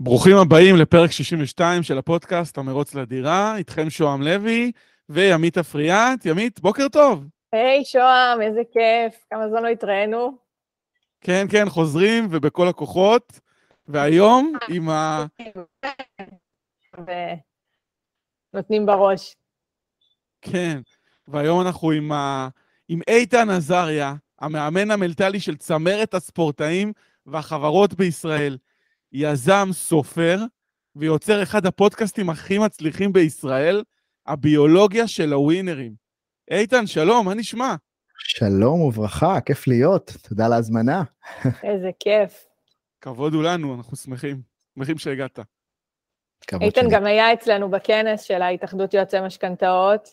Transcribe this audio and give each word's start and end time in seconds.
ברוכים 0.00 0.36
הבאים 0.36 0.76
לפרק 0.76 1.10
62 1.10 1.82
של 1.82 1.98
הפודקאסט 1.98 2.58
המרוץ 2.58 2.94
לדירה, 2.94 3.56
איתכם 3.56 3.90
שוהם 3.90 4.22
לוי 4.22 4.72
וימית 5.08 5.58
אפריאט. 5.58 6.26
ימית, 6.26 6.60
בוקר 6.60 6.88
טוב. 6.88 7.24
היי, 7.52 7.80
hey, 7.80 7.84
שוהם, 7.84 8.42
איזה 8.42 8.60
כיף, 8.72 9.24
כמה 9.30 9.48
זמן 9.48 9.62
לא 9.62 9.68
התראינו. 9.68 10.38
כן, 11.20 11.46
כן, 11.50 11.68
חוזרים 11.68 12.28
ובכל 12.30 12.68
הכוחות, 12.68 13.40
והיום 13.88 14.52
עם 14.68 14.88
ה... 14.88 15.26
נותנים 18.54 18.86
בראש. 18.86 19.34
כן, 20.42 20.78
והיום 21.28 21.60
אנחנו 21.60 21.90
עם, 21.90 22.12
ה... 22.12 22.48
עם 22.88 23.00
איתן 23.08 23.50
עזריה, 23.50 24.14
המאמן 24.38 24.90
המנטלי 24.90 25.40
של 25.40 25.56
צמרת 25.56 26.14
הספורטאים 26.14 26.92
והחברות 27.26 27.94
בישראל. 27.94 28.56
יזם, 29.12 29.68
סופר, 29.72 30.38
ויוצר 30.96 31.42
אחד 31.42 31.66
הפודקאסטים 31.66 32.30
הכי 32.30 32.58
מצליחים 32.58 33.12
בישראל, 33.12 33.82
הביולוגיה 34.26 35.08
של 35.08 35.32
הווינרים. 35.32 35.94
איתן, 36.50 36.86
שלום, 36.86 37.26
מה 37.26 37.34
נשמע? 37.34 37.74
שלום 38.18 38.80
וברכה, 38.80 39.40
כיף 39.40 39.66
להיות, 39.66 40.12
תודה 40.28 40.46
על 40.46 40.52
ההזמנה. 40.52 41.02
איזה 41.44 41.90
כיף. 42.00 42.44
כבוד 43.00 43.34
הוא 43.34 43.42
לנו, 43.42 43.74
אנחנו 43.74 43.96
שמחים, 43.96 44.42
שמחים 44.74 44.98
שהגעת. 44.98 45.38
איתן 46.60 46.80
שני. 46.80 46.90
גם 46.90 47.06
היה 47.06 47.32
אצלנו 47.32 47.70
בכנס 47.70 48.22
של 48.22 48.42
ההתאחדות 48.42 48.94
יועצי 48.94 49.16
משכנתאות. 49.20 50.08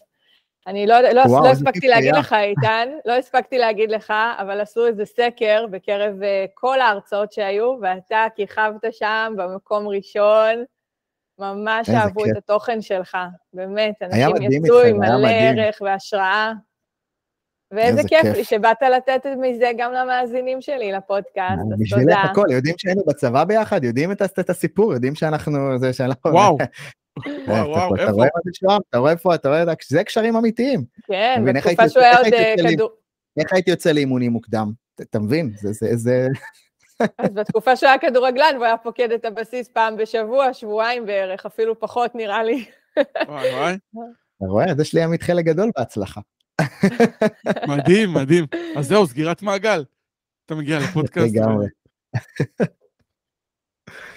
אני 0.68 0.88
לא, 0.88 1.02
לא, 1.02 1.22
וואו, 1.22 1.44
לא 1.44 1.50
הספקתי 1.50 1.88
להגיד 1.88 2.14
היה. 2.14 2.20
לך, 2.20 2.34
איתן, 2.34 2.90
לא 3.06 3.14
הספקתי 3.14 3.58
להגיד 3.58 3.92
לך, 3.92 4.14
אבל 4.38 4.62
עשו 4.62 4.88
איזה 4.88 5.06
סקר 5.06 5.66
בקרב 5.72 6.14
uh, 6.22 6.52
כל 6.54 6.82
ההרצאות 6.82 7.32
שהיו, 7.32 7.76
ואתה 7.82 8.26
כיכבת 8.36 8.82
שם 8.92 9.34
במקום 9.38 9.88
ראשון, 9.88 10.64
ממש 11.40 11.90
אהבו 11.90 12.24
כיף. 12.24 12.32
את 12.32 12.38
התוכן 12.38 12.82
שלך, 12.82 13.18
באמת, 13.54 14.02
אנשים 14.02 14.52
יצאו 14.52 14.82
עם 14.82 15.00
מלא 15.00 15.28
ערך 15.28 15.78
והשראה. 15.82 16.52
ואיזה 17.72 18.02
כיף 18.08 18.22
כיף 18.22 18.36
לי 18.36 18.44
שבאת 18.44 18.82
לתת 18.82 19.26
מזה 19.42 19.72
גם 19.78 19.94
למאזינים 19.94 20.62
שלי 20.62 20.92
לפודקאסט, 20.92 21.60
אז 21.60 21.66
תודה. 21.68 21.76
בשבילך 21.80 22.18
הכל, 22.32 22.46
יודעים 22.52 22.76
שהיינו 22.78 23.04
בצבא 23.08 23.44
ביחד, 23.44 23.84
יודעים 23.84 24.12
את 24.12 24.50
הסיפור, 24.50 24.94
יודעים 24.94 25.16
שאנחנו, 25.16 25.78
זה 25.78 25.94
שאנחנו... 25.94 26.32
וואו. 26.32 26.58
וואו, 27.48 27.70
וואו, 27.70 27.96
איפה? 27.96 28.04
אתה 28.04 28.12
רואה 28.12 28.28
מה 28.36 28.42
זה? 28.46 28.78
אתה 28.90 28.98
רואה 28.98 29.12
איפה? 29.12 29.36
אתה 29.36 29.50
רואה, 29.50 29.64
זה 29.88 30.04
קשרים 30.04 30.36
אמיתיים. 30.36 30.86
כן, 31.08 31.44
בתקופה 31.46 31.90
שהוא 31.90 32.04
היה 32.04 32.18
עוד 32.18 32.28
כדור... 32.74 32.90
איך 33.40 33.54
הייתי 33.54 33.72
יוצא 33.72 33.92
לאימונים 33.92 34.32
מוקדם? 34.32 34.72
אתה 35.02 35.20
מבין? 35.20 35.52
זה, 35.56 35.96
זה, 35.96 36.28
אז 37.18 37.34
בתקופה 37.34 37.76
שהוא 37.76 37.90
היה 37.90 38.00
כדורגלן, 38.00 38.52
והוא 38.54 38.66
היה 38.66 38.78
פוקד 38.78 39.12
את 39.12 39.26
הבסיס 39.26 39.68
פעם 39.68 39.98
בשבוע, 39.98 40.54
שבועיים 40.54 41.06
בערך, 41.06 41.46
אפילו 41.46 41.80
פחות 41.80 42.16
נראה 42.16 42.44
לי. 42.44 42.66
וואי 43.28 43.54
וואי. 43.54 43.78
אתה 44.38 44.46
רואה? 44.46 44.66
אז 44.66 44.80
יש 44.80 44.94
לי 44.94 45.04
עמית 45.04 45.24
חלק 45.24 45.46
גדול 45.46 45.72
בהצלחה. 45.78 46.22
מדהים, 47.68 48.14
מדהים. 48.14 48.46
אז 48.78 48.88
זהו, 48.88 49.08
סגירת 49.08 49.42
מעגל. 49.42 49.84
אתה 50.46 50.56
מגיע 50.56 50.80
לפודקאסט. 50.80 51.36
לגמרי. 51.36 51.68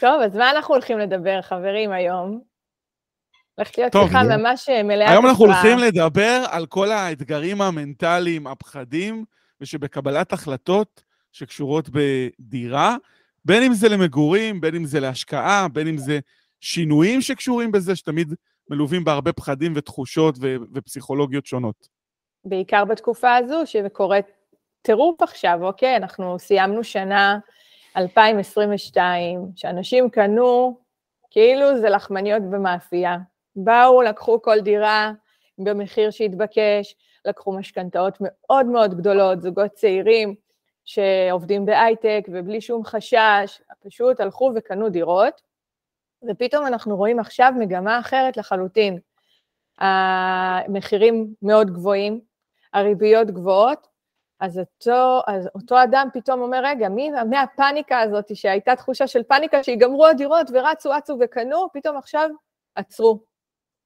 טוב, 0.01 0.23
אז 0.23 0.37
מה 0.37 0.51
אנחנו 0.51 0.75
הולכים 0.75 0.99
לדבר, 0.99 1.43
חברים, 1.43 1.91
היום? 1.91 2.48
הולכת 3.59 3.79
להיות 3.79 3.93
שיחה 3.93 4.23
ממש 4.23 4.69
אה, 4.69 4.83
מלאה 4.83 5.11
היום 5.11 5.27
אנחנו 5.27 5.45
הולכים 5.45 5.79
לדבר 5.79 6.45
על 6.51 6.67
כל 6.67 6.91
האתגרים 6.91 7.63
המנטליים, 7.63 8.47
הפחדים, 8.47 9.25
ושבקבלת 9.61 10.33
החלטות 10.33 11.03
שקשורות 11.33 11.89
בדירה, 11.89 12.97
בין 13.45 13.63
אם 13.63 13.73
זה 13.73 13.89
למגורים, 13.89 14.61
בין 14.61 14.75
אם 14.75 14.85
זה 14.85 15.01
להשקעה, 15.01 15.69
בין 15.73 15.89
אם 15.89 15.97
זה 15.97 16.19
שינויים 16.61 17.21
שקשורים 17.21 17.73
בזה, 17.73 17.97
שתמיד 17.97 18.35
מלווים 18.71 19.05
בהרבה 19.05 19.33
פחדים 19.33 19.73
ותחושות 19.77 20.35
ו- 20.41 20.57
ופסיכולוגיות 20.75 21.47
שונות. 21.47 21.89
בעיקר 22.45 22.85
בתקופה 22.85 23.37
הזו, 23.37 23.63
שקורית 23.65 24.27
טירוף 24.83 25.23
עכשיו, 25.23 25.59
אוקיי? 25.63 25.97
אנחנו 25.97 26.39
סיימנו 26.39 26.85
שנה 26.85 27.39
2022, 27.97 29.41
שאנשים 29.57 30.11
קנו 30.11 30.79
כאילו 31.31 31.79
זה 31.81 31.89
לחמניות 31.89 32.43
במאפייה. 32.43 33.17
באו, 33.65 34.03
לקחו 34.03 34.43
כל 34.43 34.61
דירה 34.61 35.13
במחיר 35.59 36.11
שהתבקש, 36.11 36.97
לקחו 37.25 37.53
משכנתאות 37.53 38.19
מאוד 38.21 38.67
מאוד 38.67 38.95
גדולות, 38.95 39.43
זוגות 39.43 39.71
צעירים 39.73 40.35
שעובדים 40.85 41.67
בהייטק 41.67 42.27
ובלי 42.29 42.61
שום 42.61 42.85
חשש, 42.85 43.63
פשוט 43.85 44.21
הלכו 44.21 44.53
וקנו 44.55 44.89
דירות, 44.89 45.41
ופתאום 46.29 46.67
אנחנו 46.67 46.97
רואים 46.97 47.19
עכשיו 47.19 47.53
מגמה 47.59 47.99
אחרת 47.99 48.37
לחלוטין. 48.37 48.99
המחירים 49.79 51.35
מאוד 51.43 51.71
גבוהים, 51.71 52.21
הריביות 52.73 53.31
גבוהות, 53.31 53.89
אז 54.41 54.59
אותו, 54.59 55.21
אז 55.27 55.49
אותו 55.55 55.83
אדם 55.83 56.09
פתאום 56.13 56.41
אומר, 56.41 56.61
רגע, 56.65 56.89
מי, 56.89 57.11
מהפאניקה 57.31 58.01
הזאת, 58.01 58.37
שהייתה 58.37 58.77
תחושה 58.77 59.07
של 59.07 59.23
פאניקה 59.23 59.63
שיגמרו 59.63 60.07
הדירות 60.07 60.47
ורצו, 60.53 60.99
אצו 60.99 61.17
וקנו, 61.21 61.67
פתאום 61.73 61.97
עכשיו 61.97 62.31
עצרו. 62.75 63.28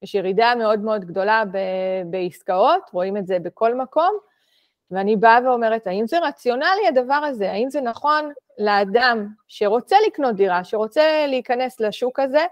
יש 0.03 0.15
ירידה 0.15 0.55
מאוד 0.59 0.81
מאוד 0.81 1.05
גדולה 1.05 1.43
ב- 1.53 2.11
בעסקאות, 2.11 2.91
רואים 2.93 3.17
את 3.17 3.27
זה 3.27 3.39
בכל 3.39 3.75
מקום, 3.75 4.19
ואני 4.91 5.17
באה 5.17 5.39
ואומרת, 5.45 5.87
האם 5.87 6.07
זה 6.07 6.19
רציונלי 6.19 6.89
הדבר 6.89 7.15
הזה? 7.15 7.53
האם 7.53 7.71
זה 7.71 7.81
נכון 7.81 8.33
לאדם 8.59 9.27
שרוצה 9.49 9.97
לקנות 10.07 10.37
דירה, 10.37 10.65
שרוצה 10.65 11.27
להיכנס 11.29 11.81
לשוק 11.81 12.21
הזה, 12.21 12.45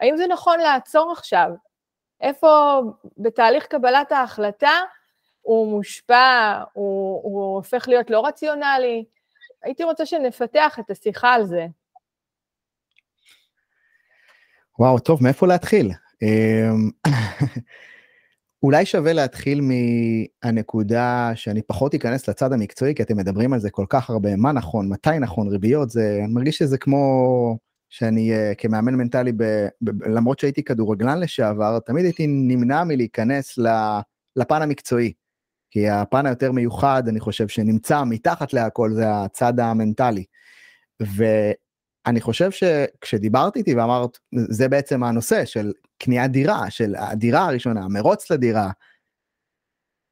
האם 0.00 0.16
זה 0.16 0.26
נכון 0.26 0.60
לעצור 0.60 1.12
עכשיו? 1.12 1.50
איפה 2.20 2.80
בתהליך 3.18 3.66
קבלת 3.66 4.12
ההחלטה 4.12 4.72
הוא 5.42 5.70
מושפע, 5.70 6.62
הוא, 6.72 7.20
הוא 7.22 7.56
הופך 7.56 7.88
להיות 7.88 8.10
לא 8.10 8.26
רציונלי? 8.26 9.04
הייתי 9.62 9.84
רוצה 9.84 10.06
שנפתח 10.06 10.78
את 10.80 10.90
השיחה 10.90 11.32
על 11.32 11.44
זה. 11.44 11.66
וואו, 14.78 14.98
טוב, 14.98 15.22
מאיפה 15.22 15.46
להתחיל? 15.46 15.90
אמ, 16.22 16.90
אולי 18.62 18.86
שווה 18.86 19.12
להתחיל 19.12 19.60
מהנקודה 19.60 21.32
שאני 21.34 21.62
פחות 21.62 21.94
אכנס 21.94 22.28
לצד 22.28 22.52
המקצועי, 22.52 22.94
כי 22.94 23.02
אתם 23.02 23.16
מדברים 23.16 23.52
על 23.52 23.60
זה 23.60 23.70
כל 23.70 23.86
כך 23.88 24.10
הרבה, 24.10 24.36
מה 24.36 24.52
נכון, 24.52 24.88
מתי 24.88 25.18
נכון, 25.20 25.48
ריביות, 25.48 25.90
זה, 25.90 26.20
אני 26.24 26.32
מרגיש 26.32 26.58
שזה 26.58 26.78
כמו 26.78 27.58
שאני 27.88 28.32
uh, 28.32 28.54
כמאמן 28.58 28.94
מנטלי, 28.94 29.32
ב, 29.32 29.42
ב, 29.82 30.02
למרות 30.02 30.38
שהייתי 30.38 30.62
כדורגלן 30.62 31.20
לשעבר, 31.20 31.78
תמיד 31.78 32.04
הייתי 32.04 32.26
נמנע 32.26 32.84
מלהיכנס 32.84 33.58
לפן 34.36 34.62
המקצועי. 34.62 35.12
כי 35.70 35.88
הפן 35.88 36.26
היותר 36.26 36.52
מיוחד, 36.52 37.08
אני 37.08 37.20
חושב, 37.20 37.48
שנמצא 37.48 38.04
מתחת 38.04 38.52
להכל, 38.52 38.92
זה 38.92 39.04
הצד 39.22 39.60
המנטלי. 39.60 40.24
ואני 42.06 42.20
חושב 42.20 42.50
שכשדיברת 42.50 43.56
איתי 43.56 43.74
ואמרת, 43.74 44.18
זה 44.50 44.68
בעצם 44.68 45.02
הנושא 45.02 45.44
של 45.44 45.72
קניית 45.98 46.30
דירה, 46.30 46.70
של 46.70 46.94
הדירה 46.94 47.44
הראשונה, 47.44 47.80
המרוץ 47.84 48.30
לדירה. 48.30 48.70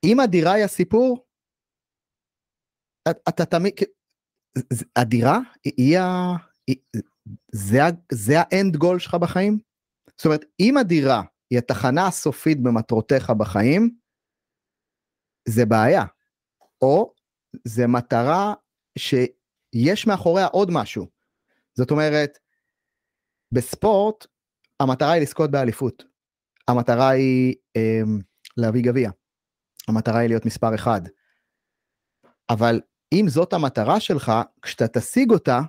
אם 0.04 0.20
הדירה 0.20 0.52
היא 0.52 0.64
הסיפור, 0.64 1.26
אתה 3.28 3.44
תמיד, 3.44 3.74
הדירה 4.96 5.38
היא 5.64 5.98
ה... 5.98 6.36
זה, 7.52 7.78
זה 8.12 8.34
האנד 8.36 8.76
גול 8.76 8.98
שלך 8.98 9.14
בחיים? 9.14 9.58
זאת 10.18 10.26
אומרת, 10.26 10.44
אם 10.60 10.76
הדירה 10.76 11.22
היא 11.50 11.58
התחנה 11.58 12.06
הסופית 12.06 12.62
במטרותיך 12.62 13.30
בחיים, 13.30 13.96
זה 15.48 15.66
בעיה. 15.66 16.04
או 16.82 17.14
זה 17.64 17.86
מטרה 17.86 18.54
שיש 18.98 20.06
מאחוריה 20.06 20.46
עוד 20.46 20.68
משהו. 20.72 21.13
זאת 21.74 21.90
אומרת, 21.90 22.38
בספורט 23.52 24.26
המטרה 24.80 25.12
היא 25.12 25.22
לזכות 25.22 25.50
באליפות. 25.50 26.04
המטרה 26.68 27.08
היא 27.08 27.54
אה, 27.76 28.02
להביא 28.56 28.82
גביע. 28.82 29.10
המטרה 29.88 30.18
היא 30.18 30.28
להיות 30.28 30.46
מספר 30.46 30.74
אחד. 30.74 31.00
אבל 32.50 32.80
אם 33.12 33.26
זאת 33.28 33.52
המטרה 33.52 34.00
שלך, 34.00 34.32
כשאתה 34.62 34.88
תשיג 34.88 35.30
אותה, 35.30 35.60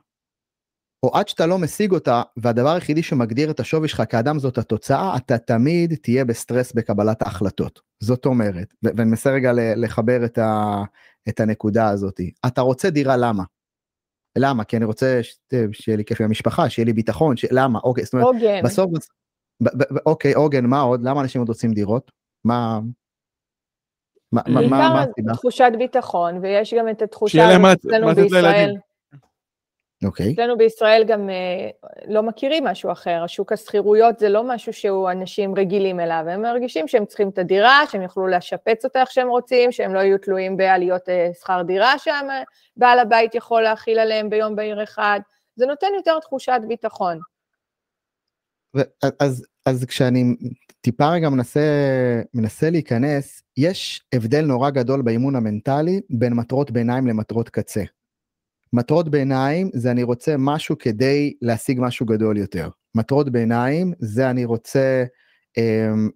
או 1.04 1.18
עד 1.18 1.28
שאתה 1.28 1.46
לא 1.46 1.58
משיג 1.58 1.92
אותה, 1.92 2.22
והדבר 2.38 2.70
היחידי 2.70 3.04
שמגדיר 3.04 3.52
את 3.52 3.60
השווי 3.60 3.88
שלך 3.88 4.04
כאדם 4.10 4.40
זאת 4.40 4.58
התוצאה, 4.58 5.18
אתה 5.18 5.38
תמיד 5.38 5.96
תהיה 6.02 6.26
בסטרס 6.26 6.74
בקבלת 6.74 7.22
ההחלטות. 7.22 7.82
זאת 8.00 8.26
אומרת, 8.26 8.74
ואני 8.84 9.10
מנסה 9.10 9.32
רגע 9.32 9.52
לחבר 9.54 10.26
את, 10.26 10.38
ה, 10.38 10.84
את 11.30 11.40
הנקודה 11.40 11.90
הזאת. 11.90 12.22
אתה 12.48 12.62
רוצה 12.62 12.90
דירה 12.90 13.18
למה? 13.18 13.44
למה? 14.38 14.64
כי 14.64 14.78
אני 14.78 14.86
רוצה 14.86 15.20
שיהיה 15.72 15.98
לי 15.98 16.06
כיף 16.06 16.22
עם 16.22 16.28
המשפחה, 16.28 16.70
שיהיה 16.70 16.86
לי 16.86 16.94
ביטחון, 16.94 17.38
ש... 17.38 17.46
למה? 17.52 17.80
אוקיי, 17.80 18.04
זאת 18.04 18.14
אומרת, 18.14 18.28
עוגן. 18.28 18.62
בסוף, 18.64 18.92
ב- 19.64 19.84
ב- 19.84 19.98
אוקיי, 20.06 20.34
עוגן, 20.34 20.66
מה 20.66 20.82
עוד? 20.82 21.04
למה 21.04 21.22
אנשים 21.22 21.42
עוד 21.42 21.50
רוצים 21.50 21.74
דירות? 21.74 22.12
מה... 22.46 22.80
מה, 24.32 24.42
מה, 24.70 25.04
הסיבה? 25.04 25.34
תחושת 25.34 25.72
ביטחון, 25.78 26.38
ויש 26.38 26.74
גם 26.74 26.90
את 26.90 27.02
התחושה 27.02 27.58
אצלנו 27.74 28.16
בישראל. 28.16 28.76
אוקיי. 30.06 30.34
אצלנו 30.34 30.58
בישראל 30.58 31.04
גם 31.08 31.30
אה, 31.30 31.70
לא 32.08 32.24
מכירים 32.24 32.64
משהו 32.64 32.92
אחר, 32.92 33.24
השוק 33.24 33.52
השכירויות 33.52 34.20
זה 34.20 34.30
לא 34.30 34.44
משהו 34.44 34.74
שהוא 34.74 35.12
אנשים 35.12 35.56
רגילים 35.56 36.00
אליו, 36.00 36.26
הם 36.28 36.42
מרגישים 36.42 36.88
שהם 36.88 37.06
צריכים 37.06 37.30
את 37.30 37.38
הדירה, 37.38 37.84
שהם 37.92 38.02
יוכלו 38.02 38.28
לשפץ 38.28 38.86
אותה 38.86 39.02
איך 39.02 39.12
שהם 39.12 39.28
רוצים, 39.28 39.72
שהם 39.72 39.94
לא 39.94 40.00
יהיו 40.00 40.18
תלויים 40.18 40.58
בעליות 40.58 41.10
אה, 41.10 41.30
שכר 41.40 41.62
דירה 41.62 41.94
שהבעל 42.00 43.00
הבית 43.00 43.36
יכול 43.36 43.62
להכיל 43.62 44.00
עליהם 44.00 44.30
ביום 44.30 44.56
בהיר 44.56 44.84
אחד, 44.84 45.20
זה 45.56 45.66
נותן 45.66 45.88
יותר 45.96 46.20
תחושת 46.20 46.60
ביטחון. 46.68 47.20
ו- 48.78 49.08
אז, 49.20 49.46
אז 49.66 49.86
כשאני 49.86 50.36
טיפה 50.82 51.10
רגע 51.10 51.30
מנסה, 51.30 51.62
מנסה 52.34 52.70
להיכנס, 52.70 53.42
יש 53.58 54.02
הבדל 54.14 54.46
נורא 54.46 54.70
גדול 54.70 55.02
באימון 55.02 55.36
המנטלי 55.36 56.02
בין 56.10 56.34
מטרות 56.34 56.72
ביניים 56.72 57.08
למטרות 57.08 57.50
קצה. 57.50 57.84
מטרות 58.76 59.10
ביניים 59.10 59.70
זה 59.74 59.92
אני 59.92 60.04
רוצה 60.04 60.36
משהו 60.38 60.78
כדי 60.78 61.34
להשיג 61.42 61.80
משהו 61.82 62.06
גדול 62.06 62.38
יותר. 62.38 62.70
מטרות 62.96 63.30
ביניים 63.30 63.94
זה 64.00 64.30
אני 64.30 64.46
רוצה 64.46 65.06
um, 65.60 65.62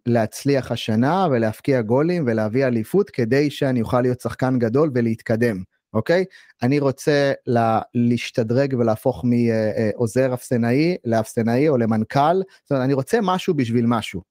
להצליח 0.05 0.71
השנה 0.71 1.27
ולהפקיע 1.31 1.81
גולים 1.81 2.23
ולהביא 2.27 2.65
אליפות 2.65 3.09
כדי 3.09 3.49
שאני 3.49 3.81
אוכל 3.81 4.01
להיות 4.01 4.21
שחקן 4.21 4.59
גדול 4.59 4.91
ולהתקדם, 4.95 5.63
אוקיי? 5.93 6.25
אני 6.63 6.79
רוצה 6.79 7.31
לה, 7.47 7.81
להשתדרג 7.93 8.75
ולהפוך 8.79 9.25
מעוזר 9.25 10.33
אפסנאי 10.33 10.97
לאפסנאי 11.05 11.69
או 11.69 11.77
למנכ"ל, 11.77 12.37
זאת 12.63 12.71
אומרת 12.71 12.83
אני 12.83 12.93
רוצה 12.93 13.19
משהו 13.21 13.53
בשביל 13.53 13.85
משהו. 13.85 14.21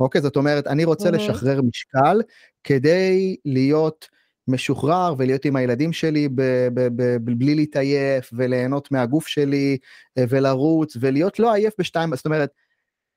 אוקיי? 0.00 0.20
זאת 0.20 0.36
אומרת 0.36 0.66
אני 0.66 0.84
רוצה 0.84 1.08
mm-hmm. 1.08 1.12
לשחרר 1.12 1.60
משקל 1.62 2.22
כדי 2.64 3.36
להיות 3.44 4.08
משוחרר 4.52 5.14
ולהיות 5.18 5.44
עם 5.44 5.56
הילדים 5.56 5.92
שלי 5.92 6.28
ב- 6.28 6.68
ב- 6.74 6.88
ב- 6.96 7.16
בלי 7.38 7.54
להתעייף 7.54 8.30
וליהנות 8.32 8.92
מהגוף 8.92 9.26
שלי 9.26 9.78
אה, 10.18 10.24
ולרוץ 10.28 10.96
ולהיות 11.00 11.38
לא 11.38 11.54
עייף 11.54 11.74
בשתיים, 11.78 12.16
זאת 12.16 12.26
אומרת, 12.26 12.50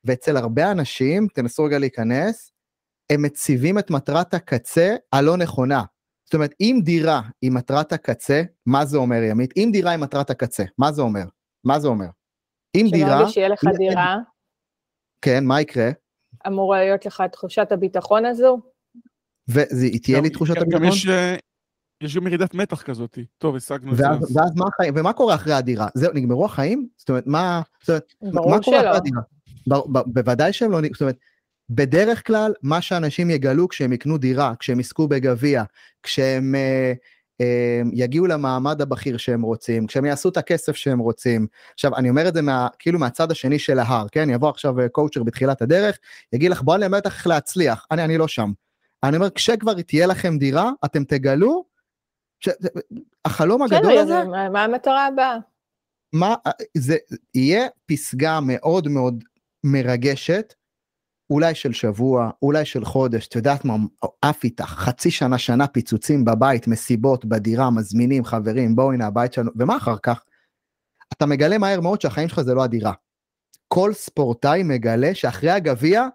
ואצל 0.04 0.38
הרבה 0.38 0.72
אנשים, 0.72 1.28
תנסו 1.34 1.64
רגע 1.64 1.80
להיכנס, 1.80 2.52
הם 3.10 3.22
מציבים 3.22 3.80
את 3.80 3.90
מטרת 3.90 4.34
הקצה 4.34 4.96
הלא 5.14 5.38
נכונה. 5.38 5.84
זאת 6.26 6.34
אומרת, 6.34 6.54
אם 6.62 6.80
דירה 6.84 7.22
היא 7.42 7.52
מטרת 7.52 7.94
הקצה, 7.94 8.42
מה 8.66 8.86
זה 8.86 8.98
אומר 8.98 9.24
ימית? 9.24 9.54
אם 9.58 9.70
דירה 9.74 9.92
היא 9.92 10.00
מטרת 10.00 10.30
הקצה, 10.30 10.64
מה 10.78 10.92
זה 10.92 11.02
אומר? 11.02 11.24
מה 11.64 11.80
זה 11.80 11.88
אומר? 11.88 12.08
אם 12.76 12.88
דירה... 12.92 13.10
שברגע 13.10 13.30
שיהיה 13.30 13.50
לך 13.50 13.64
דירה... 13.78 14.18
כן, 15.22 15.46
מה 15.46 15.62
יקרה? 15.62 15.90
אמורה 16.48 16.80
להיות 16.80 17.06
לך 17.06 17.24
תחושת 17.32 17.72
הביטחון 17.72 18.26
הזו? 18.26 18.60
והיא 19.48 20.00
תהיה 20.04 20.22
לי 20.22 20.30
תחושת 20.30 20.58
הביטחון? 20.58 20.82
גם 20.82 20.84
יש, 20.84 21.08
אה, 21.08 21.36
יש 22.02 22.16
גם 22.16 22.28
ירידת 22.28 22.54
מתח 22.54 22.82
כזאת. 22.82 23.18
טוב, 23.38 23.56
השגנו 23.56 23.92
את 23.92 23.98
זה. 23.98 24.04
ואז, 24.36 24.56
מה 24.56 24.66
החיים, 24.74 24.94
ומה 24.98 25.14
קורה 25.14 25.36
אחרי 25.36 25.54
הדירה? 25.54 25.88
זהו, 25.94 26.14
נגמרו 26.14 26.46
החיים? 26.46 26.88
זאת 26.98 27.10
אומרת, 27.10 27.28
מה, 27.28 27.62
זאת 27.82 27.90
אומרת, 27.90 28.46
מה 28.46 28.60
קורה 28.64 28.80
אחרי 28.80 28.98
הדירה? 28.98 29.22
בוודאי 30.06 30.54
שהם 30.54 30.72
לא, 30.72 30.80
זאת 30.94 31.02
אומרת, 31.02 31.18
בדרך 31.70 32.28
כלל 32.28 32.54
מה 32.62 32.82
שאנשים 32.82 33.30
יגלו 33.30 33.68
כשהם 33.68 33.94
יקנו 33.94 34.18
דירה, 34.18 34.54
כשהם 34.60 34.80
יזכו 34.80 35.08
בגביע, 35.08 35.64
כשהם 36.04 36.56
אה, 36.56 36.94
אה, 37.42 37.82
יגיעו 37.94 38.28
למעמד 38.28 38.82
הבכיר 38.82 39.18
שהם 39.18 39.42
רוצים, 39.42 39.88
כשהם 39.88 40.06
יעשו 40.06 40.30
את 40.30 40.38
הכסף 40.38 40.76
שהם 40.76 41.00
רוצים. 41.00 41.48
עכשיו, 41.74 41.96
אני 41.96 42.10
אומר 42.10 42.28
את 42.28 42.34
זה 42.34 42.42
מה, 42.42 42.68
כאילו 42.80 43.00
מהצד 43.00 43.32
השני 43.32 43.60
של 43.60 43.80
ההר, 43.80 44.08
כן? 44.12 44.30
יבוא 44.30 44.50
עכשיו 44.50 44.76
קואוצ'ר 44.92 45.24
בתחילת 45.24 45.62
הדרך, 45.62 45.98
יגיד 46.34 46.52
לך, 46.52 46.62
בוא 46.62 46.76
אני 46.76 46.86
אלמד 46.86 46.98
אותך 46.98 47.14
איך 47.16 47.28
להצליח. 47.28 47.86
אני, 47.92 48.04
אני 48.04 48.18
לא 48.18 48.28
שם. 48.28 48.52
אני 49.04 49.18
אומר, 49.18 49.30
כשכבר 49.30 49.82
תהיה 49.82 50.08
לכם 50.08 50.38
דירה, 50.38 50.72
אתם 50.86 51.04
תגלו, 51.04 51.66
ש... 52.40 52.50
החלום 53.26 53.62
הגדול 53.62 53.98
הזה... 53.98 54.24
מה 54.52 54.64
המטרה 54.64 55.08
הבאה? 55.08 55.38
מה, 56.14 56.36
זה 56.78 56.98
יהיה 57.34 57.68
פסגה 57.86 58.40
מאוד 58.42 58.88
מאוד 58.88 59.24
מרגשת, 59.66 60.54
אולי 61.30 61.56
של 61.56 61.74
שבוע, 61.74 62.30
אולי 62.42 62.66
של 62.66 62.86
חודש, 62.86 63.28
את 63.28 63.36
יודעת 63.36 63.66
מה, 63.66 63.76
עף 64.22 64.44
איתך, 64.44 64.66
חצי 64.66 65.12
שנה, 65.12 65.38
שנה 65.38 65.68
פיצוצים 65.68 66.26
בבית, 66.26 66.68
מסיבות, 66.68 67.26
בדירה, 67.26 67.70
מזמינים, 67.72 68.26
חברים, 68.26 68.76
בואו 68.76 68.92
הנה 68.92 69.08
הבית 69.08 69.34
שלנו, 69.34 69.52
ומה 69.56 69.78
אחר 69.78 69.98
כך? 70.04 70.24
אתה 71.14 71.26
מגלה 71.26 71.58
מהר 71.58 71.82
מאוד 71.82 72.02
שהחיים 72.02 72.30
שלך 72.30 72.42
זה 72.42 72.54
לא 72.54 72.64
הדירה. 72.64 72.94
כל 73.68 73.94
ספורטאי 73.94 74.64
מגלה 74.64 75.16
שאחרי 75.16 75.52
הגביע, 75.52 76.08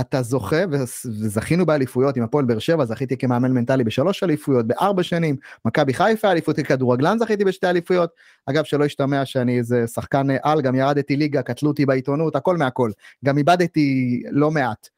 אתה 0.00 0.22
זוכה, 0.22 0.64
וזכינו 0.70 1.66
באליפויות 1.66 2.16
עם 2.16 2.22
הפועל 2.22 2.44
באר 2.44 2.58
שבע, 2.58 2.84
זכיתי 2.84 3.16
כמאמן 3.16 3.52
מנטלי 3.52 3.84
בשלוש 3.84 4.22
אליפויות, 4.22 4.66
בארבע 4.66 5.02
שנים, 5.02 5.36
מכבי 5.64 5.94
חיפה 5.94 6.30
אליפות, 6.30 6.56
כדורגלן 6.60 7.18
זכיתי 7.18 7.44
בשתי 7.44 7.66
אליפויות, 7.66 8.10
אגב 8.46 8.64
שלא 8.64 8.84
ישתמע 8.84 9.24
שאני 9.24 9.58
איזה 9.58 9.86
שחקן 9.86 10.26
על, 10.42 10.62
גם 10.62 10.74
ירדתי 10.74 11.16
ליגה, 11.16 11.42
קטלו 11.42 11.68
אותי 11.68 11.86
בעיתונות, 11.86 12.36
הכל 12.36 12.56
מהכל, 12.56 12.90
גם 13.24 13.38
איבדתי 13.38 14.22
לא 14.30 14.50
מעט. 14.50 14.88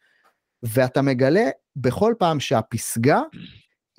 ואתה 0.63 1.03
מגלה 1.03 1.49
בכל 1.77 2.15
פעם 2.19 2.41
שהפסגה, 2.41 3.21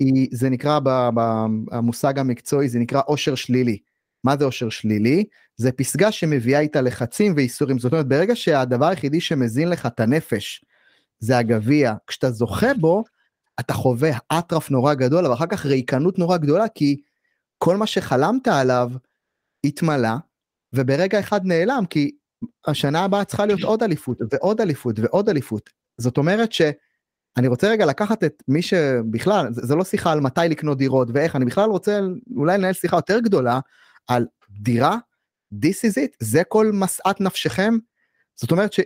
היא, 0.00 0.28
זה 0.32 0.50
נקרא 0.50 0.80
במושג 0.84 2.18
המקצועי, 2.18 2.68
זה 2.68 2.78
נקרא 2.78 3.00
עושר 3.06 3.34
שלילי. 3.34 3.78
מה 4.24 4.36
זה 4.36 4.44
עושר 4.44 4.68
שלילי? 4.68 5.24
זה 5.56 5.72
פסגה 5.72 6.12
שמביאה 6.12 6.60
איתה 6.60 6.80
לחצים 6.80 7.32
ואיסורים, 7.36 7.78
זאת 7.78 7.92
אומרת 7.92 8.08
ברגע 8.08 8.36
שהדבר 8.36 8.86
היחידי 8.86 9.20
שמזין 9.20 9.68
לך 9.68 9.86
את 9.86 10.00
הנפש, 10.00 10.64
זה 11.20 11.38
הגביע. 11.38 11.94
כשאתה 12.06 12.30
זוכה 12.30 12.74
בו, 12.74 13.04
אתה 13.60 13.72
חווה 13.74 14.10
אטרף 14.38 14.70
נורא 14.70 14.94
גדול, 14.94 15.24
אבל 15.24 15.34
אחר 15.34 15.46
כך 15.46 15.66
ריקנות 15.66 16.18
נורא 16.18 16.36
גדולה, 16.36 16.68
כי 16.68 17.00
כל 17.58 17.76
מה 17.76 17.86
שחלמת 17.86 18.48
עליו 18.48 18.90
התמלא, 19.64 20.14
וברגע 20.72 21.20
אחד 21.20 21.40
נעלם, 21.44 21.84
כי 21.90 22.10
השנה 22.66 23.04
הבאה 23.04 23.24
צריכה 23.24 23.46
להיות 23.46 23.62
עוד 23.62 23.82
אליפות, 23.82 24.18
ועוד 24.32 24.60
אליפות, 24.60 24.98
ועוד 24.98 25.28
אליפות. 25.28 25.70
זאת 25.98 26.18
אומרת 26.18 26.52
שאני 26.52 27.48
רוצה 27.48 27.68
רגע 27.68 27.86
לקחת 27.86 28.24
את 28.24 28.42
מי 28.48 28.62
שבכלל, 28.62 29.52
זה, 29.52 29.66
זה 29.66 29.74
לא 29.74 29.84
שיחה 29.84 30.12
על 30.12 30.20
מתי 30.20 30.40
לקנות 30.50 30.78
דירות 30.78 31.08
ואיך, 31.12 31.36
אני 31.36 31.44
בכלל 31.44 31.70
רוצה 31.70 32.00
אולי 32.36 32.58
לנהל 32.58 32.72
שיחה 32.72 32.96
יותר 32.96 33.20
גדולה 33.20 33.60
על 34.06 34.26
דירה, 34.50 34.96
this 35.54 35.84
is 35.90 35.94
it, 35.94 36.16
זה 36.20 36.44
כל 36.44 36.70
משאת 36.74 37.20
נפשכם. 37.20 37.74
זאת 38.36 38.50
אומרת 38.50 38.72
ש... 38.72 38.80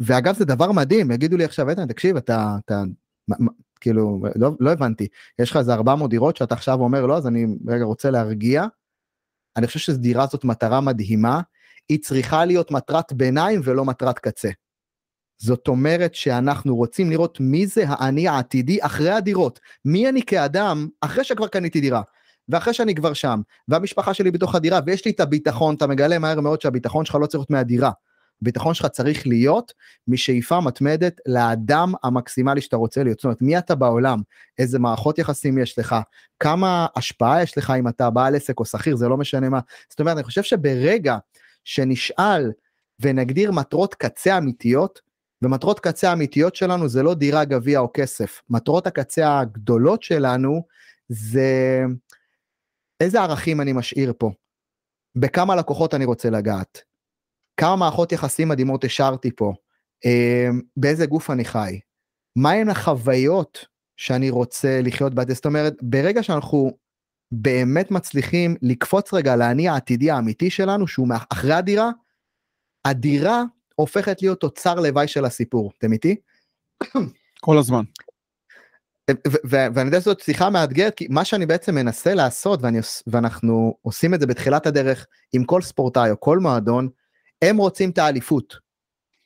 ואגב 0.00 0.34
זה 0.34 0.44
דבר 0.44 0.72
מדהים 0.72 1.10
יגידו 1.10 1.36
לי 1.36 1.44
עכשיו 1.44 1.70
איתן 1.70 1.86
תקשיב 1.86 2.16
אתה 2.16 2.56
אתה 2.64 2.82
מה, 3.28 3.36
כאילו 3.80 4.22
לא, 4.36 4.50
לא 4.60 4.70
הבנתי 4.72 5.08
יש 5.38 5.50
לך 5.50 5.56
איזה 5.56 5.74
400 5.74 6.10
דירות 6.10 6.36
שאתה 6.36 6.54
עכשיו 6.54 6.80
אומר 6.80 7.06
לא 7.06 7.16
אז 7.16 7.26
אני 7.26 7.46
רגע 7.68 7.84
רוצה 7.84 8.10
להרגיע. 8.10 8.64
אני 9.56 9.66
חושב 9.66 9.78
שדירה 9.78 10.26
זאת 10.26 10.44
מטרה 10.44 10.80
מדהימה 10.80 11.40
היא 11.88 11.98
צריכה 12.02 12.44
להיות 12.44 12.70
מטרת 12.70 13.12
ביניים 13.12 13.60
ולא 13.64 13.84
מטרת 13.84 14.18
קצה. 14.18 14.50
זאת 15.38 15.68
אומרת 15.68 16.14
שאנחנו 16.14 16.76
רוצים 16.76 17.10
לראות 17.10 17.40
מי 17.40 17.66
זה 17.66 17.84
האני 17.86 18.28
העתידי 18.28 18.78
אחרי 18.82 19.10
הדירות 19.10 19.60
מי 19.84 20.08
אני 20.08 20.22
כאדם 20.22 20.88
אחרי 21.00 21.24
שכבר 21.24 21.48
קניתי 21.48 21.80
דירה. 21.80 22.02
ואחרי 22.48 22.74
שאני 22.74 22.94
כבר 22.94 23.12
שם 23.12 23.40
והמשפחה 23.68 24.14
שלי 24.14 24.30
בתוך 24.30 24.54
הדירה 24.54 24.80
ויש 24.86 25.04
לי 25.04 25.10
את 25.10 25.20
הביטחון 25.20 25.74
אתה 25.74 25.86
מגלה 25.86 26.18
מהר 26.18 26.40
מאוד 26.40 26.60
שהביטחון 26.60 27.04
שלך 27.04 27.14
לא 27.14 27.26
צריך 27.26 27.40
להיות 27.40 27.50
מהדירה 27.50 27.90
הביטחון 28.42 28.74
שלך 28.74 28.86
צריך 28.86 29.26
להיות 29.26 29.72
משאיפה 30.08 30.60
מתמדת 30.60 31.20
לאדם 31.26 31.92
המקסימלי 32.02 32.60
שאתה 32.60 32.76
רוצה 32.76 33.02
להיות. 33.02 33.18
זאת 33.18 33.24
אומרת, 33.24 33.42
מי 33.42 33.58
אתה 33.58 33.74
בעולם, 33.74 34.20
איזה 34.58 34.78
מערכות 34.78 35.18
יחסים 35.18 35.58
יש 35.58 35.78
לך, 35.78 35.96
כמה 36.40 36.86
השפעה 36.96 37.42
יש 37.42 37.58
לך 37.58 37.72
אם 37.78 37.88
אתה 37.88 38.10
בעל 38.10 38.34
עסק 38.34 38.60
או 38.60 38.64
שכיר, 38.64 38.96
זה 38.96 39.08
לא 39.08 39.16
משנה 39.16 39.48
מה. 39.48 39.60
זאת 39.88 40.00
אומרת, 40.00 40.16
אני 40.16 40.24
חושב 40.24 40.42
שברגע 40.42 41.16
שנשאל 41.64 42.52
ונגדיר 43.00 43.52
מטרות 43.52 43.94
קצה 43.94 44.38
אמיתיות, 44.38 45.00
ומטרות 45.42 45.80
קצה 45.80 46.10
האמיתיות 46.10 46.56
שלנו 46.56 46.88
זה 46.88 47.02
לא 47.02 47.14
דירה, 47.14 47.44
גביע 47.44 47.80
או 47.80 47.90
כסף. 47.94 48.42
מטרות 48.50 48.86
הקצה 48.86 49.38
הגדולות 49.38 50.02
שלנו 50.02 50.62
זה 51.08 51.82
איזה 53.00 53.20
ערכים 53.20 53.60
אני 53.60 53.72
משאיר 53.72 54.12
פה, 54.18 54.30
בכמה 55.16 55.56
לקוחות 55.56 55.94
אני 55.94 56.04
רוצה 56.04 56.30
לגעת, 56.30 56.82
כמה 57.56 57.76
מערכות 57.76 58.12
יחסים 58.12 58.48
מדהימות 58.48 58.84
השארתי 58.84 59.30
פה, 59.36 59.52
אמ, 60.04 60.60
באיזה 60.76 61.06
גוף 61.06 61.30
אני 61.30 61.44
חי, 61.44 61.80
מהן 62.36 62.68
החוויות 62.68 63.66
שאני 63.96 64.30
רוצה 64.30 64.80
לחיות 64.82 65.14
בעתיד, 65.14 65.34
זאת 65.34 65.46
אומרת, 65.46 65.74
ברגע 65.82 66.22
שאנחנו 66.22 66.76
באמת 67.32 67.90
מצליחים 67.90 68.56
לקפוץ 68.62 69.14
רגע 69.14 69.36
לאני 69.36 69.68
העתידי 69.68 70.10
האמיתי 70.10 70.50
שלנו, 70.50 70.86
שהוא 70.86 71.08
אחרי 71.30 71.54
הדירה, 71.54 71.90
הדירה 72.84 73.42
הופכת 73.74 74.22
להיות 74.22 74.40
תוצר 74.40 74.74
לוואי 74.74 75.08
של 75.08 75.24
הסיפור, 75.24 75.72
אתם 75.78 75.92
איתי? 75.92 76.16
כל 77.40 77.58
הזמן. 77.58 77.82
ואני 79.44 79.86
יודע 79.86 80.00
שזאת 80.00 80.20
שיחה 80.20 80.50
מאתגרת 80.50 80.94
כי 80.94 81.06
מה 81.10 81.24
שאני 81.24 81.46
בעצם 81.46 81.74
מנסה 81.74 82.14
לעשות 82.14 82.62
ואני, 82.62 82.78
ואנחנו 83.06 83.76
עושים 83.82 84.14
את 84.14 84.20
זה 84.20 84.26
בתחילת 84.26 84.66
הדרך 84.66 85.06
עם 85.32 85.44
כל 85.44 85.62
ספורטאי 85.62 86.10
או 86.10 86.20
כל 86.20 86.38
מועדון 86.38 86.88
הם 87.42 87.56
רוצים 87.56 87.90
את 87.90 87.98
האליפות. 87.98 88.56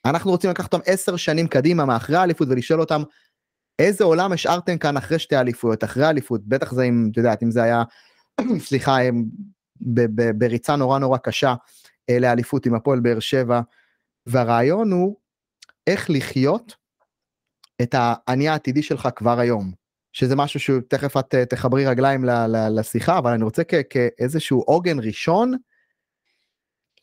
אנחנו 0.05 0.31
רוצים 0.31 0.51
לקחת 0.51 0.75
אותם 0.75 0.91
עשר 0.93 1.17
שנים 1.17 1.49
קדימה 1.49 1.85
מאחרי 1.85 2.17
האליפות 2.17 2.49
ולשאול 2.51 2.81
אותם 2.81 3.03
איזה 3.79 4.05
עולם 4.05 4.33
השארתם 4.33 4.79
כאן 4.79 4.97
אחרי 4.97 5.19
שתי 5.19 5.37
אליפויות, 5.37 5.85
אחרי 5.85 6.05
האליפות, 6.05 6.41
בטח 6.45 6.75
זה 6.75 6.83
אם, 6.83 7.09
את 7.13 7.17
יודעת, 7.17 7.43
אם 7.43 7.51
זה 7.51 7.63
היה, 7.63 7.83
סליחה, 8.69 8.97
ב- 9.81 10.21
ב- 10.21 10.39
בריצה 10.39 10.77
נורא 10.77 10.99
נורא 10.99 11.19
קשה 11.19 11.55
אה, 12.11 12.19
לאליפות 12.19 12.67
עם 12.67 12.75
הפועל 12.75 13.01
באר 13.01 13.21
שבע, 13.21 13.61
והרעיון 14.27 14.93
הוא 14.93 15.17
איך 15.87 16.11
לחיות 16.11 16.75
את 17.83 17.95
האני 17.99 18.49
העתידי 18.49 18.83
שלך 18.83 19.09
כבר 19.17 19.39
היום, 19.41 19.73
שזה 20.13 20.37
משהו 20.37 20.61
שתכף 20.61 21.17
את 21.17 21.35
אה, 21.35 21.47
תחברי 21.47 21.87
רגליים 21.87 22.25
ל- 22.25 22.47
ל- 22.47 22.79
לשיחה, 22.79 23.19
אבל 23.19 23.33
אני 23.33 23.45
רוצה 23.45 23.63
כ- 23.65 23.75
כאיזשהו 23.91 24.61
עוגן 24.61 24.99
ראשון, 25.01 25.55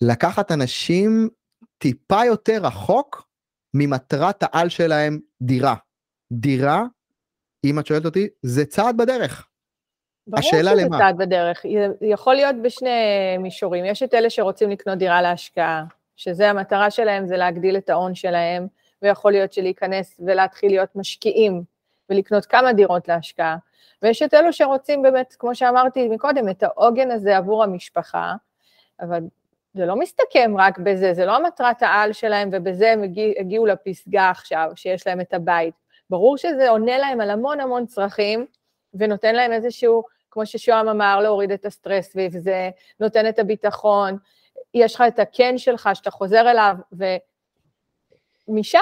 לקחת 0.01 0.51
אנשים 0.51 1.29
טיפה 1.77 2.25
יותר 2.25 2.59
רחוק 2.63 3.27
ממטרת 3.73 4.43
העל 4.43 4.69
שלהם 4.69 5.19
דירה. 5.41 5.75
דירה, 6.31 6.83
אם 7.65 7.79
את 7.79 7.85
שואלת 7.85 8.05
אותי, 8.05 8.27
זה 8.41 8.65
צעד 8.65 8.97
בדרך. 8.97 9.47
השאלה 10.33 10.63
ברור 10.63 10.75
שזה 10.77 10.85
למה? 10.85 10.97
צעד 10.97 11.17
בדרך. 11.17 11.65
יכול 12.01 12.35
להיות 12.35 12.55
בשני 12.63 13.37
מישורים. 13.39 13.85
יש 13.85 14.03
את 14.03 14.13
אלה 14.13 14.29
שרוצים 14.29 14.69
לקנות 14.69 14.97
דירה 14.97 15.21
להשקעה, 15.21 15.83
שזה 16.15 16.49
המטרה 16.49 16.91
שלהם, 16.91 17.27
זה 17.27 17.37
להגדיל 17.37 17.77
את 17.77 17.89
ההון 17.89 18.15
שלהם, 18.15 18.67
ויכול 19.01 19.31
להיות 19.31 19.53
שלהיכנס 19.53 20.19
ולהתחיל 20.25 20.71
להיות 20.71 20.95
משקיעים 20.95 21.63
ולקנות 22.09 22.45
כמה 22.45 22.73
דירות 22.73 23.07
להשקעה. 23.07 23.57
ויש 24.01 24.21
את 24.21 24.33
אלו 24.33 24.53
שרוצים 24.53 25.01
באמת, 25.01 25.35
כמו 25.39 25.55
שאמרתי 25.55 26.07
מקודם, 26.07 26.49
את 26.49 26.63
העוגן 26.63 27.11
הזה 27.11 27.37
עבור 27.37 27.63
המשפחה, 27.63 28.33
אבל 29.01 29.23
זה 29.73 29.85
לא 29.85 29.95
מסתכם 29.95 30.53
רק 30.57 30.79
בזה, 30.79 31.13
זה 31.13 31.25
לא 31.25 31.35
המטרת 31.35 31.81
העל 31.81 32.13
שלהם, 32.13 32.49
ובזה 32.51 32.91
הם 32.91 33.03
הגיע, 33.03 33.33
הגיעו 33.39 33.65
לפסגה 33.65 34.29
עכשיו, 34.29 34.71
שיש 34.75 35.07
להם 35.07 35.21
את 35.21 35.33
הבית. 35.33 35.73
ברור 36.09 36.37
שזה 36.37 36.69
עונה 36.69 36.97
להם 36.97 37.21
על 37.21 37.29
המון 37.29 37.59
המון 37.59 37.85
צרכים, 37.85 38.45
ונותן 38.93 39.35
להם 39.35 39.51
איזשהו, 39.51 40.03
כמו 40.31 40.45
ששוהם 40.45 40.89
אמר, 40.89 41.19
להוריד 41.21 41.51
את 41.51 41.65
הסטרס 41.65 42.11
סביב 42.11 42.37
זה, 42.37 42.69
נותן 42.99 43.29
את 43.29 43.39
הביטחון, 43.39 44.17
יש 44.73 44.95
לך 44.95 45.03
את 45.07 45.19
הקן 45.19 45.57
שלך 45.57 45.89
שאתה 45.93 46.11
חוזר 46.11 46.51
אליו, 46.51 46.75
ומשם 48.47 48.79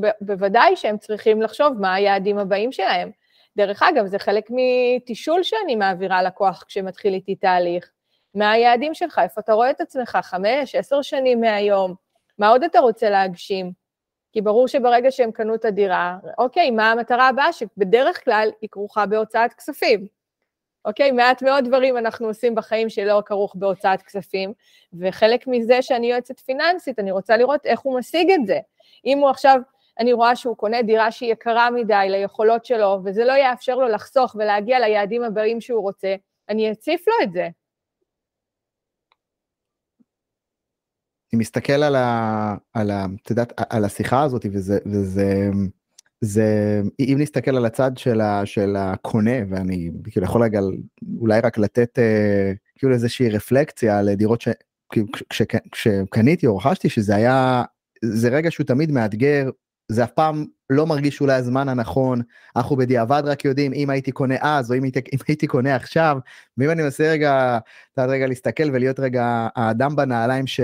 ב- 0.00 0.08
בוודאי 0.20 0.76
שהם 0.76 0.98
צריכים 0.98 1.42
לחשוב 1.42 1.72
מה 1.80 1.94
היעדים 1.94 2.38
הבאים 2.38 2.72
שלהם. 2.72 3.10
דרך 3.56 3.82
אגב, 3.82 4.06
זה 4.06 4.18
חלק 4.18 4.44
מתישול 4.50 5.42
שאני 5.42 5.76
מעבירה 5.76 6.22
לקוח 6.22 6.64
כשמתחיל 6.68 7.14
איתי 7.14 7.34
תהליך. 7.34 7.90
מה 8.34 8.50
היעדים 8.50 8.94
שלך, 8.94 9.20
איפה 9.22 9.40
אתה 9.40 9.52
רואה 9.52 9.70
את 9.70 9.80
עצמך, 9.80 10.18
חמש, 10.22 10.74
עשר 10.74 11.02
שנים 11.02 11.40
מהיום, 11.40 11.94
מה 12.38 12.48
עוד 12.48 12.64
אתה 12.64 12.78
רוצה 12.78 13.10
להגשים? 13.10 13.72
כי 14.32 14.40
ברור 14.40 14.68
שברגע 14.68 15.10
שהם 15.10 15.32
קנו 15.32 15.54
את 15.54 15.64
הדירה, 15.64 16.18
אוקיי, 16.38 16.70
מה 16.70 16.90
המטרה 16.90 17.28
הבאה, 17.28 17.52
שבדרך 17.52 18.24
כלל 18.24 18.50
היא 18.60 18.68
כרוכה 18.72 19.06
בהוצאת 19.06 19.52
כספים. 19.52 20.06
אוקיי, 20.84 21.10
מעט 21.10 21.42
מאוד 21.42 21.64
דברים 21.64 21.96
אנחנו 21.96 22.26
עושים 22.26 22.54
בחיים 22.54 22.88
שלא 22.88 23.22
כרוך 23.26 23.56
בהוצאת 23.56 24.02
כספים, 24.02 24.52
וחלק 25.00 25.46
מזה 25.46 25.82
שאני 25.82 26.10
יועצת 26.10 26.40
פיננסית, 26.40 26.98
אני 26.98 27.10
רוצה 27.10 27.36
לראות 27.36 27.66
איך 27.66 27.80
הוא 27.80 27.98
משיג 27.98 28.30
את 28.30 28.46
זה. 28.46 28.58
אם 29.06 29.18
הוא 29.18 29.30
עכשיו, 29.30 29.60
אני 29.98 30.12
רואה 30.12 30.36
שהוא 30.36 30.56
קונה 30.56 30.82
דירה 30.82 31.10
שהיא 31.10 31.32
יקרה 31.32 31.70
מדי 31.70 32.06
ליכולות 32.08 32.64
שלו, 32.64 32.98
וזה 33.04 33.24
לא 33.24 33.32
יאפשר 33.32 33.74
לו 33.74 33.88
לחסוך 33.88 34.36
ולהגיע 34.38 34.80
ליעדים 34.80 35.22
הבאים 35.22 35.60
שהוא 35.60 35.82
רוצה, 35.82 36.14
אני 36.48 36.72
אציף 36.72 37.08
לו 37.08 37.14
את 37.22 37.32
זה. 37.32 37.48
אני 41.34 41.40
מסתכל 41.40 41.82
על 41.82 41.94
ה... 41.94 42.56
על 42.72 42.90
ה... 42.90 43.06
את 43.22 43.30
יודעת, 43.30 43.52
על 43.70 43.84
השיחה 43.84 44.22
הזאת, 44.22 44.46
וזה... 44.52 44.78
וזה... 44.86 45.50
זה 46.20 46.82
אם 47.00 47.16
נסתכל 47.20 47.56
על 47.56 47.64
הצד 47.66 47.90
של, 47.96 48.20
ה, 48.20 48.46
של 48.46 48.76
הקונה 48.76 49.30
ואני 49.48 49.90
כאילו 50.10 50.26
יכול 50.26 50.42
רגע 50.42 50.60
אולי 51.20 51.40
רק 51.40 51.58
לתת 51.58 51.98
אה, 51.98 52.52
כאילו 52.78 52.92
איזושהי 52.92 53.30
רפלקציה 53.30 54.02
לדירות 54.02 54.40
ש, 54.40 54.48
כאילו, 54.92 55.06
כש, 55.30 55.42
כשקניתי 55.72 56.46
או 56.46 56.56
רכשתי 56.56 56.88
שזה 56.88 57.16
היה 57.16 57.64
זה 58.04 58.28
רגע 58.28 58.50
שהוא 58.50 58.66
תמיד 58.66 58.92
מאתגר 58.92 59.50
זה 59.88 60.04
אף 60.04 60.10
פעם 60.10 60.44
לא 60.70 60.86
מרגיש 60.86 61.20
אולי 61.20 61.34
הזמן 61.34 61.68
הנכון 61.68 62.22
אנחנו 62.56 62.76
בדיעבד 62.76 63.22
רק 63.26 63.44
יודעים 63.44 63.72
אם 63.72 63.90
הייתי 63.90 64.12
קונה 64.12 64.34
אז 64.40 64.72
או 64.72 64.76
אם 64.76 64.82
הייתי, 64.82 65.00
אם 65.12 65.18
הייתי 65.28 65.46
קונה 65.46 65.76
עכשיו 65.76 66.18
ואם 66.58 66.70
אני 66.70 66.82
מנסה 66.82 67.10
רגע 67.10 67.58
רגע 67.98 68.26
להסתכל 68.26 68.70
ולהיות 68.72 69.00
רגע 69.00 69.48
האדם 69.56 69.96
בנעליים 69.96 70.46
ש, 70.46 70.60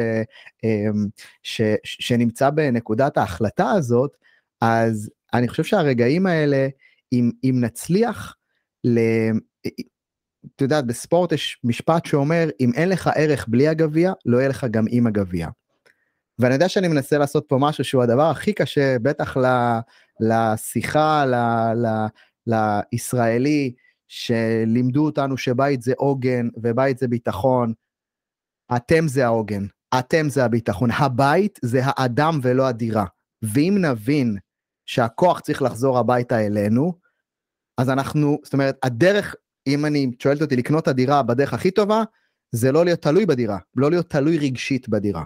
אמ, 0.65 1.07
ש, 1.43 1.63
ש, 1.85 1.97
שנמצא 2.01 2.51
בנקודת 2.51 3.17
ההחלטה 3.17 3.71
הזאת 3.71 4.17
אז 4.61 5.11
אני 5.35 5.49
חושב 5.49 5.65
שהרגעים 5.65 6.27
האלה, 6.27 6.69
אם, 7.13 7.31
אם 7.45 7.57
נצליח, 7.61 8.35
ל... 8.85 9.01
את 10.47 10.61
יודעת, 10.61 10.87
בספורט 10.87 11.33
יש 11.33 11.61
משפט 11.65 12.07
שאומר, 12.07 12.49
אם 12.61 12.71
אין 12.75 12.89
לך 12.89 13.11
ערך 13.15 13.49
בלי 13.49 13.69
הגביע, 13.69 14.13
לא 14.27 14.39
יהיה 14.39 14.49
לך 14.49 14.67
גם 14.71 14.85
עם 14.91 15.07
הגביע. 15.07 15.49
ואני 16.41 16.55
יודע 16.55 16.69
שאני 16.69 16.89
מנסה 16.89 17.19
לעשות 17.19 17.45
פה 17.49 17.57
משהו 17.61 17.85
שהוא 17.85 18.03
הדבר 18.03 18.31
הכי 18.31 18.53
קשה, 18.53 18.97
בטח 19.03 19.37
ל, 19.37 19.47
לשיחה, 20.21 21.27
ל, 21.27 21.35
ל, 21.75 22.07
לישראלי, 22.47 23.73
שלימדו 24.09 25.05
אותנו 25.05 25.37
שבית 25.37 25.83
זה 25.83 25.93
עוגן 25.97 26.49
ובית 26.57 26.99
זה 26.99 27.09
ביטחון. 27.09 27.73
אתם 28.77 29.09
זה 29.09 29.25
העוגן, 29.25 29.67
אתם 29.99 30.29
זה 30.29 30.45
הביטחון, 30.45 30.91
הבית 30.91 31.59
זה 31.63 31.81
האדם 31.85 32.41
ולא 32.43 32.67
הדירה. 32.67 33.05
ואם 33.43 33.79
נבין 33.81 34.37
שהכוח 34.87 35.41
צריך 35.41 35.63
לחזור 35.63 35.99
הביתה 35.99 36.47
אלינו, 36.47 36.95
אז 37.79 37.91
אנחנו, 37.91 38.39
זאת 38.45 38.53
אומרת, 38.53 38.79
הדרך, 38.83 39.35
אם 39.67 39.87
אני 39.87 40.11
שואלת 40.23 40.43
אותי 40.43 40.57
לקנות 40.57 40.83
את 40.83 40.89
הדירה 40.89 41.23
בדרך 41.23 41.55
הכי 41.55 41.71
טובה, 41.71 42.03
זה 42.53 42.73
לא 42.73 42.85
להיות 42.85 43.03
תלוי 43.03 43.27
בדירה, 43.27 43.59
לא 43.77 43.91
להיות 43.91 44.11
תלוי 44.11 44.39
רגשית 44.39 44.89
בדירה. 44.89 45.25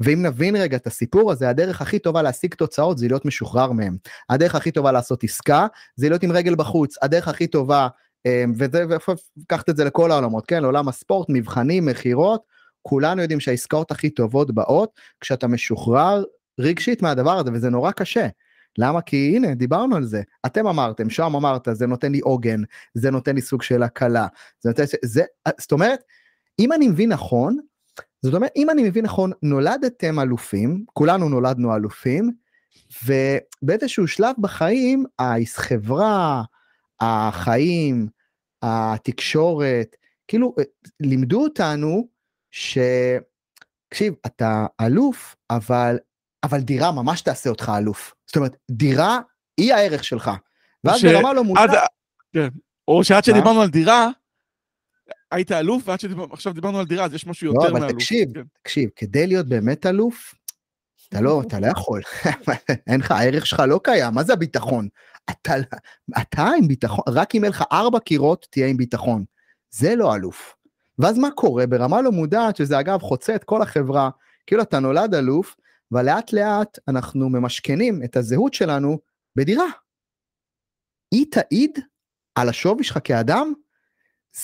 ואם 0.00 0.22
נבין 0.22 0.56
רגע 0.56 0.76
את 0.76 0.86
הסיפור 0.86 1.32
הזה, 1.32 1.48
הדרך 1.48 1.82
הכי 1.82 1.98
טובה 1.98 2.22
להשיג 2.22 2.54
תוצאות 2.54 2.98
זה 2.98 3.06
להיות 3.06 3.24
משוחרר 3.24 3.72
מהם. 3.72 3.96
הדרך 4.30 4.54
הכי 4.54 4.70
טובה 4.70 4.92
לעשות 4.92 5.24
עסקה 5.24 5.66
זה 5.96 6.08
להיות 6.08 6.22
עם 6.22 6.32
רגל 6.32 6.54
בחוץ. 6.54 6.96
הדרך 7.02 7.28
הכי 7.28 7.46
טובה, 7.46 7.88
אמ, 8.26 8.52
וזה, 8.56 8.84
וקחת 9.42 9.68
את 9.70 9.76
זה 9.76 9.84
לכל 9.84 10.12
העולמות, 10.12 10.46
כן? 10.46 10.62
לעולם 10.62 10.88
הספורט, 10.88 11.26
מבחנים, 11.30 11.86
מכירות, 11.86 12.42
כולנו 12.82 13.22
יודעים 13.22 13.40
שהעסקאות 13.40 13.90
הכי 13.90 14.10
טובות 14.10 14.54
באות 14.54 14.90
כשאתה 15.20 15.46
משוחרר 15.46 16.24
רגשית 16.60 17.02
מהדבר 17.02 17.38
הזה, 17.38 17.50
וזה 17.52 17.70
נורא 17.70 17.90
קשה. 17.90 18.28
למה? 18.78 19.00
כי 19.00 19.32
הנה, 19.36 19.54
דיברנו 19.54 19.96
על 19.96 20.04
זה. 20.04 20.22
אתם 20.46 20.66
אמרתם, 20.66 21.10
שם 21.10 21.36
אמרת, 21.36 21.68
זה 21.72 21.86
נותן 21.86 22.12
לי 22.12 22.20
עוגן, 22.20 22.62
זה 22.94 23.10
נותן 23.10 23.34
לי 23.34 23.42
סוג 23.42 23.62
של 23.62 23.82
הקלה. 23.82 24.26
זה 24.60 24.68
נותן, 24.68 24.84
זה, 25.04 25.22
זאת 25.60 25.72
אומרת, 25.72 26.02
אם 26.58 26.72
אני 26.72 26.88
מבין 26.88 27.12
נכון, 27.12 27.58
זאת 28.22 28.34
אומרת, 28.34 28.50
אם 28.56 28.70
אני 28.70 28.82
מבין 28.82 29.04
נכון, 29.04 29.32
נולדתם 29.42 30.20
אלופים, 30.20 30.84
כולנו 30.92 31.28
נולדנו 31.28 31.76
אלופים, 31.76 32.30
ובאיזשהו 33.04 34.08
שלב 34.08 34.34
בחיים, 34.38 35.04
החברה, 35.18 36.42
החיים, 37.00 38.08
התקשורת, 38.62 39.96
כאילו, 40.28 40.54
לימדו 41.00 41.42
אותנו 41.42 42.08
ש... 42.50 42.78
תקשיב, 43.88 44.14
אתה 44.26 44.66
אלוף, 44.80 45.36
אבל 45.50 45.98
אבל 46.44 46.60
דירה 46.60 46.92
ממש 46.92 47.20
תעשה 47.20 47.50
אותך 47.50 47.72
אלוף. 47.78 48.14
זאת 48.26 48.36
אומרת, 48.36 48.56
דירה 48.70 49.20
היא 49.56 49.74
הערך 49.74 50.04
שלך. 50.04 50.30
ואז 50.84 51.00
ש... 51.00 51.04
ברמה 51.04 51.32
לא 51.32 51.44
מודעת... 51.44 51.70
כן. 52.32 52.48
או 52.88 53.04
שעד 53.04 53.24
שדיברנו 53.24 53.62
על 53.62 53.68
דירה, 53.68 54.08
היית 55.30 55.52
אלוף, 55.52 55.88
ועד 55.88 56.00
שעכשיו 56.00 56.52
דיברנו 56.52 56.78
על 56.78 56.86
דירה, 56.86 57.04
אז 57.04 57.14
יש 57.14 57.26
משהו 57.26 57.46
יותר 57.46 57.58
מאלוף. 57.58 57.78
לא, 57.80 57.86
אבל 57.86 57.92
תקשיב, 57.92 58.34
כן. 58.34 58.42
תקשיב, 58.62 58.90
כדי 58.96 59.26
להיות 59.26 59.46
באמת 59.46 59.86
אלוף, 59.86 60.34
אתה 61.08 61.20
לא, 61.20 61.42
אתה 61.46 61.60
לא 61.60 61.66
יכול. 61.66 62.00
אין 62.86 63.00
לך, 63.00 63.10
הערך 63.10 63.46
שלך 63.46 63.62
לא 63.68 63.80
קיים, 63.84 64.14
מה 64.14 64.22
זה 64.22 64.32
הביטחון? 64.32 64.88
אתה, 65.30 65.54
אתה 66.20 66.48
עם 66.58 66.68
ביטחון, 66.68 67.04
רק 67.08 67.34
אם 67.34 67.44
אין 67.44 67.52
לך 67.52 67.64
ארבע 67.72 68.00
קירות, 68.00 68.46
תהיה 68.50 68.66
עם 68.66 68.76
ביטחון. 68.76 69.24
זה 69.70 69.96
לא 69.96 70.14
אלוף. 70.14 70.56
ואז 70.98 71.18
מה 71.18 71.30
קורה? 71.30 71.66
ברמה 71.66 72.02
לא 72.02 72.12
מודעת, 72.12 72.56
שזה 72.56 72.80
אגב 72.80 73.00
חוצה 73.00 73.34
את 73.34 73.44
כל 73.44 73.62
החברה, 73.62 74.10
כאילו 74.46 74.62
אתה 74.62 74.78
נולד 74.78 75.14
אלוף, 75.14 75.56
אבל 75.92 76.06
לאט 76.06 76.32
לאט 76.32 76.78
אנחנו 76.88 77.28
ממשכנים 77.28 78.02
את 78.04 78.16
הזהות 78.16 78.54
שלנו 78.54 78.98
בדירה. 79.36 79.66
היא 81.10 81.26
תעיד 81.30 81.78
על 82.34 82.48
השווי 82.48 82.84
שלך 82.84 82.98
כאדם, 83.04 83.52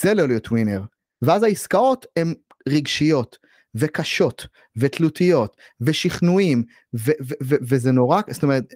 זה 0.02 0.14
לא 0.14 0.28
להיות 0.28 0.48
ווינר. 0.48 0.82
ואז 1.22 1.42
העסקאות 1.42 2.06
הן 2.16 2.34
רגשיות 2.68 3.38
וקשות 3.74 4.46
ותלותיות 4.76 5.56
ושכנועים 5.80 6.64
ו- 6.94 7.10
ו- 7.28 7.34
ו- 7.42 7.56
וזה 7.62 7.92
נורא 7.92 8.20
זאת 8.30 8.42
אומרת 8.42 8.74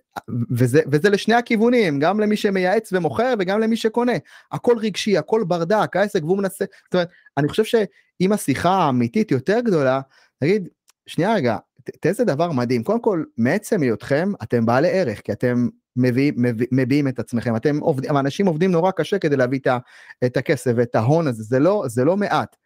וזה 0.51 0.81
וזה 0.93 1.11
לשני 1.11 1.35
הכיוונים 1.35 1.99
גם 1.99 2.21
למי 2.21 2.37
שמייעץ 2.37 2.93
ומוכר 2.93 3.35
וגם 3.39 3.61
למי 3.61 3.77
שקונה 3.77 4.13
הכל 4.53 4.79
רגשי 4.79 5.19
הכל 5.19 5.45
ברדק 5.49 5.97
העסק 5.97 6.25
והוא 6.25 6.39
מנסה 6.39 6.65
זאת 6.85 6.95
אומרת 6.95 7.09
אני 7.37 7.49
חושב 7.49 7.65
שאם 7.65 8.33
השיחה 8.33 8.71
האמיתית 8.71 9.31
יותר 9.31 9.61
גדולה 9.61 10.01
נגיד 10.43 10.69
שנייה 11.07 11.35
רגע 11.35 11.57
איזה 12.05 12.25
דבר 12.25 12.53
מדהים, 12.53 12.83
קודם 12.83 13.03
כל 13.03 13.25
מעצם 13.37 13.83
היותכם 13.83 14.33
אתם 14.43 14.67
בעלי 14.67 14.89
ערך 14.89 15.21
כי 15.21 15.33
אתם 15.33 15.69
מביאים, 15.97 16.35
מביא, 16.37 16.67
מביאים 16.73 17.09
את 17.09 17.19
עצמכם, 17.19 17.57
אתם 17.57 17.79
עובדים, 17.79 18.17
אנשים 18.17 18.47
עובדים 18.47 18.71
נורא 18.71 18.91
קשה 18.91 19.19
כדי 19.19 19.37
להביא 19.37 19.59
את, 19.59 19.67
ה, 19.67 19.79
את 20.25 20.37
הכסף 20.37 20.73
ואת 20.77 20.95
ההון 20.95 21.27
הזה, 21.27 21.43
זה 21.43 21.59
לא, 21.59 21.85
זה 21.87 22.05
לא 22.05 22.17
מעט, 22.17 22.57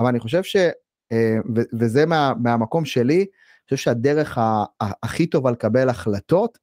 אבל 0.00 0.08
אני 0.08 0.20
חושב 0.20 0.42
ש... 0.42 0.56
אה, 1.12 1.36
וזה 1.72 2.06
מה, 2.06 2.32
מהמקום 2.42 2.84
שלי, 2.84 3.16
אני 3.18 3.64
חושב 3.64 3.76
שהדרך 3.76 4.38
הכי 4.80 5.26
טובה 5.26 5.50
לקבל 5.50 5.88
החלטות, 5.88 6.58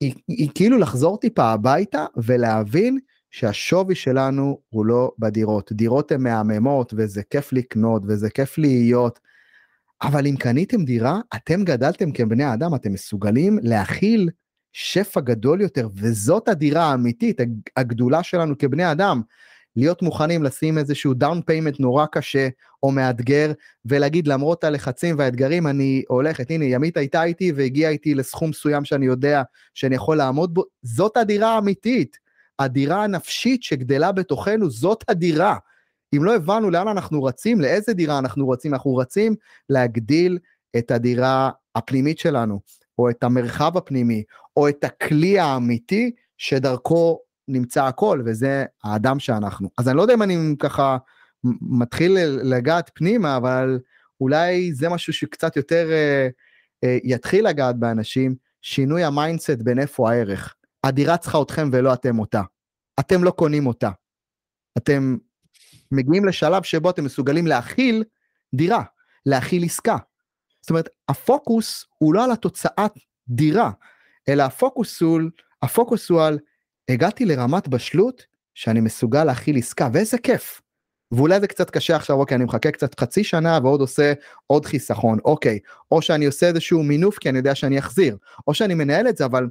היא, 0.00 0.14
היא 0.28 0.48
כאילו 0.54 0.78
לחזור 0.78 1.18
טיפה 1.18 1.44
הביתה 1.44 2.06
ולהבין 2.16 2.98
שהשווי 3.30 3.94
שלנו 3.94 4.60
הוא 4.68 4.86
לא 4.86 5.12
בדירות. 5.18 5.72
דירות 5.72 6.12
הן 6.12 6.22
מהממות 6.22 6.94
וזה 6.96 7.22
כיף 7.30 7.52
לקנות 7.52 8.02
וזה 8.06 8.30
כיף 8.30 8.58
להיות, 8.58 9.18
אבל 10.02 10.26
אם 10.26 10.36
קניתם 10.36 10.84
דירה, 10.84 11.20
אתם 11.36 11.64
גדלתם 11.64 12.12
כבני 12.12 12.54
אדם, 12.54 12.74
אתם 12.74 12.92
מסוגלים 12.92 13.58
להכיל 13.62 14.30
שפע 14.72 15.20
גדול 15.20 15.60
יותר, 15.60 15.88
וזאת 15.94 16.48
הדירה 16.48 16.84
האמיתית, 16.84 17.40
הגדולה 17.76 18.22
שלנו 18.22 18.58
כבני 18.58 18.92
אדם. 18.92 19.22
להיות 19.76 20.02
מוכנים 20.02 20.42
לשים 20.42 20.78
איזשהו 20.78 21.14
down 21.14 21.42
payment 21.42 21.80
נורא 21.80 22.06
קשה 22.06 22.48
או 22.82 22.90
מאתגר 22.90 23.52
ולהגיד 23.84 24.28
למרות 24.28 24.64
הלחצים 24.64 25.18
והאתגרים 25.18 25.66
אני 25.66 26.02
הולכת 26.08 26.50
הנה 26.50 26.64
ימית 26.64 26.96
הייתה 26.96 27.24
איתי 27.24 27.52
והגיעה 27.52 27.90
איתי 27.90 28.14
לסכום 28.14 28.50
מסוים 28.50 28.84
שאני 28.84 29.06
יודע 29.06 29.42
שאני 29.74 29.94
יכול 29.94 30.16
לעמוד 30.16 30.54
בו 30.54 30.64
זאת 30.82 31.16
הדירה 31.16 31.54
האמיתית 31.54 32.18
הדירה 32.58 33.04
הנפשית 33.04 33.62
שגדלה 33.62 34.12
בתוכנו 34.12 34.70
זאת 34.70 35.04
הדירה. 35.08 35.56
אם 36.16 36.24
לא 36.24 36.36
הבנו 36.36 36.70
לאן 36.70 36.88
אנחנו 36.88 37.22
רצים 37.22 37.60
לאיזה 37.60 37.92
דירה 37.92 38.18
אנחנו 38.18 38.48
רצים 38.48 38.74
אנחנו 38.74 38.96
רצים 38.96 39.34
להגדיל 39.70 40.38
את 40.78 40.90
הדירה 40.90 41.50
הפנימית 41.74 42.18
שלנו 42.18 42.60
או 43.02 43.10
את 43.10 43.22
המרחב 43.22 43.76
הפנימי 43.76 44.22
או 44.56 44.68
את 44.68 44.84
הכלי 44.84 45.38
האמיתי 45.38 46.10
שדרכו 46.38 47.20
נמצא 47.48 47.84
הכל, 47.84 48.22
וזה 48.26 48.64
האדם 48.84 49.18
שאנחנו. 49.18 49.68
אז 49.78 49.88
אני 49.88 49.96
לא 49.96 50.02
יודע 50.02 50.14
אם 50.14 50.22
אני 50.22 50.54
ככה 50.58 50.96
מתחיל 51.60 52.18
לגעת 52.42 52.90
פנימה, 52.94 53.36
אבל 53.36 53.78
אולי 54.20 54.74
זה 54.74 54.88
משהו 54.88 55.12
שקצת 55.12 55.56
יותר 55.56 55.90
אה, 55.90 56.28
אה, 56.84 56.98
יתחיל 57.04 57.48
לגעת 57.48 57.76
באנשים, 57.76 58.34
שינוי 58.62 59.04
ה 59.04 59.11
mindset 59.11 59.58
בין 59.58 59.78
איפה 59.78 60.10
הערך. 60.10 60.54
הדירה 60.84 61.16
צריכה 61.16 61.42
אתכם 61.42 61.68
ולא 61.72 61.92
אתם 61.92 62.18
אותה. 62.18 62.42
אתם 63.00 63.24
לא 63.24 63.30
קונים 63.30 63.66
אותה. 63.66 63.90
אתם 64.78 65.16
מגיעים 65.92 66.24
לשלב 66.24 66.62
שבו 66.62 66.90
אתם 66.90 67.04
מסוגלים 67.04 67.46
להכיל 67.46 68.04
דירה, 68.54 68.82
להכיל 69.26 69.64
עסקה. 69.64 69.96
זאת 70.62 70.70
אומרת, 70.70 70.88
הפוקוס 71.08 71.84
הוא 71.98 72.14
לא 72.14 72.24
על 72.24 72.32
התוצאת 72.32 72.92
דירה, 73.28 73.70
אלא 74.28 74.42
הפוקוס 74.42 75.00
הוא, 75.00 75.20
הפוקוס 75.62 76.10
הוא 76.10 76.22
על 76.22 76.38
הגעתי 76.88 77.24
לרמת 77.24 77.68
בשלות 77.68 78.26
שאני 78.54 78.80
מסוגל 78.80 79.24
להכיל 79.24 79.56
עסקה 79.56 79.88
ואיזה 79.92 80.18
כיף. 80.18 80.62
ואולי 81.12 81.40
זה 81.40 81.46
קצת 81.46 81.70
קשה 81.70 81.96
עכשיו 81.96 82.16
אוקיי 82.16 82.34
אני 82.34 82.44
מחכה 82.44 82.70
קצת 82.70 83.00
חצי 83.00 83.24
שנה 83.24 83.58
ועוד 83.62 83.80
עושה 83.80 84.12
עוד 84.46 84.66
חיסכון 84.66 85.18
אוקיי 85.24 85.58
או 85.90 86.02
שאני 86.02 86.26
עושה 86.26 86.48
איזשהו 86.48 86.82
מינוף 86.82 87.18
כי 87.18 87.28
אני 87.28 87.38
יודע 87.38 87.54
שאני 87.54 87.78
אחזיר 87.78 88.16
או 88.46 88.54
שאני 88.54 88.74
מנהל 88.74 89.08
את 89.08 89.16
זה 89.16 89.24
אבל 89.24 89.48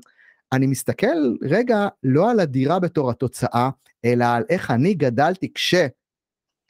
אני 0.54 0.68
מסתכל 0.68 1.36
רגע 1.42 1.88
לא 2.04 2.32
על 2.32 2.40
הדירה 2.40 2.80
בתור 2.80 3.10
התוצאה 3.10 3.70
אלא 4.06 4.26
על 4.26 4.44
איך 4.50 4.72
אני 4.72 4.94
גדלתי 4.94 5.54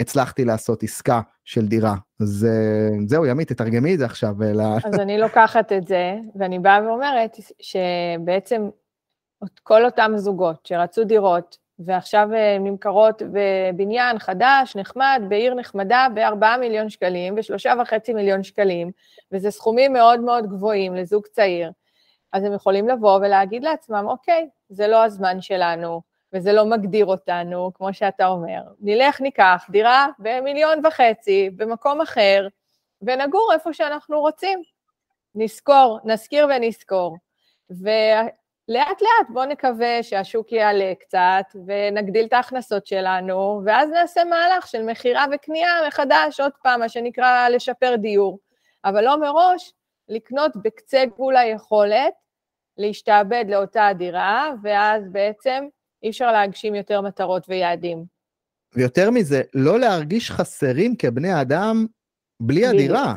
כשהצלחתי 0.01 0.46
לעשות 0.46 0.84
עסקה 0.84 1.22
של 1.46 1.67
דירה 1.67 1.96
אז 2.22 2.48
זהו 3.05 3.25
ימית 3.25 3.51
תתרגמי 3.51 3.93
את 3.93 4.00
זה 4.00 4.05
עכשיו. 4.05 4.36
אז 4.86 5.00
אני 5.00 5.17
לוקחת 5.17 5.72
את 5.72 5.88
זה 5.88 6.15
ואני 6.36 6.60
באה 6.60 6.84
ואומרת 6.84 7.38
שבעצם 7.60 8.70
כל 9.63 9.86
אותם 9.86 10.12
זוגות 10.15 10.65
שרצו 10.65 11.03
דירות, 11.03 11.58
ועכשיו 11.79 12.29
אה, 12.34 12.58
נמכרות 12.60 13.22
בבניין 13.34 14.20
חדש, 14.20 14.75
נחמד, 14.75 15.22
בעיר 15.29 15.53
נחמדה, 15.53 16.08
ב-4 16.15 16.58
מיליון 16.60 16.89
שקלים, 16.89 17.36
ב-3.5 17.36 18.13
מיליון 18.13 18.43
שקלים, 18.43 18.91
וזה 19.31 19.51
סכומים 19.51 19.93
מאוד 19.93 20.20
מאוד 20.20 20.48
גבוהים 20.48 20.96
לזוג 20.96 21.25
צעיר, 21.27 21.72
אז 22.34 22.43
הם 22.43 22.53
יכולים 22.53 22.88
לבוא 22.88 23.17
ולהגיד 23.17 23.63
לעצמם, 23.63 24.06
אוקיי, 24.08 24.49
זה 24.69 24.88
לא 24.88 25.04
הזמן 25.04 25.41
שלנו, 25.41 26.02
וזה 26.34 26.54
לא 26.54 26.65
מגדיר 26.65 27.06
אותנו, 27.06 27.72
כמו 27.74 27.94
שאתה 27.94 28.28
אומר. 28.28 28.62
נלך, 28.80 29.22
ניקח 29.22 29.65
דירה 29.70 30.08
במיליון 30.20 30.86
וחצי, 30.86 31.50
במקום 31.56 32.02
אחר, 32.02 32.48
ונגור 33.02 33.52
איפה 33.54 33.74
שאנחנו 33.74 34.20
רוצים. 34.20 34.62
נזכור, 35.36 36.00
נזכיר 36.04 36.48
ונזכור. 36.50 37.17
לאט 38.67 39.02
לאט 39.02 39.30
בואו 39.30 39.46
נקווה 39.46 40.04
שהשוק 40.04 40.52
יעלה 40.52 40.94
קצת 41.00 41.46
ונגדיל 41.65 42.26
את 42.26 42.34
ההכנסות 42.34 42.88
שלנו, 42.88 43.62
ואז 43.65 43.89
נעשה 43.89 44.24
מהלך 44.24 44.67
של 44.67 44.84
מכירה 44.84 45.26
וקנייה 45.32 45.74
מחדש, 45.88 46.39
עוד 46.39 46.52
פעם, 46.63 46.80
מה 46.80 46.89
שנקרא 46.89 47.50
לשפר 47.50 47.96
דיור. 47.96 48.39
אבל 48.86 49.04
לא 49.04 49.20
מראש 49.20 49.74
לקנות 50.10 50.52
בקצה 50.56 51.06
גבול 51.06 51.38
היכולת, 51.38 52.13
להשתעבד 52.78 53.46
לאותה 53.48 53.88
הדירה, 53.88 54.50
ואז 54.63 55.04
בעצם 55.12 55.67
אי 56.03 56.09
אפשר 56.09 56.31
להגשים 56.31 56.75
יותר 56.75 57.01
מטרות 57.01 57.45
ויעדים. 57.49 58.05
ויותר 58.75 59.11
מזה, 59.11 59.41
לא 59.53 59.79
להרגיש 59.79 60.31
חסרים 60.31 60.95
כבני 60.95 61.41
אדם 61.41 61.85
בלי 62.39 62.65
הדירה. 62.65 63.15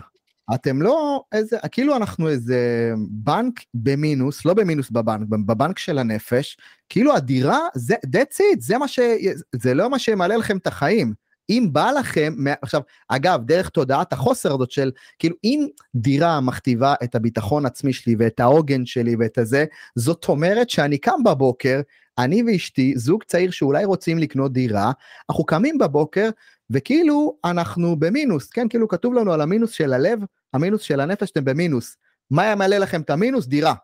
אתם 0.55 0.83
לא 0.83 1.23
איזה, 1.33 1.59
כאילו 1.73 1.97
אנחנו 1.97 2.29
איזה 2.29 2.93
בנק 3.11 3.61
במינוס, 3.75 4.45
לא 4.45 4.55
במינוס 4.55 4.91
בבנק, 4.91 5.29
בבנק 5.29 5.79
של 5.79 5.99
הנפש, 5.99 6.57
כאילו 6.89 7.17
הדירה, 7.17 7.59
זה, 7.75 7.95
that's 7.95 8.37
it, 8.39 8.59
זה 8.59 8.79
מה 8.79 8.89
ש... 8.89 9.01
זה 9.55 9.75
לא 9.75 9.91
מה 9.91 9.99
שמעלה 9.99 10.37
לכם 10.37 10.57
את 10.57 10.67
החיים. 10.67 11.15
אם 11.51 11.69
בא 11.73 11.91
לכם, 11.91 12.35
עכשיו, 12.63 12.81
אגב, 13.09 13.41
דרך 13.45 13.69
תודעת 13.69 14.13
החוסר 14.13 14.55
הזאת 14.55 14.71
של, 14.71 14.91
כאילו, 15.19 15.37
אם 15.45 15.67
דירה 15.95 16.41
מכתיבה 16.41 16.95
את 17.05 17.15
הביטחון 17.15 17.67
עצמי 17.67 17.93
שלי 17.93 18.17
ואת 18.19 18.41
העוגן 18.41 18.87
שלי 18.87 19.17
ואת 19.19 19.39
הזה, 19.39 19.65
זאת 19.97 20.29
אומרת 20.29 20.71
שאני 20.71 20.99
קם 20.99 21.25
בבוקר, 21.25 21.81
אני 22.19 22.43
ואשתי, 22.47 22.93
זוג 22.97 23.23
צעיר 23.23 23.51
שאולי 23.51 23.85
רוצים 23.85 24.19
לקנות 24.19 24.53
דירה, 24.53 24.93
אנחנו 25.31 25.45
קמים 25.45 25.79
בבוקר 25.79 26.31
וכאילו 26.71 27.37
אנחנו 27.45 27.97
במינוס, 27.97 28.51
כן, 28.51 28.69
כאילו 28.69 28.89
כתוב 28.89 29.15
לנו 29.15 29.33
על 29.33 29.41
המינוס 29.41 29.71
של 29.71 29.93
הלב, 29.93 30.19
המינוס 30.53 30.83
של 30.83 31.01
הנפש, 31.01 31.31
אתם 31.31 31.45
במינוס. 31.45 31.97
מה 32.31 32.47
ימלא 32.47 32.77
לכם 32.77 33.01
את 33.01 33.11
המינוס? 33.11 33.47
דירה. 33.47 33.75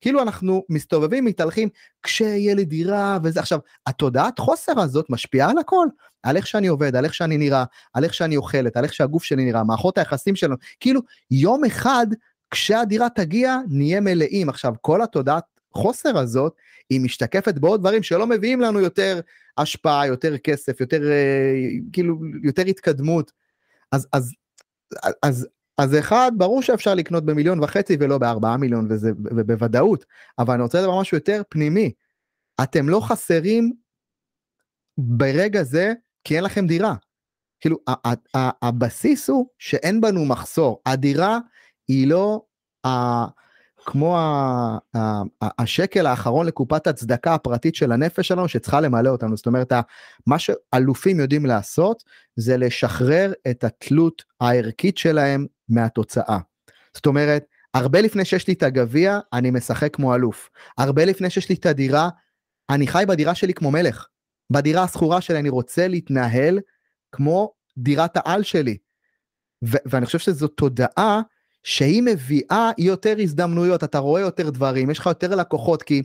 כאילו 0.00 0.22
אנחנו 0.22 0.64
מסתובבים, 0.68 1.24
מתהלכים, 1.24 1.68
כשיהיה 2.02 2.54
לי 2.54 2.64
דירה 2.64 3.18
וזה. 3.22 3.40
עכשיו, 3.40 3.58
התודעת 3.86 4.38
חוסר 4.38 4.80
הזאת 4.80 5.06
משפיעה 5.10 5.50
על 5.50 5.58
הכל, 5.58 5.86
על 6.22 6.36
איך 6.36 6.46
שאני 6.46 6.66
עובד, 6.66 6.96
על 6.96 7.04
איך 7.04 7.14
שאני 7.14 7.36
נראה, 7.36 7.64
על 7.94 8.04
איך 8.04 8.14
שאני 8.14 8.36
אוכלת, 8.36 8.76
על 8.76 8.84
איך 8.84 8.94
שהגוף 8.94 9.24
שלי 9.24 9.44
נראה, 9.44 9.64
מערכות 9.64 9.98
היחסים 9.98 10.36
שלנו. 10.36 10.56
כאילו, 10.80 11.00
יום 11.30 11.64
אחד, 11.64 12.06
כשהדירה 12.50 13.08
תגיע, 13.08 13.56
נהיה 13.68 14.00
מלאים. 14.00 14.48
עכשיו, 14.48 14.74
כל 14.80 15.02
התודעת 15.02 15.44
חוסר 15.76 16.18
הזאת, 16.18 16.54
היא 16.90 17.00
משתקפת 17.00 17.54
בעוד 17.54 17.80
דברים 17.80 18.02
שלא 18.02 18.26
מביאים 18.26 18.60
לנו 18.60 18.80
יותר 18.80 19.20
השפעה, 19.58 20.06
יותר 20.06 20.38
כסף, 20.38 20.80
יותר, 20.80 21.10
אה, 21.10 21.54
כאילו, 21.92 22.18
יותר 22.42 22.62
התקדמות. 22.62 23.32
אז, 23.92 24.08
אז, 24.12 24.32
אז, 25.22 25.48
אז 25.78 25.98
אחד, 25.98 26.32
ברור 26.36 26.62
שאפשר 26.62 26.94
לקנות 26.94 27.24
במיליון 27.24 27.64
וחצי 27.64 27.96
ולא 28.00 28.18
בארבעה 28.18 28.56
מיליון, 28.56 28.86
וזה 28.90 29.10
ובוודאות, 29.24 30.04
אבל 30.38 30.54
אני 30.54 30.62
רוצה 30.62 30.80
לדבר 30.80 31.00
משהו 31.00 31.16
יותר 31.16 31.42
פנימי. 31.48 31.92
אתם 32.62 32.88
לא 32.88 33.00
חסרים 33.00 33.72
ברגע 34.98 35.62
זה 35.62 35.92
כי 36.24 36.36
אין 36.36 36.44
לכם 36.44 36.66
דירה. 36.66 36.94
כאילו, 37.60 37.78
הבסיס 38.62 39.30
הוא 39.30 39.46
שאין 39.58 40.00
בנו 40.00 40.24
מחסור. 40.24 40.82
הדירה 40.86 41.38
היא 41.88 42.08
לא 42.08 42.42
כמו 43.86 44.18
השקל 45.42 46.06
האחרון 46.06 46.46
לקופת 46.46 46.86
הצדקה 46.86 47.34
הפרטית 47.34 47.74
של 47.74 47.92
הנפש 47.92 48.28
שלנו 48.28 48.48
שצריכה 48.48 48.80
למלא 48.80 49.08
אותנו. 49.10 49.36
זאת 49.36 49.46
אומרת, 49.46 49.72
מה 50.26 50.36
שאלופים 50.38 51.20
יודעים 51.20 51.46
לעשות 51.46 52.04
זה 52.36 52.56
לשחרר 52.56 53.32
את 53.50 53.64
התלות 53.64 54.24
הערכית 54.40 54.98
שלהם 54.98 55.46
מהתוצאה. 55.68 56.38
זאת 56.94 57.06
אומרת, 57.06 57.44
הרבה 57.74 58.00
לפני 58.00 58.24
שיש 58.24 58.48
לי 58.48 58.54
את 58.54 58.62
הגביע, 58.62 59.18
אני 59.32 59.50
משחק 59.50 59.96
כמו 59.96 60.14
אלוף. 60.14 60.50
הרבה 60.78 61.04
לפני 61.04 61.30
שיש 61.30 61.48
לי 61.48 61.54
את 61.54 61.66
הדירה, 61.66 62.08
אני 62.70 62.86
חי 62.86 63.04
בדירה 63.08 63.34
שלי 63.34 63.54
כמו 63.54 63.70
מלך. 63.70 64.06
בדירה 64.50 64.82
השכורה 64.82 65.20
שלי 65.20 65.38
אני 65.38 65.48
רוצה 65.48 65.88
להתנהל 65.88 66.60
כמו 67.12 67.52
דירת 67.78 68.16
העל 68.16 68.42
שלי. 68.42 68.76
ו- 69.64 69.76
ואני 69.86 70.06
חושב 70.06 70.18
שזו 70.18 70.48
תודעה 70.48 71.20
שהיא 71.64 72.02
מביאה 72.02 72.70
יותר 72.78 73.14
הזדמנויות, 73.18 73.84
אתה 73.84 73.98
רואה 73.98 74.20
יותר 74.20 74.50
דברים, 74.50 74.90
יש 74.90 74.98
לך 74.98 75.06
יותר 75.06 75.34
לקוחות, 75.34 75.82
כי 75.82 76.02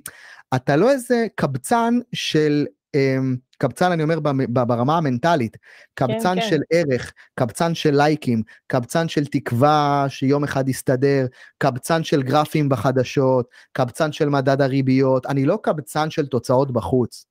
אתה 0.56 0.76
לא 0.76 0.92
איזה 0.92 1.28
קבצן 1.36 2.00
של, 2.14 2.66
אמ, 2.96 3.36
קבצן 3.58 3.92
אני 3.92 4.04
אומר 4.04 4.20
ברמה 4.50 4.98
המנטלית, 4.98 5.58
קבצן 5.94 6.36
כן, 6.36 6.42
כן. 6.42 6.50
של 6.50 6.60
ערך, 6.72 7.14
קבצן 7.36 7.76
של 7.76 7.96
לייקים, 7.96 8.44
קבצן 8.68 9.08
של 9.08 9.26
תקווה 9.26 10.06
שיום 10.10 10.44
אחד 10.44 10.70
יסתדר, 10.70 11.26
קבצן 11.58 12.04
של 12.04 12.24
גרפים 12.24 12.70
בחדשות, 12.70 13.50
קבצן 13.74 14.12
של 14.12 14.30
מדד 14.30 14.62
הריביות, 14.62 15.26
אני 15.26 15.46
לא 15.46 15.60
קבצן 15.64 16.10
של 16.10 16.26
תוצאות 16.26 16.72
בחוץ. 16.72 17.26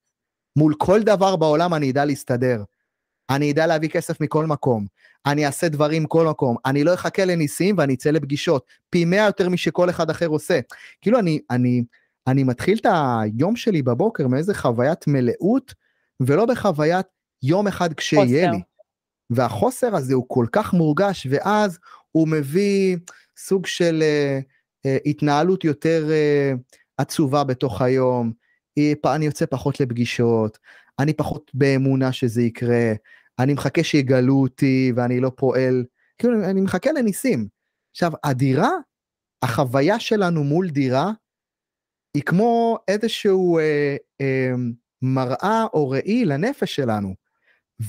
מול 0.56 0.74
כל 0.78 1.02
דבר 1.02 1.36
בעולם 1.36 1.74
אני 1.74 1.90
אדע 1.90 2.04
להסתדר. 2.04 2.62
אני 3.30 3.52
אדע 3.52 3.66
להביא 3.66 3.88
כסף 3.88 4.20
מכל 4.20 4.46
מקום, 4.46 4.86
אני 5.26 5.46
אעשה 5.46 5.68
דברים 5.68 6.02
מכל 6.02 6.26
מקום, 6.26 6.56
אני 6.66 6.84
לא 6.84 6.94
אחכה 6.94 7.24
לניסים 7.24 7.74
ואני 7.78 7.94
אצא 7.94 8.10
לפגישות, 8.10 8.66
פי 8.90 9.04
מאה 9.04 9.26
יותר 9.26 9.48
משכל 9.48 9.90
אחד 9.90 10.10
אחר 10.10 10.26
עושה. 10.26 10.60
כאילו 11.00 11.18
אני, 11.18 11.40
אני, 11.50 11.82
אני 12.26 12.44
מתחיל 12.44 12.78
את 12.78 12.86
היום 13.22 13.56
שלי 13.56 13.82
בבוקר 13.82 14.28
מאיזה 14.28 14.54
חוויית 14.54 15.06
מלאות, 15.06 15.74
ולא 16.20 16.46
בחוויית 16.46 17.06
יום 17.42 17.66
אחד 17.66 17.92
כשיהיה 17.92 18.50
לי. 18.50 18.60
והחוסר 19.30 19.96
הזה 19.96 20.14
הוא 20.14 20.24
כל 20.28 20.46
כך 20.52 20.74
מורגש, 20.74 21.26
ואז 21.30 21.78
הוא 22.12 22.28
מביא 22.28 22.96
סוג 23.36 23.66
של 23.66 24.02
uh, 24.02 24.42
uh, 24.86 25.00
התנהלות 25.06 25.64
יותר 25.64 26.08
uh, 26.08 26.58
עצובה 26.98 27.44
בתוך 27.44 27.82
היום, 27.82 28.32
אני 29.06 29.26
יוצא 29.26 29.46
פחות 29.46 29.80
לפגישות, 29.80 30.58
אני 30.98 31.12
פחות 31.12 31.50
באמונה 31.54 32.12
שזה 32.12 32.42
יקרה, 32.42 32.92
אני 33.38 33.54
מחכה 33.54 33.84
שיגלו 33.84 34.34
אותי 34.40 34.92
ואני 34.96 35.20
לא 35.20 35.30
פועל, 35.36 35.84
כאילו 36.18 36.44
אני 36.44 36.60
מחכה 36.60 36.92
לניסים. 36.92 37.48
עכשיו, 37.90 38.12
הדירה, 38.24 38.70
החוויה 39.42 40.00
שלנו 40.00 40.44
מול 40.44 40.70
דירה, 40.70 41.12
היא 42.14 42.22
כמו 42.22 42.78
איזשהו 42.88 43.58
אה, 43.58 43.96
אה, 44.20 44.52
מראה 45.02 45.66
או 45.74 45.90
ראי 45.90 46.24
לנפש 46.24 46.74
שלנו. 46.74 47.14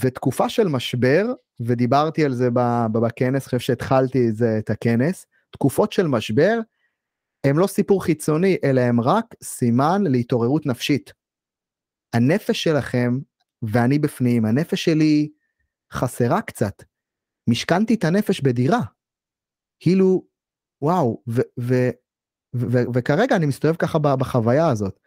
ותקופה 0.01 0.49
של 0.49 0.67
משבר, 0.67 1.25
ודיברתי 1.59 2.25
על 2.25 2.33
זה 2.33 2.49
בכנס, 2.91 3.45
חושב 3.45 3.59
שהתחלתי 3.59 4.27
את 4.29 4.35
זה, 4.35 4.57
את 4.57 4.69
הכנס, 4.69 5.25
תקופות 5.51 5.91
של 5.93 6.07
משבר, 6.07 6.59
הם 7.43 7.59
לא 7.59 7.67
סיפור 7.67 8.03
חיצוני, 8.03 8.57
אלא 8.63 8.81
הם 8.81 9.01
רק 9.01 9.25
סימן 9.43 10.03
להתעוררות 10.03 10.65
נפשית. 10.65 11.13
הנפש 12.13 12.63
שלכם, 12.63 13.19
ואני 13.61 13.99
בפנים, 13.99 14.45
הנפש 14.45 14.85
שלי 14.85 15.29
חסרה 15.93 16.41
קצת. 16.41 16.83
משכנתי 17.49 17.93
את 17.93 18.03
הנפש 18.03 18.41
בדירה. 18.41 18.81
כאילו, 19.79 20.23
וואו, 20.81 21.23
וכרגע 22.93 23.35
אני 23.35 23.45
מסתובב 23.45 23.75
ככה 23.75 23.99
בחוויה 23.99 24.67
הזאת. 24.67 24.99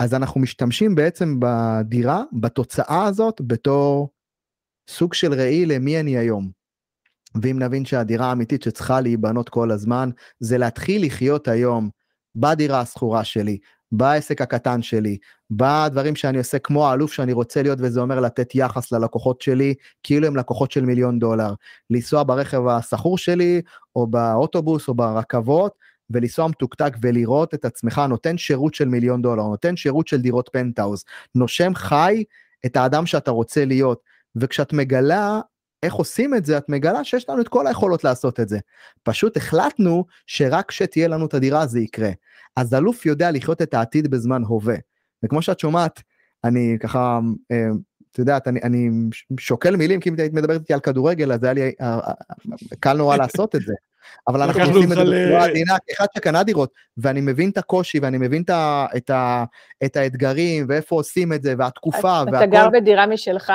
אז 0.00 0.14
אנחנו 0.14 0.40
משתמשים 0.40 0.94
בעצם 0.94 1.40
בדירה, 1.40 2.22
בתוצאה 2.32 3.04
הזאת, 3.04 3.40
בתור 3.46 4.10
סוג 4.90 5.14
של 5.14 5.34
ראי 5.34 5.66
למי 5.66 6.00
אני 6.00 6.18
היום. 6.18 6.50
ואם 7.42 7.58
נבין 7.58 7.84
שהדירה 7.84 8.26
האמיתית 8.26 8.62
שצריכה 8.62 9.00
להיבנות 9.00 9.48
כל 9.48 9.70
הזמן, 9.70 10.10
זה 10.40 10.58
להתחיל 10.58 11.06
לחיות 11.06 11.48
היום 11.48 11.90
בדירה 12.36 12.80
השכורה 12.80 13.24
שלי, 13.24 13.58
בעסק 13.96 14.40
הקטן 14.40 14.82
שלי, 14.82 15.18
בדברים 15.50 16.16
שאני 16.16 16.38
עושה 16.38 16.58
כמו 16.58 16.88
האלוף 16.88 17.12
שאני 17.12 17.32
רוצה 17.32 17.62
להיות, 17.62 17.78
וזה 17.82 18.00
אומר 18.00 18.20
לתת 18.20 18.54
יחס 18.54 18.92
ללקוחות 18.92 19.40
שלי, 19.40 19.74
כאילו 20.02 20.26
הם 20.26 20.36
לקוחות 20.36 20.70
של 20.70 20.84
מיליון 20.84 21.18
דולר. 21.18 21.54
לנסוע 21.90 22.22
ברכב 22.22 22.66
השכור 22.66 23.18
שלי, 23.18 23.62
או 23.96 24.06
באוטובוס, 24.06 24.88
או 24.88 24.94
ברכבות, 24.94 25.72
ולנסוע 26.10 26.48
מתוקתק 26.48 26.96
ולראות 27.02 27.54
את 27.54 27.64
עצמך 27.64 28.02
נותן 28.08 28.38
שירות 28.38 28.74
של 28.74 28.88
מיליון 28.88 29.22
דולר, 29.22 29.42
נותן 29.42 29.76
שירות 29.76 30.08
של 30.08 30.20
דירות 30.20 30.50
פנטהאוז, 30.52 31.04
נושם 31.34 31.74
חי 31.74 32.24
את 32.66 32.76
האדם 32.76 33.06
שאתה 33.06 33.30
רוצה 33.30 33.64
להיות. 33.64 34.14
וכשאת 34.36 34.72
מגלה 34.72 35.40
איך 35.84 35.94
עושים 35.94 36.34
את 36.34 36.44
זה, 36.44 36.58
את 36.58 36.68
מגלה 36.68 37.04
שיש 37.04 37.28
לנו 37.28 37.40
את 37.40 37.48
כל 37.48 37.66
היכולות 37.66 38.04
לעשות 38.04 38.40
את 38.40 38.48
זה. 38.48 38.58
פשוט 39.02 39.36
החלטנו 39.36 40.04
שרק 40.26 40.68
כשתהיה 40.68 41.08
לנו 41.08 41.26
את 41.26 41.34
הדירה 41.34 41.66
זה 41.66 41.80
יקרה. 41.80 42.10
אז 42.56 42.74
אלוף 42.74 43.06
יודע 43.06 43.30
לחיות 43.30 43.62
את 43.62 43.74
העתיד 43.74 44.10
בזמן 44.10 44.42
הווה. 44.42 44.76
וכמו 45.22 45.42
שאת 45.42 45.60
שומעת, 45.60 46.02
אני 46.44 46.76
ככה, 46.80 47.20
אה, 47.52 47.66
את 48.12 48.18
יודעת, 48.18 48.48
אני, 48.48 48.60
אני 48.62 48.90
שוקל 49.40 49.76
מילים, 49.76 50.00
כי 50.00 50.08
אם 50.08 50.14
היית 50.18 50.32
מדברת 50.32 50.60
איתי 50.60 50.74
על 50.74 50.80
כדורגל, 50.80 51.32
אז 51.32 51.44
היה 51.44 51.52
לי 51.52 51.72
אה, 51.80 51.98
אה, 51.98 52.12
קל 52.80 52.96
נורא 52.96 53.16
לעשות 53.16 53.54
את 53.54 53.60
זה. 53.60 53.74
אבל 54.28 54.42
אנחנו 54.42 54.62
עושים 54.62 54.92
את 54.92 54.96
זה 54.96 55.04
בצורה 55.04 55.44
עדינה, 55.44 55.76
כאחד 55.86 56.06
שקנה 56.16 56.42
דירות, 56.42 56.72
ואני 56.96 57.20
מבין 57.20 57.50
את 57.50 57.58
הקושי, 57.58 57.98
ואני 57.98 58.18
מבין 58.18 58.42
את, 58.42 58.50
ה, 58.50 58.86
את, 58.96 59.10
ה, 59.10 59.44
את 59.84 59.96
האתגרים, 59.96 60.66
ואיפה 60.68 60.96
עושים 60.96 61.32
את 61.32 61.42
זה, 61.42 61.54
והתקופה, 61.58 62.22
והכל. 62.26 62.36
אתה 62.36 62.46
גר 62.46 62.68
בדירה 62.72 63.06
משלך? 63.06 63.52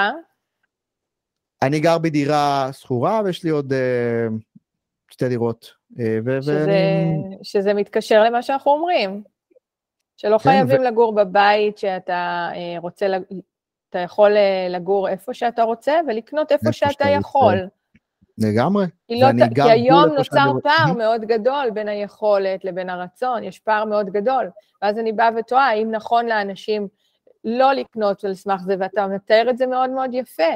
אני 1.61 1.79
גר 1.79 1.97
בדירה 1.97 2.69
שכורה, 2.73 3.21
ויש 3.25 3.43
לי 3.43 3.49
עוד 3.49 3.73
uh, 3.73 4.33
שתי 5.11 5.29
דירות. 5.29 5.71
ו- 6.25 6.41
שזה, 7.43 7.73
מתקשר 7.73 8.23
למה 8.23 8.41
שאנחנו 8.41 8.71
אומרים, 8.71 9.23
שלא 10.17 10.37
כן, 10.37 10.43
חייבים 10.49 10.81
ו- 10.81 10.83
לגור 10.83 11.15
בבית 11.15 11.77
שאתה 11.77 12.49
uh, 12.53 12.81
רוצה, 12.81 13.07
אתה 13.89 13.99
יכול 13.99 14.31
לגור 14.69 15.09
איפה 15.09 15.33
שאתה 15.33 15.63
רוצה, 15.63 15.99
ולקנות 16.07 16.51
איפה 16.51 16.71
שאתה 16.71 16.91
שאתה 16.91 17.09
יכול. 17.09 17.53
רוצה. 17.53 17.65
לגמרי. 18.37 18.85
כי, 19.07 19.21
לא, 19.21 19.27
כי 19.55 19.61
היום 19.61 20.05
נוצר 20.17 20.51
פער 20.63 20.93
מאוד 20.93 21.21
גדול 21.21 21.69
בין 21.73 21.87
היכולת 21.87 22.65
לבין 22.65 22.89
הרצון, 22.89 23.43
יש 23.43 23.59
פער 23.59 23.85
מאוד 23.85 24.09
גדול. 24.09 24.49
ואז 24.81 24.97
אני 24.97 25.13
באה 25.13 25.29
ותוהה, 25.37 25.69
האם 25.69 25.91
נכון 25.91 26.25
לאנשים 26.25 26.87
לא 27.43 27.73
לקנות 27.73 28.23
על 28.23 28.33
סמך 28.33 28.61
זה, 28.61 28.75
ואתה 28.79 29.07
מתאר 29.07 29.49
את 29.49 29.57
זה 29.57 29.67
מאוד 29.67 29.89
מאוד 29.89 30.13
יפה. 30.13 30.53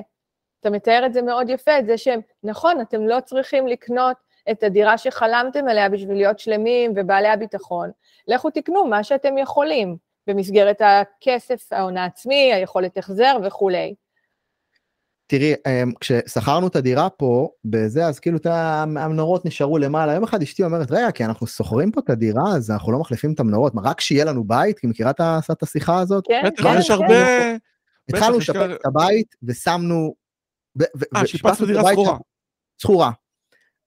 אתה 0.63 0.71
מתאר 0.71 1.05
את 1.05 1.13
זה 1.13 1.21
מאוד 1.21 1.49
יפה, 1.49 1.79
את 1.79 1.85
זה 1.85 1.97
שהם, 1.97 2.19
נכון, 2.43 2.81
אתם 2.81 3.07
לא 3.07 3.19
צריכים 3.25 3.67
לקנות 3.67 4.17
את 4.51 4.63
הדירה 4.63 4.97
שחלמתם 4.97 5.67
עליה 5.67 5.89
בשביל 5.89 6.17
להיות 6.17 6.39
שלמים 6.39 6.93
ובעלי 6.95 7.27
הביטחון. 7.27 7.91
לכו 8.27 8.49
תקנו 8.49 8.85
מה 8.85 9.03
שאתם 9.03 9.37
יכולים, 9.37 9.97
במסגרת 10.27 10.81
הכסף, 10.81 11.73
ההון 11.73 11.97
העצמי, 11.97 12.53
היכולת 12.53 12.97
החזר 12.97 13.37
וכולי. 13.43 13.95
תראי, 15.27 15.53
אמ, 15.67 15.91
כששכרנו 15.99 16.67
את 16.67 16.75
הדירה 16.75 17.09
פה, 17.09 17.49
בזה, 17.65 18.05
אז 18.05 18.19
כאילו 18.19 18.39
המנורות 18.45 19.45
נשארו 19.45 19.77
למעלה. 19.77 20.13
יום 20.13 20.23
אחד 20.23 20.41
אשתי 20.41 20.63
אומרת, 20.63 20.91
רגע, 20.91 21.11
כי 21.11 21.25
אנחנו 21.25 21.47
שוכרים 21.47 21.91
פה 21.91 22.01
את 22.05 22.09
הדירה, 22.09 22.55
אז 22.55 22.71
אנחנו 22.71 22.91
לא 22.91 22.99
מחליפים 22.99 23.33
את 23.33 23.39
המנורות. 23.39 23.75
מה, 23.75 23.81
רק 23.85 24.01
שיהיה 24.01 24.25
לנו 24.25 24.43
בית? 24.43 24.79
כי 24.79 24.87
מכירה 24.87 25.11
את 25.51 25.63
השיחה 25.63 25.99
הזאת? 25.99 26.23
כן, 26.27 26.41
כן, 26.43 26.63
כן. 26.63 27.57
התחלנו 28.09 28.37
לשפר 28.37 28.75
את 28.75 28.85
הבית, 28.85 29.35
ושמנו 29.43 30.22
אה, 31.15 31.27
שיפצנו 31.27 31.67
דירה 31.67 31.91
סחורה. 31.91 32.17
סחורה. 32.81 33.11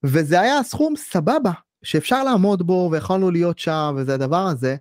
וזה 0.05 0.41
היה 0.41 0.63
סכום 0.63 0.97
סבבה, 0.97 1.53
שאפשר 1.83 2.25
לעמוד 2.25 2.67
בו, 2.67 2.89
ויכולנו 2.93 3.31
להיות 3.31 3.59
שם, 3.59 3.95
וזה 3.99 4.15
הדבר 4.15 4.47
הזה. 4.47 4.77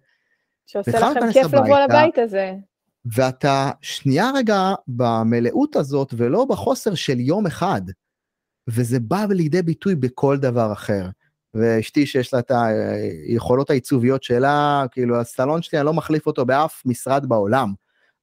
שעושה 0.66 1.00
לכם 1.00 1.32
כיף 1.34 1.54
לבוא 1.54 1.80
לבית 1.80 2.18
הזה. 2.18 2.54
ואתה 3.16 3.72
שנייה 3.82 4.32
רגע 4.36 4.74
במלאות 4.88 5.76
הזאת, 5.76 6.14
ולא 6.18 6.46
בחוסר 6.46 6.96
של 6.96 7.20
יום 7.20 7.46
אחד. 7.46 7.82
וזה 8.68 9.00
בא 9.00 9.26
לידי 9.30 9.62
ביטוי 9.62 9.96
בכל 9.96 10.38
דבר 10.38 10.74
אחר. 10.74 11.10
ואשתי 11.54 12.06
שיש 12.06 12.34
לה 12.34 12.40
את 12.40 12.52
היכולות 12.52 13.70
העיצוביות 13.70 14.24
שלה, 14.24 14.86
כאילו 14.92 15.20
הסלון 15.20 15.62
שלי, 15.62 15.80
אני 15.80 15.86
לא 15.86 15.94
מחליף 15.94 16.28
אותו 16.28 16.46
באף 16.46 16.82
משרד 16.86 17.26
בעולם. 17.26 17.74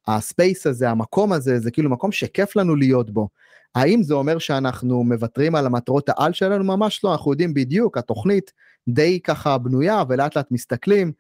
הספייס 0.07 0.67
הזה, 0.67 0.91
המקום 0.91 1.33
הזה, 1.33 1.59
זה 1.59 1.71
כאילו 1.71 1.91
מקום 1.91 2.13
שכיף 2.13 2.57
לנו 2.57 2.77
להיות 2.77 3.11
בו. 3.11 3.29
האם 3.75 4.03
זה 4.03 4.15
אומר 4.15 4.39
שאנחנו 4.39 5.05
מוותרים 5.05 5.55
על 5.55 5.67
המטרות 5.67 6.09
העל 6.09 6.33
שלנו? 6.33 6.65
ממש 6.65 7.05
לא, 7.05 7.13
אנחנו 7.13 7.31
יודעים 7.31 7.55
בדיוק, 7.55 7.99
התוכנית 7.99 8.53
די 8.89 9.21
ככה 9.21 9.59
בנויה 9.59 10.03
ולאט 10.09 10.37
לאט 10.37 10.51
מסתכלים 10.51 11.13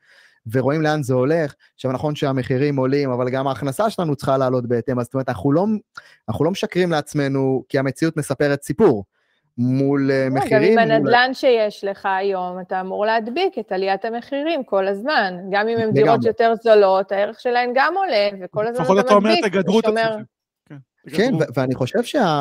ורואים 0.52 0.82
לאן 0.82 1.02
זה 1.02 1.14
הולך. 1.14 1.54
עכשיו 1.74 1.92
נכון 1.92 2.14
שהמחירים 2.14 2.76
עולים, 2.76 3.10
אבל 3.10 3.30
גם 3.30 3.46
ההכנסה 3.46 3.90
שלנו 3.90 4.16
צריכה 4.16 4.38
לעלות 4.38 4.66
בהתאם, 4.66 4.98
אז 4.98 5.04
זאת 5.04 5.14
אומרת 5.14 5.28
אנחנו 5.28 5.52
לא, 5.52 5.66
אנחנו 6.28 6.44
לא 6.44 6.50
משקרים 6.50 6.90
לעצמנו 6.90 7.64
כי 7.68 7.78
המציאות 7.78 8.16
מספרת 8.16 8.62
סיפור. 8.62 9.04
מול 9.58 10.10
אה, 10.10 10.28
מחירים. 10.30 10.72
גם 10.72 10.78
עם 10.78 10.90
הנדל"ן 10.90 11.24
מול... 11.26 11.34
שיש 11.34 11.84
לך 11.84 12.08
היום, 12.18 12.60
אתה 12.60 12.80
אמור 12.80 13.06
להדביק 13.06 13.58
את 13.58 13.72
עליית 13.72 14.04
המחירים 14.04 14.64
כל 14.64 14.88
הזמן. 14.88 15.34
גם 15.50 15.68
אם 15.68 15.78
הן 15.78 15.92
דירות 15.92 16.24
יותר 16.24 16.52
זולות, 16.62 17.12
הערך 17.12 17.40
שלהן 17.40 17.70
גם 17.74 17.94
עולה, 17.96 18.28
וכל 18.40 18.66
הזמן 18.66 18.84
אתה 18.84 18.92
מדביק. 18.92 19.04
לפחות 19.04 19.06
אתה 19.06 19.14
אומר, 19.14 19.34
תגדרו 19.42 19.80
את 19.80 19.84
עצמכם. 19.84 20.22
כן, 21.10 21.32
ואני 21.54 21.74
חושב 21.74 22.02
שה... 22.02 22.40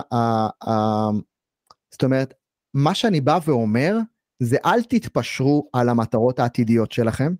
זאת 1.92 2.04
אומרת, 2.04 2.34
מה 2.74 2.96
שאני 2.96 3.22
בא 3.22 3.40
ואומר, 3.46 3.98
זה 4.40 4.58
אל 4.66 4.84
תתפשרו 4.84 5.70
על 5.74 5.90
המטרות 5.90 6.40
העתידיות 6.40 6.92
שלכם, 6.92 7.34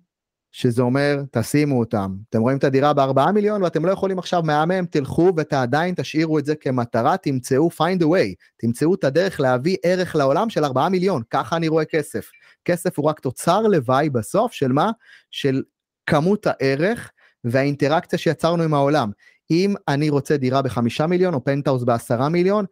שזה 0.52 0.82
אומר, 0.82 1.22
תשימו 1.30 1.78
אותם. 1.78 2.16
אתם 2.30 2.40
רואים 2.40 2.58
את 2.58 2.64
הדירה 2.64 2.92
בארבעה 2.92 3.32
מיליון 3.32 3.62
ואתם 3.62 3.84
לא 3.84 3.90
יכולים 3.90 4.18
עכשיו 4.18 4.42
מהמם, 4.42 4.86
תלכו 4.86 5.32
ועדיין 5.36 5.94
תשאירו 5.94 6.38
את 6.38 6.44
זה 6.44 6.54
כמטרה, 6.54 7.16
תמצאו 7.16 7.68
find 7.68 8.02
a 8.02 8.04
way, 8.04 8.34
תמצאו 8.58 8.94
את 8.94 9.04
הדרך 9.04 9.40
להביא 9.40 9.76
ערך 9.82 10.16
לעולם 10.16 10.50
של 10.50 10.64
ארבעה 10.64 10.88
מיליון, 10.88 11.22
ככה 11.30 11.56
אני 11.56 11.68
רואה 11.68 11.84
כסף. 11.84 12.30
כסף 12.64 12.98
הוא 12.98 13.06
רק 13.06 13.20
תוצר 13.20 13.60
לוואי 13.60 14.10
בסוף 14.10 14.52
של 14.52 14.72
מה? 14.72 14.90
של 15.30 15.62
כמות 16.06 16.46
הערך 16.46 17.10
והאינטראקציה 17.44 18.18
שיצרנו 18.18 18.62
עם 18.62 18.74
העולם. 18.74 19.10
אם 19.52 19.74
אני 19.88 20.10
רוצה 20.10 20.36
דירה 20.36 20.62
בחמישה 20.62 21.06
מיליון 21.06 21.34
או 21.34 21.44
פנטהאוס 21.44 21.82
בעשרה 21.82 22.28
מיליון, 22.28 22.64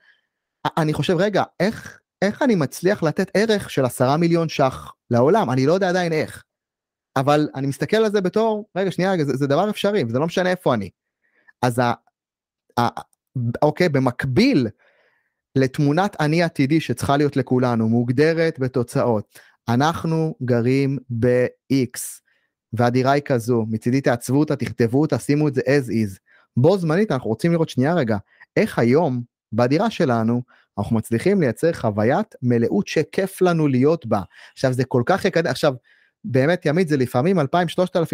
אני 0.77 0.93
חושב, 0.93 1.16
רגע, 1.19 1.43
איך, 1.61 2.01
איך 2.23 2.43
אני 2.43 2.55
מצליח 2.55 3.03
לתת 3.03 3.31
ערך 3.35 3.71
של 3.71 3.85
עשרה 3.85 4.16
מיליון 4.16 4.49
ש"ח 4.49 4.93
לעולם? 5.11 5.51
אני 5.51 5.66
לא 5.66 5.73
יודע 5.73 5.88
עדיין 5.88 6.12
איך. 6.12 6.45
אבל 7.16 7.49
אני 7.55 7.66
מסתכל 7.66 7.97
על 7.97 8.11
זה 8.11 8.21
בתור, 8.21 8.69
רגע, 8.77 8.90
שנייה, 8.90 9.12
רגע, 9.12 9.25
זה, 9.25 9.37
זה 9.37 9.47
דבר 9.47 9.71
אפשרי, 9.71 10.05
וזה 10.05 10.19
לא 10.19 10.27
משנה 10.27 10.51
איפה 10.51 10.75
אני. 10.75 10.90
אז 11.62 11.79
ה, 11.79 11.93
ה, 12.81 12.88
אוקיי, 13.62 13.88
במקביל 13.88 14.66
לתמונת 15.57 16.16
אני 16.21 16.43
עתידי 16.43 16.81
שצריכה 16.81 17.16
להיות 17.16 17.37
לכולנו, 17.37 17.88
מוגדרת 17.88 18.59
בתוצאות. 18.59 19.38
אנחנו 19.69 20.35
גרים 20.43 20.99
ב-X, 21.21 22.01
והדירה 22.73 23.12
היא 23.12 23.23
כזו, 23.23 23.66
מצידי 23.69 24.01
תעצבו 24.01 24.40
אותה, 24.40 24.57
תכתבו 24.57 25.01
אותה, 25.01 25.19
שימו 25.19 25.49
את 25.49 25.55
זה 25.55 25.61
as 25.61 25.88
is. 25.88 26.19
בו 26.57 26.79
זמנית 26.79 27.13
אנחנו 27.13 27.31
רוצים 27.31 27.53
לראות 27.53 27.69
שנייה 27.69 27.95
רגע, 27.95 28.17
איך 28.57 28.79
היום 28.79 29.23
בדירה 29.53 29.91
שלנו 29.91 30.43
אנחנו 30.79 30.97
מצליחים 30.97 31.41
לייצר 31.41 31.73
חוויית 31.73 32.35
מלאות 32.43 32.89
שכיף 32.89 33.43
לנו 33.43 33.69
להיות 33.69 34.07
בה. 34.07 34.21
עכשיו 34.53 34.73
זה 34.73 34.85
כל 34.85 35.03
כך 35.07 35.25
יקדם, 35.25 35.51
עכשיו 35.51 35.75
באמת 36.25 36.67
ימית 36.67 36.89
זה 36.89 36.97
לפעמים 36.97 37.39
2,000-3,000 37.39 37.43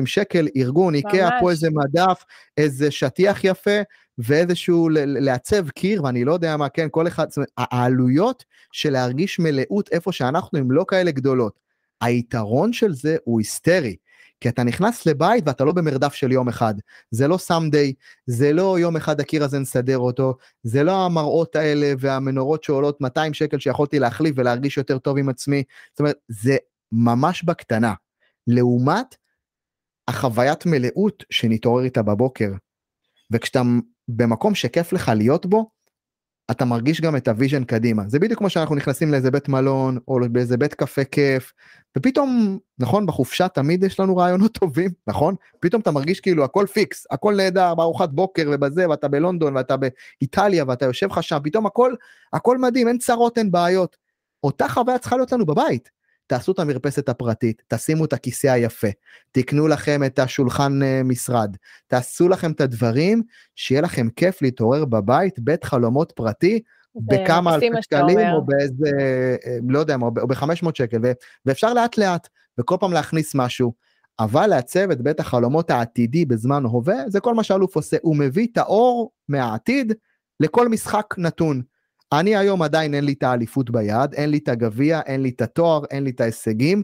שקל 0.07 0.49
ארגון 0.57 0.95
איקאה 0.95 1.29
פה 1.41 1.51
איזה 1.51 1.69
מדף 1.71 2.25
איזה 2.57 2.91
שטיח 2.91 3.45
יפה 3.45 3.81
ואיזשהו 4.19 4.89
לעצב 4.93 5.69
קיר 5.71 6.05
ואני 6.05 6.25
לא 6.25 6.33
יודע 6.33 6.57
מה 6.57 6.69
כן 6.69 6.89
כל 6.91 7.07
אחד 7.07 7.29
זאת 7.29 7.37
אומרת, 7.37 7.51
העלויות 7.59 8.45
של 8.73 8.91
להרגיש 8.91 9.39
מלאות 9.39 9.89
איפה 9.93 10.13
שאנחנו 10.13 10.59
הם 10.59 10.71
לא 10.71 10.85
כאלה 10.89 11.11
גדולות. 11.11 11.61
היתרון 12.01 12.73
של 12.73 12.93
זה 12.93 13.17
הוא 13.25 13.41
היסטרי. 13.41 13.97
כי 14.41 14.49
אתה 14.49 14.63
נכנס 14.63 15.07
לבית 15.07 15.45
ואתה 15.47 15.65
לא 15.65 15.73
במרדף 15.73 16.15
של 16.15 16.33
יום 16.33 16.49
אחד, 16.49 16.75
זה 17.11 17.29
לא 17.29 17.39
someday, 17.39 17.93
זה 18.27 18.53
לא 18.53 18.79
יום 18.79 18.97
אחד 18.97 19.21
הקיר 19.21 19.45
הזה 19.45 19.59
נסדר 19.59 19.99
אותו, 19.99 20.37
זה 20.63 20.83
לא 20.83 21.07
המראות 21.07 21.57
האלה 21.57 21.93
והמנורות 21.99 22.65
שעולות 22.65 23.01
200 23.01 23.35
שקל 23.35 23.59
שיכולתי 23.59 23.99
להחליף 23.99 24.35
ולהרגיש 24.39 24.77
יותר 24.77 24.99
טוב 24.99 25.19
עם 25.19 25.29
עצמי, 25.29 25.63
זאת 25.93 26.01
אומרת, 26.01 26.17
זה 26.29 26.57
ממש 26.93 27.45
בקטנה. 27.45 27.95
לעומת 28.47 29.17
החוויית 30.09 30.67
מלאות 30.67 31.25
שנתעורר 31.31 31.85
איתה 31.85 32.03
בבוקר. 32.03 32.53
וכשאתה 33.31 33.63
במקום 34.09 34.55
שכיף 34.55 34.93
לך 34.93 35.13
להיות 35.17 35.47
בו, 35.47 35.71
אתה 36.51 36.65
מרגיש 36.65 37.01
גם 37.01 37.17
את 37.17 37.29
ה 37.29 37.34
vision 37.34 37.65
קדימה. 37.65 38.03
זה 38.09 38.19
בדיוק 38.19 38.39
כמו 38.39 38.51
שאנחנו 38.51 38.75
נכנסים 38.75 39.11
לאיזה 39.11 39.31
בית 39.31 39.49
מלון, 39.49 39.99
או 40.09 40.19
באיזה 40.31 40.57
בית 40.57 40.75
קפה 40.75 41.05
כיף, 41.05 41.53
ופתאום, 41.99 42.59
נכון, 42.79 43.07
בחופשה 43.07 43.49
תמיד 43.49 43.83
יש 43.83 44.01
לנו 44.01 44.17
רעיונות 44.17 44.53
טובים, 44.53 44.91
נכון? 45.07 45.35
פתאום 45.61 45.83
אתה 45.83 45.91
מרגיש 45.91 46.21
כאילו 46.21 46.45
הכל 46.45 46.67
פיקס, 46.73 47.07
הכל 47.11 47.35
נהדר, 47.37 47.75
בארוחת 47.75 48.09
בוקר 48.09 48.51
ובזה, 48.53 48.89
ואתה 48.89 49.09
בלונדון, 49.09 49.57
ואתה 49.57 49.75
באיטליה, 49.77 50.65
ואתה 50.69 50.85
יושב 50.85 51.07
לך 51.11 51.23
שם, 51.23 51.39
פתאום 51.45 51.67
הכל, 51.67 51.95
הכל 52.33 52.59
מדהים, 52.59 52.89
אין 52.89 52.99
צרות, 52.99 53.39
אין 53.39 53.51
בעיות. 53.51 53.97
אותה 54.45 54.69
חוויה 54.69 54.99
צריכה 54.99 55.17
להיות 55.17 55.33
לנו 55.33 55.47
בבית. 55.47 55.96
תעשו 56.27 56.53
את 56.53 56.59
המרפסת 56.59 57.09
הפרטית, 57.09 57.63
תשימו 57.69 58.05
את 58.05 58.13
הכיסא 58.13 58.47
היפה, 58.47 58.89
תקנו 59.33 59.69
לכם 59.69 60.05
את 60.05 60.19
השולחן 60.19 60.83
אה, 60.83 61.03
משרד, 61.05 61.57
תעשו 61.87 62.29
לכם 62.29 62.53
את 62.53 62.61
הדברים, 62.61 63.23
שיהיה 63.55 63.81
לכם 63.81 64.09
כיף 64.17 64.43
להתעורר 64.43 64.85
בבית, 64.85 65.39
בית 65.39 65.65
חלומות 65.65 66.13
פרטי, 66.17 66.61
בכמה 66.97 67.55
אלפי 67.55 67.67
שקלים, 67.81 68.19
או 68.19 68.45
באיזה, 68.47 68.91
אה, 69.01 69.59
לא 69.69 69.79
יודע, 69.79 69.97
או 70.03 70.29
ב-500 70.29 70.71
שקל, 70.75 70.99
ואפשר 71.47 71.75
לאט 71.75 71.99
לאט, 71.99 72.29
וכל 72.59 72.77
פעם 72.81 72.93
להכניס 72.93 73.35
משהו. 73.35 73.73
אבל 74.19 74.47
לעצב 74.47 74.91
את 74.91 75.01
בית 75.01 75.21
החלומות 75.21 75.71
העתידי 75.71 76.25
בזמן 76.25 76.65
הווה, 76.65 77.09
זה 77.09 77.21
כל 77.21 77.35
מה 77.35 77.43
שאלוף 77.43 77.77
עושה, 77.77 77.97
הוא 78.03 78.17
מביא 78.17 78.47
את 78.53 78.59
האור 78.59 79.11
מהעתיד 79.29 79.93
לכל 80.41 80.69
משחק 80.69 81.15
נתון. 81.19 81.63
אני 82.13 82.37
היום 82.37 82.63
עדיין 82.63 82.95
אין 82.95 83.05
לי 83.05 83.13
את 83.13 83.23
האליפות 83.23 83.71
ביד, 83.71 84.15
אין 84.15 84.31
לי 84.31 84.39
את 84.39 84.49
הגביע, 84.49 85.01
אין 85.01 85.23
לי 85.23 85.29
את 85.29 85.41
התואר, 85.41 85.85
אין 85.91 86.05
לי 86.05 86.11
את 86.11 86.21
ההישגים. 86.21 86.83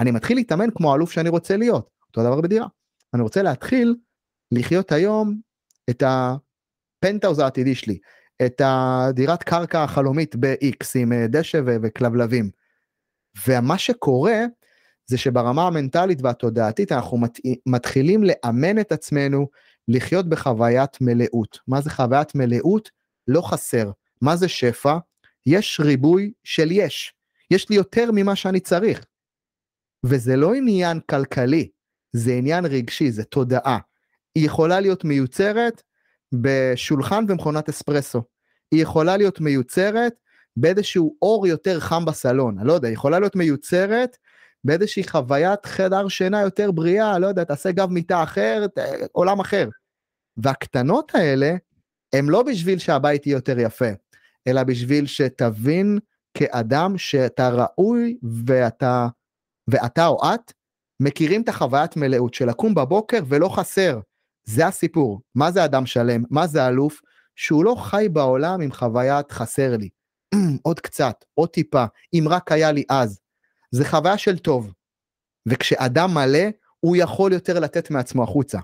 אני 0.00 0.10
מתחיל 0.10 0.36
להתאמן 0.36 0.70
כמו 0.70 0.92
האלוף 0.92 1.12
שאני 1.12 1.28
רוצה 1.28 1.56
להיות, 1.56 1.90
אותו 2.08 2.22
דבר 2.22 2.40
בדירה. 2.40 2.66
אני 3.14 3.22
רוצה 3.22 3.42
להתחיל 3.42 3.96
לחיות 4.52 4.92
היום 4.92 5.40
את 5.90 6.02
הפנטאוז 6.06 7.38
העתידי 7.38 7.74
שלי, 7.74 7.98
את 8.46 8.62
הדירת 8.64 9.42
קרקע 9.42 9.84
החלומית 9.84 10.36
ב-X 10.36 10.86
עם 10.94 11.12
אה, 11.12 11.26
דשא 11.28 11.60
וכלבלבים. 11.64 12.50
ומה 13.48 13.78
שקורה 13.78 14.44
זה 15.06 15.18
שברמה 15.18 15.66
המנטלית 15.66 16.18
והתודעתית 16.22 16.92
אנחנו 16.92 17.18
מת, 17.18 17.38
מתחילים 17.66 18.24
לאמן 18.24 18.78
את 18.80 18.92
עצמנו 18.92 19.48
לחיות 19.88 20.28
בחוויית 20.28 21.00
מלאות. 21.00 21.58
מה 21.68 21.80
זה 21.80 21.90
חוויית 21.90 22.34
מלאות? 22.34 22.90
לא 23.28 23.40
חסר. 23.40 23.90
מה 24.22 24.36
זה 24.36 24.48
שפע? 24.48 24.98
יש 25.46 25.80
ריבוי 25.84 26.32
של 26.44 26.68
יש. 26.72 27.14
יש 27.50 27.70
לי 27.70 27.76
יותר 27.76 28.10
ממה 28.12 28.36
שאני 28.36 28.60
צריך. 28.60 29.04
וזה 30.04 30.36
לא 30.36 30.54
עניין 30.54 31.00
כלכלי, 31.10 31.68
זה 32.12 32.32
עניין 32.32 32.66
רגשי, 32.66 33.10
זה 33.10 33.24
תודעה. 33.24 33.78
היא 34.34 34.46
יכולה 34.46 34.80
להיות 34.80 35.04
מיוצרת 35.04 35.82
בשולחן 36.32 37.24
ומכונת 37.28 37.68
אספרסו. 37.68 38.22
היא 38.72 38.82
יכולה 38.82 39.16
להיות 39.16 39.40
מיוצרת 39.40 40.14
באיזשהו 40.56 41.16
אור 41.22 41.46
יותר 41.46 41.80
חם 41.80 42.04
בסלון, 42.04 42.58
אני 42.58 42.68
לא 42.68 42.72
יודע, 42.72 42.88
היא 42.88 42.94
יכולה 42.94 43.18
להיות 43.18 43.36
מיוצרת 43.36 44.16
באיזושהי 44.64 45.04
חוויית 45.04 45.66
חדר 45.66 46.08
שינה 46.08 46.40
יותר 46.40 46.70
בריאה, 46.70 47.18
לא 47.18 47.26
יודע, 47.26 47.44
תעשה 47.44 47.72
גב 47.72 47.90
מיטה 47.90 48.22
אחר, 48.22 48.66
עולם 49.12 49.40
אחר. 49.40 49.68
והקטנות 50.36 51.14
האלה, 51.14 51.56
הם 52.12 52.30
לא 52.30 52.42
בשביל 52.42 52.78
שהבית 52.78 53.26
יהיה 53.26 53.36
יותר 53.36 53.58
יפה, 53.58 53.88
אלא 54.48 54.62
בשביל 54.62 55.06
שתבין 55.06 55.98
כאדם 56.34 56.98
שאתה 56.98 57.48
ראוי 57.48 58.18
ואתה, 58.46 59.08
ואתה 59.68 60.06
או 60.06 60.20
את 60.34 60.52
מכירים 61.00 61.42
את 61.42 61.48
החוויית 61.48 61.96
מלאות 61.96 62.34
של 62.34 62.48
לקום 62.48 62.74
בבוקר 62.74 63.18
ולא 63.28 63.48
חסר. 63.48 64.00
זה 64.44 64.66
הסיפור. 64.66 65.20
מה 65.34 65.50
זה 65.50 65.64
אדם 65.64 65.86
שלם? 65.86 66.22
מה 66.30 66.46
זה 66.46 66.66
אלוף? 66.66 67.00
שהוא 67.36 67.64
לא 67.64 67.74
חי 67.78 68.06
בעולם 68.12 68.60
עם 68.60 68.72
חוויית 68.72 69.32
חסר 69.32 69.76
לי. 69.76 69.88
עוד 70.62 70.80
קצת, 70.80 71.24
עוד 71.34 71.48
טיפה, 71.48 71.84
אם 72.14 72.24
רק 72.30 72.52
היה 72.52 72.72
לי 72.72 72.84
אז. 72.88 73.20
זה 73.70 73.84
חוויה 73.84 74.18
של 74.18 74.38
טוב. 74.38 74.72
וכשאדם 75.48 76.14
מלא, 76.14 76.44
הוא 76.80 76.96
יכול 76.96 77.32
יותר 77.32 77.60
לתת 77.60 77.90
מעצמו 77.90 78.22
החוצה. 78.22 78.58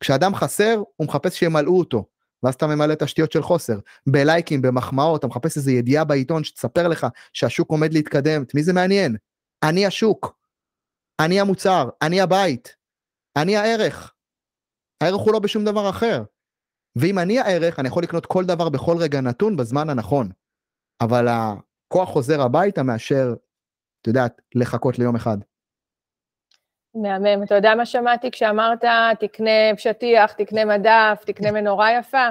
כשאדם 0.00 0.34
חסר, 0.34 0.82
הוא 0.96 1.06
מחפש 1.06 1.38
שימלאו 1.38 1.78
אותו. 1.78 2.04
ואז 2.42 2.54
אתה 2.54 2.66
ממלא 2.66 2.94
תשתיות 2.94 3.32
של 3.32 3.42
חוסר. 3.42 3.78
בלייקים, 4.06 4.62
במחמאות, 4.62 5.18
אתה 5.18 5.26
מחפש 5.26 5.56
איזה 5.56 5.72
ידיעה 5.72 6.04
בעיתון 6.04 6.44
שתספר 6.44 6.88
לך 6.88 7.06
שהשוק 7.32 7.70
עומד 7.70 7.92
להתקדם, 7.92 8.42
את 8.42 8.54
מי 8.54 8.62
זה 8.62 8.72
מעניין? 8.72 9.16
אני 9.62 9.86
השוק, 9.86 10.38
אני 11.20 11.40
המוצר, 11.40 11.88
אני 12.02 12.20
הבית, 12.20 12.76
אני 13.36 13.56
הערך. 13.56 14.12
הערך 15.02 15.20
הוא 15.20 15.32
לא 15.32 15.38
בשום 15.38 15.64
דבר 15.64 15.90
אחר. 15.90 16.22
ואם 16.96 17.18
אני 17.18 17.38
הערך, 17.38 17.78
אני 17.78 17.88
יכול 17.88 18.02
לקנות 18.02 18.26
כל 18.26 18.44
דבר 18.44 18.68
בכל 18.68 18.96
רגע 18.98 19.20
נתון 19.20 19.56
בזמן 19.56 19.90
הנכון. 19.90 20.30
אבל 21.00 21.28
הכוח 21.28 22.08
חוזר 22.08 22.42
הביתה 22.42 22.82
מאשר, 22.82 23.34
את 24.02 24.06
יודעת, 24.06 24.40
לחכות 24.54 24.98
ליום 24.98 25.16
אחד. 25.16 25.38
מהמם. 26.94 27.42
אתה 27.42 27.54
יודע 27.54 27.74
מה 27.74 27.86
שמעתי 27.86 28.30
כשאמרת, 28.30 28.84
תקנה 29.20 29.76
שטיח, 29.76 30.32
תקנה 30.32 30.64
מדף, 30.64 31.22
תקנה 31.26 31.52
מנורה 31.52 31.92
יפה? 31.92 32.28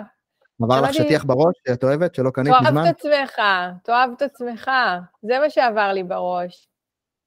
עבר 0.64 0.82
לך 0.82 0.94
שטיח 0.94 1.24
בראש 1.24 1.56
שאת 1.68 1.84
אוהבת, 1.84 2.16
שלא 2.16 2.30
קנית 2.30 2.54
מזמן? 2.62 2.74
תאהב 2.74 2.86
את 2.88 2.96
עצמך, 2.96 3.42
תאהב 3.84 4.10
את 4.18 4.22
עצמך. 4.22 4.72
זה 5.22 5.40
מה 5.40 5.50
שעבר 5.50 5.92
לי 5.94 6.04
בראש. 6.04 6.68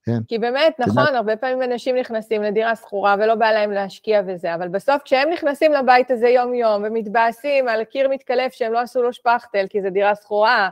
כן. 0.05 0.23
כי 0.27 0.39
באמת, 0.39 0.79
נכון, 0.79 1.15
הרבה 1.15 1.35
פעמים 1.35 1.63
אנשים 1.63 1.95
נכנסים 1.95 2.43
לדירה 2.43 2.75
שכורה 2.75 3.15
ולא 3.19 3.35
בא 3.35 3.51
להם 3.51 3.71
להשקיע 3.71 4.21
וזה, 4.27 4.55
אבל 4.55 4.67
בסוף 4.67 5.01
כשהם 5.03 5.29
נכנסים 5.29 5.73
לבית 5.73 6.11
הזה 6.11 6.27
יום-יום 6.27 6.83
ומתבאסים 6.85 7.67
על 7.67 7.83
קיר 7.83 8.09
מתקלף 8.09 8.53
שהם 8.53 8.73
לא 8.73 8.79
עשו 8.79 9.01
לו 9.01 9.13
שפכטל 9.13 9.65
כי 9.69 9.81
זו 9.81 9.89
דירה 9.89 10.15
שכורה, 10.15 10.69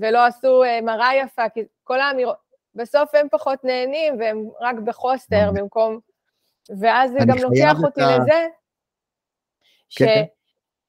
ולא 0.00 0.26
עשו 0.26 0.64
uh, 0.64 0.84
מראה 0.84 1.14
יפה, 1.14 1.48
כי 1.48 1.60
כל 1.84 2.00
האמירות, 2.00 2.36
בסוף 2.74 3.14
הם 3.14 3.28
פחות 3.30 3.64
נהנים 3.64 4.18
והם 4.18 4.48
רק 4.60 4.76
בחוסטר 4.76 5.50
במקום... 5.54 5.98
ואז 6.80 7.10
זה 7.12 7.18
גם 7.28 7.36
לוקח 7.38 7.84
אותי 7.84 8.02
ה... 8.02 8.18
לזה, 8.18 8.46
כן, 9.96 10.06
כן. 10.06 10.24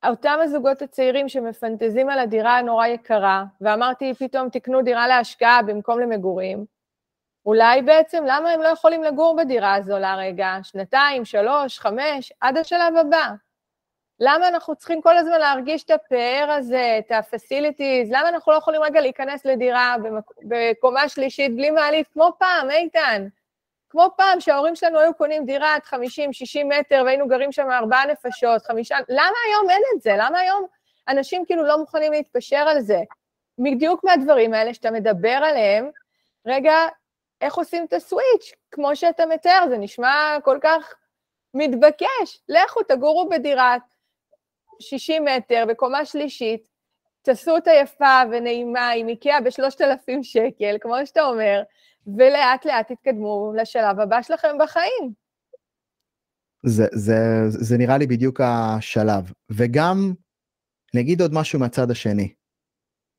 שאותם 0.06 0.40
הזוגות 0.44 0.82
הצעירים 0.82 1.30
שמפנטזים 1.30 2.10
על 2.10 2.20
הדירה 2.20 2.58
הנורא 2.58 2.88
יקרה, 2.88 3.44
ואמרתי 3.62 4.14
פתאום 4.14 4.50
תקנו 4.50 4.82
דירה 4.82 5.08
להשקעה 5.08 5.62
במקום 5.64 6.00
למגורים, 6.00 6.66
אולי 7.46 7.82
בעצם 7.82 8.24
למה 8.28 8.50
הם 8.50 8.62
לא 8.62 8.68
יכולים 8.68 9.04
לגור 9.04 9.36
בדירה 9.36 9.76
הזו 9.76 10.00
לרגע, 10.00 10.58
שנתיים, 10.64 11.26
שלוש, 11.26 11.80
חמש, 11.80 12.34
עד 12.42 12.58
השלב 12.58 12.96
הבא? 12.98 13.34
למה 14.20 14.48
אנחנו 14.48 14.76
צריכים 14.76 15.02
כל 15.02 15.18
הזמן 15.18 15.40
להרגיש 15.40 15.84
את 15.84 15.92
הפאר 15.92 16.52
הזה, 16.58 17.00
את 17.00 17.12
ה-facilities? 17.12 18.08
למה 18.10 18.30
אנחנו 18.30 18.52
לא 18.52 18.58
יכולים 18.58 18.82
רגע 18.84 19.02
להיכנס 19.02 19.46
לדירה 19.46 19.96
בקומה 20.44 21.10
שלישית 21.10 21.56
בלי 21.56 21.72
מעלית, 21.72 22.08
כמו 22.14 22.32
פעם, 22.40 22.72
איתן? 22.72 23.28
כמו 23.90 24.10
פעם 24.18 24.40
שההורים 24.40 24.76
שלנו 24.76 25.00
היו 25.00 25.14
קונים 25.14 25.46
דירת 25.46 25.86
50-60 25.86 25.94
מטר 26.66 27.04
והיינו 27.06 27.28
גרים 27.28 27.52
שם 27.52 27.72
ארבעה 27.72 28.06
נפשות, 28.06 28.66
חמישה... 28.66 28.98
למה 29.10 29.38
היום 29.48 29.70
אין 29.70 29.82
את 29.96 30.02
זה? 30.02 30.16
למה 30.18 30.40
היום 30.40 30.66
אנשים 31.08 31.46
כאילו 31.46 31.64
לא 31.64 31.78
מוכנים 31.78 32.12
להתפשר 32.12 32.58
על 32.58 32.82
זה? 32.82 33.00
בדיוק 33.60 34.04
מהדברים 34.04 34.54
האלה 34.54 34.74
שאתה 34.74 34.92
מדבר 34.92 35.30
עליהם, 35.30 35.90
רגע, 36.46 36.74
איך 37.42 37.56
עושים 37.56 37.86
את 37.86 37.94
הסוויץ'? 37.94 38.52
כמו 38.72 38.96
שאתה 38.96 39.26
מתאר, 39.26 39.66
זה 39.70 39.78
נשמע 39.78 40.38
כל 40.44 40.58
כך 40.62 40.94
מתבקש. 41.54 42.40
לכו, 42.50 42.84
תגורו 42.84 43.30
בדירת 43.30 43.82
60 44.80 45.26
מטר, 45.26 45.66
בקומה 45.70 46.06
שלישית, 46.06 46.68
תעשו 47.22 47.56
יפה 47.84 48.22
ונעימה 48.32 48.90
עם 48.90 49.08
איקאה 49.08 49.42
בשלושת 49.42 49.82
אלפים 49.82 50.24
שקל, 50.24 50.76
כמו 50.82 50.96
שאתה 51.06 51.22
אומר, 51.22 51.64
ולאט 52.18 52.66
לאט 52.66 52.92
תתקדמו 52.92 53.54
לשלב 53.58 54.00
הבא 54.00 54.22
שלכם 54.22 54.58
בחיים. 54.64 55.14
זה, 56.66 56.86
זה, 56.92 57.16
זה 57.48 57.78
נראה 57.78 57.98
לי 57.98 58.08
בדיוק 58.08 58.42
השלב. 58.44 59.32
וגם, 59.52 60.14
נגיד 60.96 61.22
עוד 61.22 61.34
משהו 61.34 61.60
מהצד 61.60 61.92
השני. 61.92 62.34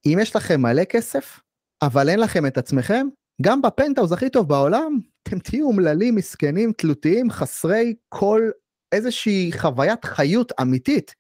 אם 0.07 0.19
יש 0.23 0.37
לכם 0.37 0.61
מלא 0.61 0.85
כסף, 0.85 1.41
אבל 1.83 2.09
אין 2.09 2.21
לכם 2.21 2.47
את 2.47 2.59
עצמכם, 2.59 3.07
גם 3.43 3.63
בפנטהאוז 3.63 4.13
הכי 4.13 4.31
טוב 4.31 4.49
בעולם, 4.49 4.99
אתם 5.23 5.39
תהיו 5.39 5.67
אומללים, 5.67 6.15
מסכנים, 6.15 6.73
תלותיים, 6.73 7.31
חסרי 7.31 7.95
כל 8.09 8.51
איזושהי 8.93 9.51
חוויית 9.59 10.05
חיות 10.05 10.53
אמיתית. 10.61 11.15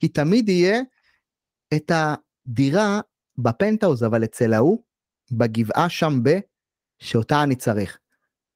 כי 0.00 0.08
תמיד 0.08 0.48
יהיה 0.48 0.80
את 1.74 1.92
הדירה 1.94 3.00
בפנטהאוז, 3.38 4.04
אבל 4.04 4.24
אצל 4.24 4.52
ההוא, 4.52 4.82
בגבעה 5.32 5.88
שם 5.88 6.20
ב, 6.22 6.38
שאותה 6.98 7.42
אני 7.42 7.56
צריך. 7.56 7.98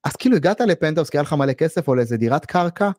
אז 0.05 0.17
כאילו 0.17 0.37
הגעת 0.37 0.61
לפנטהאוז 0.61 1.11
כי 1.11 1.17
היה 1.17 1.23
לך 1.23 1.33
מלא 1.33 1.53
כסף 1.53 1.89
או 1.89 1.95
לאיזה 1.95 2.17
דירת 2.17 2.47
קרקע, 2.47 2.91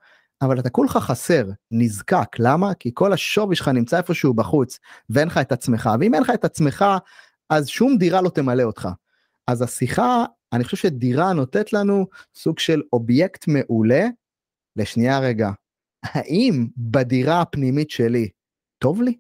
אבל 0.41 0.59
אתה 0.59 0.69
כולך 0.69 0.91
חסר, 0.91 1.49
נזקק, 1.71 2.39
למה? 2.39 2.73
כי 2.73 2.91
כל 2.93 3.13
השווי 3.13 3.55
שלך 3.55 3.67
נמצא 3.67 3.97
איפשהו 3.97 4.33
בחוץ, 4.33 4.79
ואין 5.09 5.27
לך 5.27 5.37
את 5.37 5.51
עצמך, 5.51 5.89
ואם 5.99 6.13
אין 6.13 6.23
לך 6.23 6.29
את 6.33 6.45
עצמך, 6.45 6.85
אז 7.49 7.67
שום 7.67 7.97
דירה 7.97 8.21
לא 8.21 8.29
תמלא 8.29 8.63
אותך. 8.63 8.89
אז 9.47 9.61
השיחה, 9.61 10.25
אני 10.53 10.63
חושב 10.63 10.77
שדירה 10.77 11.33
נותנת 11.33 11.73
לנו 11.73 12.07
סוג 12.35 12.59
של 12.59 12.81
אובייקט 12.93 13.47
מעולה, 13.47 14.07
לשנייה 14.75 15.19
רגע, 15.19 15.51
האם 16.03 16.67
בדירה 16.77 17.41
הפנימית 17.41 17.89
שלי 17.89 18.29
טוב 18.77 19.01
לי? 19.01 19.17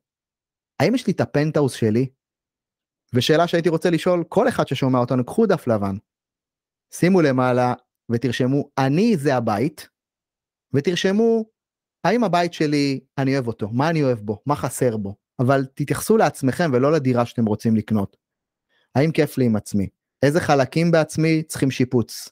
האם 0.79 0.95
יש 0.95 1.07
לי 1.07 1.13
את 1.13 1.21
הפנטהאוס 1.21 1.73
שלי? 1.73 2.07
ושאלה 3.13 3.47
שהייתי 3.47 3.69
רוצה 3.69 3.89
לשאול 3.89 4.23
כל 4.29 4.47
אחד 4.47 4.67
ששומע 4.67 4.99
אותנו, 4.99 5.25
קחו 5.25 5.45
דף 5.45 5.67
לבן, 5.67 5.95
שימו 6.93 7.21
למעלה 7.21 7.73
ותרשמו, 8.11 8.69
אני 8.77 9.17
זה 9.17 9.35
הבית, 9.35 9.89
ותרשמו, 10.73 11.45
האם 12.03 12.23
הבית 12.23 12.53
שלי, 12.53 12.99
אני 13.17 13.33
אוהב 13.33 13.47
אותו, 13.47 13.69
מה 13.69 13.89
אני 13.89 14.03
אוהב 14.03 14.19
בו, 14.19 14.41
מה 14.45 14.55
חסר 14.55 14.97
בו, 14.97 15.15
אבל 15.39 15.65
תתייחסו 15.73 16.17
לעצמכם 16.17 16.71
ולא 16.73 16.91
לדירה 16.91 17.25
שאתם 17.25 17.45
רוצים 17.45 17.75
לקנות. 17.75 18.17
האם 18.95 19.11
כיף 19.11 19.37
לי 19.37 19.45
עם 19.45 19.55
עצמי? 19.55 19.87
איזה 20.23 20.39
חלקים 20.39 20.91
בעצמי 20.91 21.43
צריכים 21.43 21.71
שיפוץ? 21.71 22.29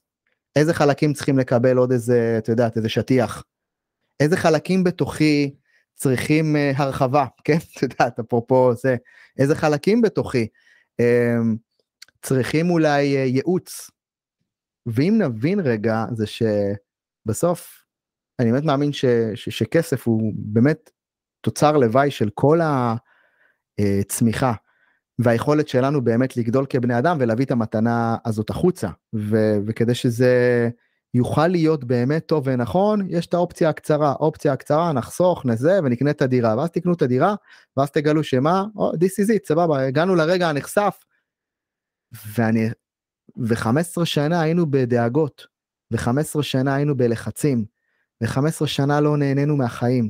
איזה 0.56 0.74
חלקים 0.74 1.14
צריכים 1.14 1.40
לקבל 1.40 1.78
עוד 1.78 1.92
איזה, 1.92 2.36
את 2.38 2.48
יודעת, 2.48 2.78
איזה 2.78 2.90
שטיח? 2.90 3.44
איזה 4.22 4.38
חלקים 4.38 4.84
בתוכי 4.84 5.56
צריכים 5.96 6.56
uh, 6.56 6.82
הרחבה, 6.82 7.26
כן? 7.46 7.58
את 7.78 7.82
יודעת, 7.82 8.20
אפרופו 8.20 8.74
זה, 8.76 8.96
איזה 9.40 9.56
חלקים 9.56 10.02
בתוכי 10.02 10.48
um, 11.02 11.56
צריכים 12.22 12.70
אולי 12.70 13.16
uh, 13.16 13.28
ייעוץ. 13.28 13.92
ואם 14.86 15.16
נבין 15.22 15.60
רגע, 15.60 16.06
זה 16.14 16.26
שבסוף, 16.28 17.86
אני 18.40 18.52
באמת 18.52 18.64
מאמין 18.64 18.94
ש, 18.94 19.06
ש, 19.36 19.50
שכסף 19.50 20.08
הוא 20.08 20.34
באמת 20.36 20.90
תוצר 21.42 21.78
לוואי 21.78 22.12
של 22.12 22.30
כל 22.34 22.60
הצמיחה. 23.80 24.50
אה, 24.50 24.56
והיכולת 25.20 25.68
שלנו 25.68 26.04
באמת 26.04 26.38
לגדול 26.38 26.66
כבני 26.70 26.98
אדם 26.98 27.18
ולהביא 27.20 27.46
את 27.46 27.52
המתנה 27.52 28.18
הזאת 28.26 28.50
החוצה. 28.50 28.90
ו- 29.16 29.58
וכדי 29.68 29.96
שזה 29.96 30.70
יוכל 31.13 31.47
להיות 31.47 31.84
באמת 31.84 32.26
טוב 32.26 32.43
ונכון, 32.47 33.08
יש 33.10 33.28
את 33.28 33.34
האופציה 33.34 33.69
הקצרה. 33.69 34.13
אופציה 34.13 34.54
הקצרה, 34.54 34.93
נחסוך, 34.93 35.45
נזה 35.45 35.80
ונקנה 35.84 36.12
את 36.12 36.21
הדירה. 36.21 36.58
ואז 36.58 36.69
תקנו 36.71 36.93
את 36.93 37.02
הדירה, 37.02 37.36
ואז 37.78 37.91
תגלו 37.91 38.24
שמה, 38.24 38.65
oh, 38.76 38.95
this 38.95 39.26
is 39.26 39.30
it, 39.30 39.47
סבבה, 39.47 39.88
הגענו 39.88 40.15
לרגע 40.15 40.50
הנחשף. 40.50 41.04
ואני, 42.36 42.69
ו-15 43.38 44.06
שנה 44.06 44.41
היינו 44.41 44.71
בדאגות, 44.71 45.47
ו-15 45.91 46.41
שנה 46.41 46.76
היינו 46.76 46.97
בלחצים, 46.97 47.65
ו-15 48.24 48.65
שנה 48.65 49.02
לא 49.02 49.17
נהנינו 49.17 49.58
מהחיים, 49.58 50.10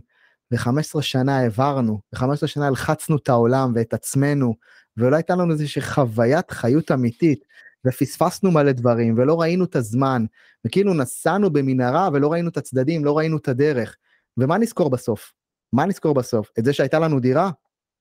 ו-15 0.51 1.01
שנה 1.01 1.37
העברנו, 1.37 1.99
ו-15 2.13 2.47
שנה 2.47 2.67
הלחצנו 2.67 3.17
את 3.17 3.29
העולם 3.29 3.71
ואת 3.75 3.93
עצמנו, 3.93 4.55
ולא 4.97 5.15
הייתה 5.15 5.35
לנו 5.35 5.53
איזושהי 5.53 5.81
חוויית 5.81 6.51
חיות 6.51 6.91
אמיתית, 6.91 7.45
ופספסנו 7.88 8.52
מלא 8.52 8.72
דברים, 8.72 9.17
ולא 9.17 9.41
ראינו 9.41 9.65
את 9.65 9.76
הזמן, 9.76 10.26
וכאילו 10.65 10.94
נסענו 10.94 11.50
במנהרה 11.50 12.10
ולא 12.13 12.32
ראינו 12.32 12.50
את 12.50 12.58
הצדדים, 12.58 13.06
לא 13.06 13.17
ראינו 13.17 13.38
את 13.38 13.48
הדרך. 13.48 13.98
ומה 14.38 14.58
נזכור 14.58 14.89
בסוף? 14.89 15.34
מה 15.74 15.86
נזכור 15.86 16.13
בסוף? 16.13 16.52
את 16.60 16.65
זה 16.65 16.74
שהייתה 16.74 17.00
לנו 17.00 17.20
דירה? 17.20 17.52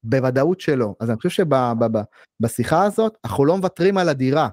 בוודאות 0.03 0.61
שלא. 0.61 0.95
אז 1.01 1.11
אני 1.11 1.16
חושב 1.16 1.45
שבשיחה 2.40 2.85
הזאת, 2.85 3.16
אנחנו 3.25 3.45
לא 3.45 3.57
מוותרים 3.57 3.99
על 3.99 4.09
הדירה, 4.09 4.49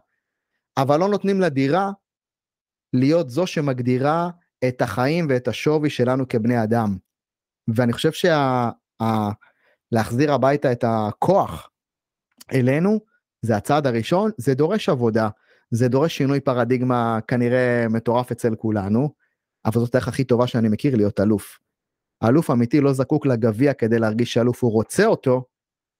אבל 0.78 1.00
לא 1.00 1.10
נותנים 1.10 1.42
לדירה 1.42 1.92
להיות 2.94 3.30
זו 3.30 3.48
שמגדירה 3.48 4.30
את 4.68 4.82
החיים 4.82 5.28
ואת 5.30 5.48
השווי 5.48 5.90
שלנו 5.90 6.28
כבני 6.28 6.64
אדם. 6.64 6.98
ואני 7.68 7.94
חושב 7.94 8.12
שה... 8.12 8.70
הביתה 10.30 10.72
את 10.72 10.84
הכוח 10.88 11.70
אלינו, 12.54 13.00
זה 13.48 13.58
הצעד 13.58 13.88
הראשון, 13.88 14.32
זה 14.38 14.54
דורש 14.54 14.90
עבודה, 14.90 15.30
זה 15.72 15.88
דורש 15.88 16.18
שינוי 16.18 16.40
פרדיגמה 16.40 17.20
כנראה 17.28 17.86
מטורף 17.90 18.32
אצל 18.32 18.56
כולנו, 18.56 19.10
אבל 19.66 19.80
זאת 19.80 19.96
הדרך 19.96 20.08
הכי 20.08 20.24
טובה 20.24 20.48
שאני 20.48 20.70
מכיר 20.70 20.96
להיות 20.96 21.20
אלוף. 21.20 21.60
האלוף 22.22 22.52
אמיתי 22.52 22.82
לא 22.82 22.94
זקוק 22.94 23.26
לגביע 23.26 23.74
כדי 23.74 24.00
להרגיש 24.00 24.34
שאלוף 24.34 24.64
הוא 24.64 24.72
רוצה 24.72 25.06
אותו, 25.06 25.46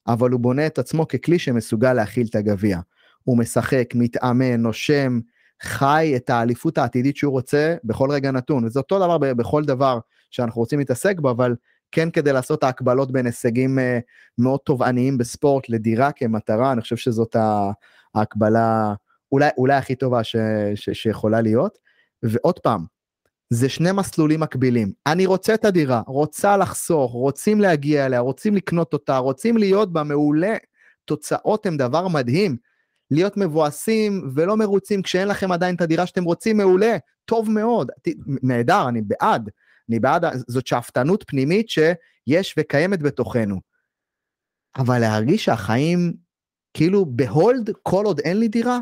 אבל 0.08 0.32
הוא 0.32 0.40
בונה 0.40 0.68
את 0.68 0.80
עצמו 0.80 1.08
ככלי 1.08 1.40
שמסוגל 1.40 1.94
להכיל 1.94 2.28
את 2.30 2.36
הגביע. 2.36 2.80
הוא 3.24 3.38
משחק, 3.38 3.90
מתאמן, 3.96 4.62
נושם, 4.62 5.20
חי 5.62 6.14
את 6.16 6.30
האליפות 6.30 6.78
העתידית 6.78 7.18
שהוא 7.18 7.32
רוצה 7.32 7.76
בכל 7.84 8.12
רגע 8.12 8.32
נתון. 8.32 8.66
וזה 8.66 8.80
אותו 8.80 9.00
דבר 9.00 9.18
בכל 9.18 9.66
דבר 9.66 10.00
שאנחנו 10.32 10.62
רוצים 10.62 10.80
להתעסק 10.80 11.20
בו, 11.20 11.32
אבל 11.32 11.56
כן 11.92 12.12
כדי 12.12 12.34
לעשות 12.34 12.64
ההקבלות 12.64 13.12
בין 13.12 13.26
הישגים 13.26 13.80
אה, 13.80 14.00
מאוד 14.38 14.60
תובעניים 14.60 15.18
בספורט 15.18 15.70
לדירה 15.70 16.12
כמטרה, 16.12 16.72
אני 16.72 16.82
חושב 16.82 16.96
שזאת 16.98 17.36
ההקבלה 18.16 18.94
אולי, 19.32 19.50
אולי 19.58 19.76
הכי 19.76 19.96
טובה 19.96 20.24
ש, 20.24 20.36
ש, 20.76 20.90
שיכולה 20.90 21.42
להיות. 21.42 21.78
ועוד 22.24 22.60
פעם, 22.60 22.86
זה 23.50 23.70
שני 23.70 23.92
מסלולים 23.92 24.40
מקבילים. 24.40 24.92
אני 25.08 25.26
רוצה 25.26 25.54
את 25.54 25.66
הדירה, 25.66 26.02
רוצה 26.08 26.58
לחסוך, 26.58 27.12
רוצים 27.12 27.62
להגיע 27.62 28.06
אליה, 28.06 28.20
רוצים 28.20 28.56
לקנות 28.56 28.94
אותה, 28.94 29.18
רוצים 29.18 29.58
להיות 29.58 29.94
בה 29.94 30.04
מעולה. 30.04 30.56
תוצאות 31.06 31.66
הן 31.66 31.78
דבר 31.78 32.08
מדהים. 32.08 32.58
להיות 33.12 33.38
מבואסים 33.38 34.30
ולא 34.36 34.58
מרוצים 34.58 35.02
כשאין 35.02 35.28
לכם 35.28 35.52
עדיין 35.52 35.76
את 35.76 35.82
הדירה 35.82 36.06
שאתם 36.06 36.24
רוצים, 36.24 36.58
מעולה, 36.58 36.98
טוב 37.26 37.52
מאוד, 37.52 37.92
נהדר, 38.44 38.88
אני 38.90 39.02
בעד. 39.02 39.50
אני 39.90 40.00
בעד, 40.00 40.26
זאת 40.48 40.68
שאפתנות 40.68 41.24
פנימית 41.28 41.70
שיש 41.70 42.56
וקיימת 42.58 43.02
בתוכנו. 43.02 43.60
אבל 44.78 45.00
להרגיש 45.00 45.46
שהחיים 45.46 46.14
כאילו 46.74 47.06
בהולד 47.06 47.70
כל 47.84 48.06
עוד 48.06 48.20
אין 48.20 48.40
לי 48.40 48.48
דירה, 48.48 48.80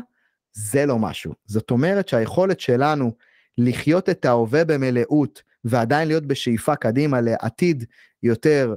זה 0.52 0.86
לא 0.86 0.98
משהו. 0.98 1.32
זאת 1.46 1.70
אומרת 1.70 2.08
שהיכולת 2.08 2.60
שלנו 2.60 3.12
לחיות 3.58 4.08
את 4.08 4.24
ההווה 4.24 4.64
במלאות 4.64 5.42
ועדיין 5.64 6.08
להיות 6.08 6.26
בשאיפה 6.26 6.76
קדימה 6.76 7.20
לעתיד 7.20 7.84
יותר 8.22 8.74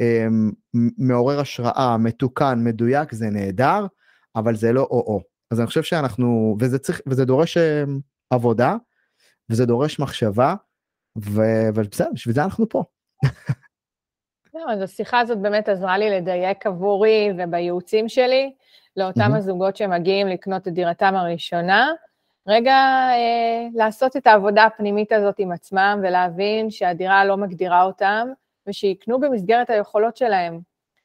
אה, 0.00 0.26
מעורר 0.98 1.40
השראה, 1.40 1.96
מתוקן, 1.96 2.60
מדויק, 2.64 3.12
זה 3.12 3.30
נהדר, 3.30 3.86
אבל 4.36 4.56
זה 4.56 4.72
לא 4.72 4.80
או-או. 4.80 5.22
אז 5.50 5.60
אני 5.60 5.66
חושב 5.66 5.82
שאנחנו, 5.82 6.56
וזה 6.60 6.78
צריך, 6.78 7.00
וזה 7.06 7.24
דורש 7.24 7.56
אה, 7.56 7.84
עבודה, 8.30 8.76
וזה 9.50 9.66
דורש 9.66 9.98
מחשבה, 9.98 10.54
ובסדר, 11.16 12.08
בשביל 12.14 12.34
זה 12.34 12.44
אנחנו 12.44 12.68
פה. 12.68 12.84
לא, 14.54 14.72
אז 14.72 14.82
השיחה 14.82 15.20
הזאת 15.20 15.38
באמת 15.38 15.68
עזרה 15.68 15.98
לי 15.98 16.10
לדייק 16.10 16.66
עבורי 16.66 17.28
ובייעוצים 17.38 18.08
שלי, 18.08 18.52
לאותם 18.96 19.34
הזוגות 19.34 19.76
שמגיעים 19.76 20.26
לקנות 20.28 20.68
את 20.68 20.72
דירתם 20.72 21.14
הראשונה, 21.16 21.92
רגע 22.46 22.74
אה, 23.12 23.68
לעשות 23.74 24.16
את 24.16 24.26
העבודה 24.26 24.64
הפנימית 24.64 25.12
הזאת 25.12 25.34
עם 25.38 25.52
עצמם 25.52 26.00
ולהבין 26.02 26.70
שהדירה 26.70 27.24
לא 27.24 27.36
מגדירה 27.36 27.82
אותם, 27.82 28.28
ושיקנו 28.66 29.20
במסגרת 29.20 29.70
היכולות 29.70 30.16
שלהם. 30.16 30.60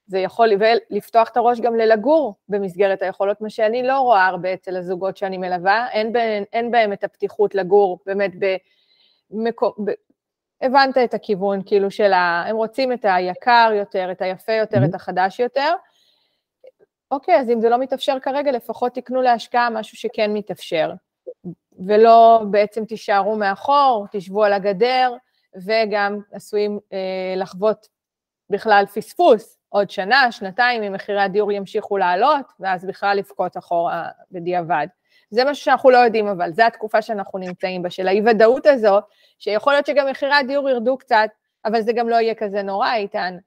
זה 0.08 0.20
יכול 0.20 0.50
לפתוח 0.90 1.30
את 1.30 1.38
הראש 1.38 1.60
גם 1.60 1.76
ללגור 1.76 2.36
במסגרת 2.50 3.02
היכולות, 3.02 3.42
מה 3.42 3.50
שאני 3.50 3.84
לא 3.84 4.00
רואה 4.00 4.26
הרבה 4.26 4.54
אצל 4.54 4.78
הזוגות 4.78 5.18
שאני 5.18 5.38
מלווה, 5.38 5.88
אין, 5.92 6.14
בהם, 6.14 6.44
אין 6.54 6.72
בהם 6.72 6.94
את 6.94 7.04
הפתיחות 7.04 7.56
לגור 7.56 8.00
באמת 8.06 8.32
ב... 9.86 9.92
הבנת 10.62 10.98
את 10.98 11.14
הכיוון, 11.14 11.62
כאילו, 11.66 11.92
של 11.92 12.14
ה... 12.14 12.44
הם 12.48 12.56
רוצים 12.56 12.94
את 12.94 13.06
היקר 13.10 13.72
יותר, 13.76 14.12
את 14.12 14.22
היפה 14.22 14.54
יותר, 14.54 14.78
mm-hmm. 14.78 14.90
את 14.90 14.96
החדש 14.96 15.40
יותר. 15.40 15.74
אוקיי, 17.12 17.40
אז 17.40 17.50
אם 17.50 17.62
זה 17.62 17.70
לא 17.70 17.78
מתאפשר 17.78 18.18
כרגע, 18.22 18.52
לפחות 18.52 18.96
תקנו 18.96 19.22
להשקעה 19.22 19.70
משהו 19.70 19.98
שכן 19.98 20.34
מתאפשר. 20.34 20.92
ולא 21.88 22.42
בעצם 22.52 22.86
תישארו 22.86 23.36
מאחור, 23.36 24.06
תשבו 24.12 24.44
על 24.44 24.54
הגדר, 24.54 25.14
וגם 25.66 26.20
עשויים 26.32 26.80
אה, 26.94 27.34
לחוות 27.38 27.88
בכלל 28.50 28.84
פספוס, 28.94 29.58
עוד 29.70 29.90
שנה, 29.90 30.32
שנתיים, 30.32 30.84
אם 30.84 30.94
מחירי 30.94 31.22
הדיור 31.22 31.52
ימשיכו 31.52 31.98
לעלות, 31.98 32.46
ואז 32.60 32.86
בכלל 32.86 33.18
לבכות 33.18 33.58
אחורה 33.58 34.10
בדיעבד. 34.32 34.88
זה 35.30 35.46
משהו 35.46 35.66
שאנחנו 35.66 35.90
לא 35.90 35.98
יודעים, 35.98 36.28
אבל 36.28 36.54
זו 36.54 36.64
התקופה 36.64 37.02
שאנחנו 37.02 37.40
נמצאים 37.40 37.82
בה, 37.82 37.90
של 37.90 38.08
האי-ודאות 38.08 38.66
הזו, 38.66 39.00
שיכול 39.40 39.74
להיות 39.74 39.86
שגם 39.86 40.08
מחירי 40.08 40.34
הדיור 40.34 40.70
ירדו 40.70 40.98
קצת, 40.98 41.30
אבל 41.66 41.82
זה 41.82 41.94
גם 41.94 42.10
לא 42.10 42.16
יהיה 42.16 42.36
כזה 42.36 42.62
נורא, 42.62 42.94
איתן. 42.94 43.38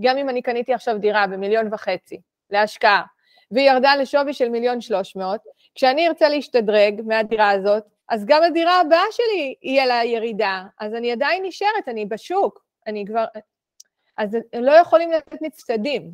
גם 0.00 0.18
אם 0.18 0.28
אני 0.28 0.42
קניתי 0.42 0.74
עכשיו 0.74 0.98
דירה 0.98 1.26
במיליון 1.26 1.74
וחצי 1.74 2.20
להשקעה, 2.50 3.02
והיא 3.50 3.70
ירדה 3.70 3.96
לשווי 3.96 4.32
של 4.32 4.48
מיליון 4.48 4.80
שלוש 4.80 5.16
מאות, 5.16 5.40
כשאני 5.74 6.08
ארצה 6.08 6.28
להשתדרג 6.28 7.00
מהדירה 7.06 7.50
הזאת, 7.50 7.82
אז 8.08 8.24
גם 8.26 8.42
הדירה 8.42 8.80
הבאה 8.80 9.04
שלי 9.10 9.54
יהיה 9.62 9.86
לה 9.86 10.04
ירידה, 10.04 10.62
אז 10.80 10.94
אני 10.94 11.12
עדיין 11.12 11.42
נשארת, 11.46 11.88
אני 11.88 12.06
בשוק, 12.06 12.64
אני 12.86 13.04
כבר... 13.06 13.24
אז 14.18 14.36
הם 14.52 14.64
לא 14.64 14.72
יכולים 14.72 15.12
לתת 15.12 15.42
מצטדים. 15.42 16.10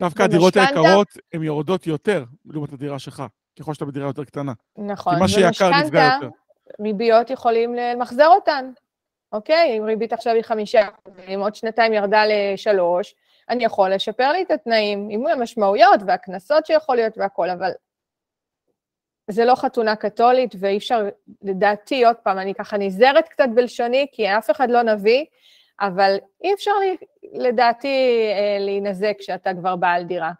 דווקא 0.00 0.22
הדירות 0.22 0.56
היקרות, 0.56 1.08
הן 1.32 1.42
יורדות 1.42 1.86
יותר 1.86 2.24
לעומת 2.44 2.72
הדירה 2.72 2.98
שלך, 2.98 3.22
ככל 3.58 3.74
שאתה 3.74 3.84
בדירה 3.84 4.06
יותר 4.06 4.24
קטנה. 4.24 4.52
נכון, 4.78 5.14
כי 5.14 5.20
מה 5.20 5.28
שיקר 5.28 5.70
נפגע 5.70 6.10
יותר. 6.14 6.28
ריביות 6.80 7.30
יכולים 7.30 7.74
למחזר 7.74 8.26
אותן, 8.26 8.70
אוקיי? 9.32 9.78
אם 9.78 9.84
ריבית 9.84 10.12
עכשיו 10.12 10.34
היא 10.34 10.42
חמישה, 10.42 10.88
אם 11.34 11.40
עוד 11.40 11.54
שנתיים 11.54 11.92
ירדה 11.92 12.22
לשלוש, 12.28 13.14
אני 13.48 13.64
יכול 13.64 13.94
לשפר 13.94 14.32
לי 14.32 14.42
את 14.42 14.50
התנאים, 14.50 15.08
עם 15.10 15.26
המשמעויות 15.26 16.00
והקנסות 16.06 16.66
שיכול 16.66 16.96
להיות 16.96 17.18
והכול, 17.18 17.50
אבל 17.50 17.70
זה 19.30 19.44
לא 19.44 19.54
חתונה 19.54 19.96
קתולית, 19.96 20.54
ואי 20.58 20.76
אפשר, 20.76 21.08
לדעתי, 21.42 22.04
עוד 22.04 22.16
פעם, 22.16 22.38
אני 22.38 22.54
ככה 22.54 22.78
נזהרת 22.78 23.28
קצת 23.28 23.48
בלשוני, 23.54 24.06
כי 24.12 24.28
אף 24.38 24.50
אחד 24.50 24.70
לא 24.70 24.82
נביא, 24.82 25.24
אבל 25.80 26.16
אי 26.44 26.54
אפשר, 26.54 26.72
לדעתי, 27.32 28.28
אה, 28.32 28.56
להינזק 28.60 29.14
כשאתה 29.18 29.50
כבר 29.54 29.76
בעל 29.76 30.04
דירה. 30.04 30.32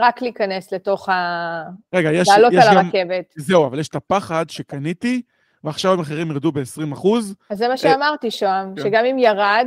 רק 0.00 0.22
להיכנס 0.22 0.72
לתוך 0.72 1.08
ה... 1.08 1.62
רגע, 1.94 2.12
יש, 2.12 2.28
לעלות 2.28 2.52
יש 2.52 2.64
על 2.64 2.74
גם... 2.74 2.86
הרכבת. 2.86 3.34
זהו, 3.36 3.66
אבל 3.66 3.78
יש 3.78 3.88
את 3.88 3.94
הפחד 3.94 4.50
שקניתי, 4.50 5.22
ועכשיו 5.64 5.92
המחירים 5.92 6.30
ירדו 6.30 6.52
ב-20 6.52 6.92
אחוז. 6.92 7.34
אז 7.50 7.58
זה 7.58 7.68
מה 7.68 7.76
שאמרתי, 7.76 8.30
שוהם, 8.30 8.74
כן. 8.76 8.82
שגם 8.82 9.04
אם 9.04 9.18
ירד, 9.18 9.66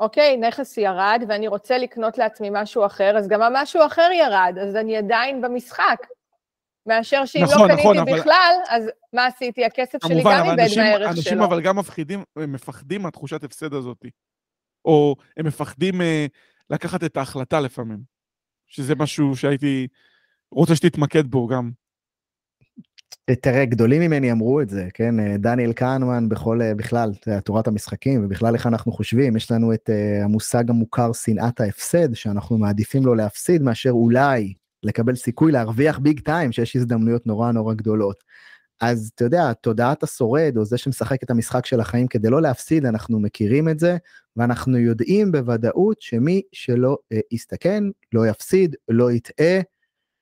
אוקיי, 0.00 0.36
נכס 0.36 0.76
ירד, 0.76 1.22
ואני 1.28 1.48
רוצה 1.48 1.78
לקנות 1.78 2.18
לעצמי 2.18 2.48
משהו 2.52 2.86
אחר, 2.86 3.16
אז 3.18 3.28
גם 3.28 3.42
המשהו 3.42 3.86
אחר 3.86 4.08
ירד, 4.14 4.54
אז 4.62 4.76
אני 4.76 4.96
עדיין 4.96 5.40
במשחק. 5.40 5.98
מאשר 6.86 7.24
שאם 7.24 7.42
נכון, 7.42 7.62
לא 7.62 7.66
קניתי 7.66 7.80
נכון, 7.80 7.98
אבל- 7.98 8.18
בכלל, 8.18 8.54
אז 8.68 8.90
מה 9.12 9.26
עשיתי? 9.26 9.64
הכסף 9.64 9.98
שלי 10.06 10.14
כמובן, 10.14 10.30
גם 10.30 10.40
אבל 10.40 10.50
איבד 10.50 10.60
אנשים, 10.60 10.82
מהערך 10.82 11.08
אנשים 11.08 11.22
שלו. 11.22 11.44
אבל 11.44 11.60
גם 11.60 11.78
מפחידים, 11.78 12.24
מפחדים 12.36 13.02
מהתחושת 13.02 13.44
הפסד 13.44 13.74
הזאת. 13.74 14.04
או 14.84 15.16
הם 15.36 15.46
מפחדים 15.46 16.00
אה, 16.00 16.26
לקחת 16.70 17.04
את 17.04 17.16
ההחלטה 17.16 17.60
לפעמים. 17.60 18.13
שזה 18.66 18.94
משהו 18.94 19.36
שהייתי 19.36 19.86
רוצה 20.52 20.76
שתתמקד 20.76 21.26
בו 21.26 21.46
גם. 21.46 21.70
תראה, 23.30 23.64
גדולים 23.64 24.00
ממני 24.00 24.32
אמרו 24.32 24.60
את 24.60 24.68
זה, 24.68 24.88
כן? 24.94 25.20
אה, 25.20 25.36
דניאל 25.38 25.72
כהנמן 25.76 26.28
בכל, 26.28 26.62
אה, 26.62 26.74
בכלל, 26.74 27.12
תורת 27.44 27.66
המשחקים, 27.66 28.24
ובכלל 28.24 28.54
איך 28.54 28.66
אנחנו 28.66 28.92
חושבים, 28.92 29.36
יש 29.36 29.50
לנו 29.50 29.74
את 29.74 29.90
uh, 29.90 30.24
המושג 30.24 30.70
המוכר 30.70 31.12
שנאת 31.12 31.60
ההפסד, 31.60 32.14
שאנחנו 32.14 32.58
מעדיפים 32.58 33.06
לא 33.06 33.16
להפסיד 33.16 33.62
מאשר 33.62 33.90
אולי 33.90 34.54
לקבל 34.82 35.14
סיכוי 35.14 35.52
להרוויח 35.52 35.98
ביג 35.98 36.20
טיים, 36.20 36.52
שיש 36.52 36.76
הזדמנויות 36.76 37.26
נורא 37.26 37.52
נורא 37.52 37.74
גדולות. 37.74 38.24
אז 38.80 39.10
אתה 39.14 39.24
יודע, 39.24 39.52
תודעת 39.52 40.02
השורד, 40.02 40.56
או 40.56 40.64
זה 40.64 40.78
שמשחק 40.78 41.22
את 41.22 41.30
המשחק 41.30 41.66
של 41.66 41.80
החיים 41.80 42.06
כדי 42.06 42.30
לא 42.30 42.42
להפסיד, 42.42 42.86
אנחנו 42.86 43.20
מכירים 43.20 43.68
את 43.68 43.78
זה, 43.78 43.96
ואנחנו 44.36 44.78
יודעים 44.78 45.32
בוודאות 45.32 46.00
שמי 46.00 46.42
שלא 46.52 46.98
uh, 47.14 47.18
יסתכן, 47.30 47.84
לא 48.12 48.26
יפסיד, 48.26 48.76
לא 48.88 49.12
יטעה, 49.12 49.60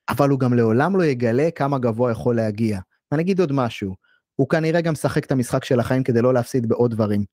אבל 0.08 0.28
הוא 0.28 0.38
גם 0.38 0.54
לעולם 0.54 0.96
לא 0.96 1.04
יגלה 1.04 1.48
כמה 1.54 1.78
גבוה 1.78 2.12
יכול 2.12 2.36
להגיע. 2.36 2.78
ואני 3.12 3.22
אגיד 3.22 3.40
עוד 3.40 3.52
משהו, 3.52 3.94
הוא 4.36 4.48
כנראה 4.48 4.80
גם 4.80 4.92
משחק 4.92 5.24
את 5.24 5.32
המשחק 5.32 5.64
של 5.64 5.80
החיים 5.80 6.02
כדי 6.02 6.22
לא 6.22 6.34
להפסיד 6.34 6.68
בעוד 6.68 6.90
דברים. 6.90 7.24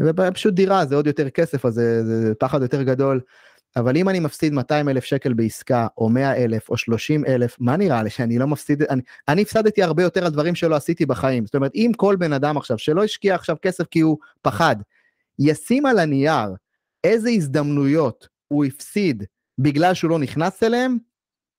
ופשוט 0.00 0.54
דירה 0.54 0.86
זה 0.86 0.94
עוד 0.94 1.06
יותר 1.06 1.30
כסף, 1.30 1.66
אז 1.66 1.74
זה, 1.74 2.04
זה 2.04 2.32
פחד 2.34 2.62
יותר 2.62 2.82
גדול. 2.82 3.20
אבל 3.76 3.96
אם 3.96 4.08
אני 4.08 4.20
מפסיד 4.20 4.52
200 4.52 4.88
אלף 4.88 5.04
שקל 5.04 5.32
בעסקה, 5.32 5.86
או 5.98 6.08
100 6.08 6.36
אלף, 6.36 6.68
או 6.68 6.76
30 6.76 7.24
אלף, 7.24 7.56
מה 7.60 7.76
נראה 7.76 8.02
לי 8.02 8.10
שאני 8.10 8.38
לא 8.38 8.46
מפסיד, 8.46 8.82
אני, 8.82 9.02
אני 9.28 9.42
הפסדתי 9.42 9.82
הרבה 9.82 10.02
יותר 10.02 10.24
על 10.24 10.32
דברים 10.32 10.54
שלא 10.54 10.76
עשיתי 10.76 11.06
בחיים. 11.06 11.46
זאת 11.46 11.54
אומרת, 11.54 11.70
אם 11.74 11.90
כל 11.96 12.16
בן 12.16 12.32
אדם 12.32 12.56
עכשיו, 12.56 12.78
שלא 12.78 13.04
השקיע 13.04 13.34
עכשיו 13.34 13.56
כסף 13.62 13.84
כי 13.86 14.00
הוא 14.00 14.18
פחד, 14.42 14.76
ישים 15.38 15.86
על 15.86 15.98
הנייר 15.98 16.48
איזה 17.04 17.30
הזדמנויות 17.30 18.28
הוא 18.48 18.64
הפסיד 18.64 19.24
בגלל 19.58 19.94
שהוא 19.94 20.10
לא 20.10 20.18
נכנס 20.18 20.62
אליהם, 20.62 20.98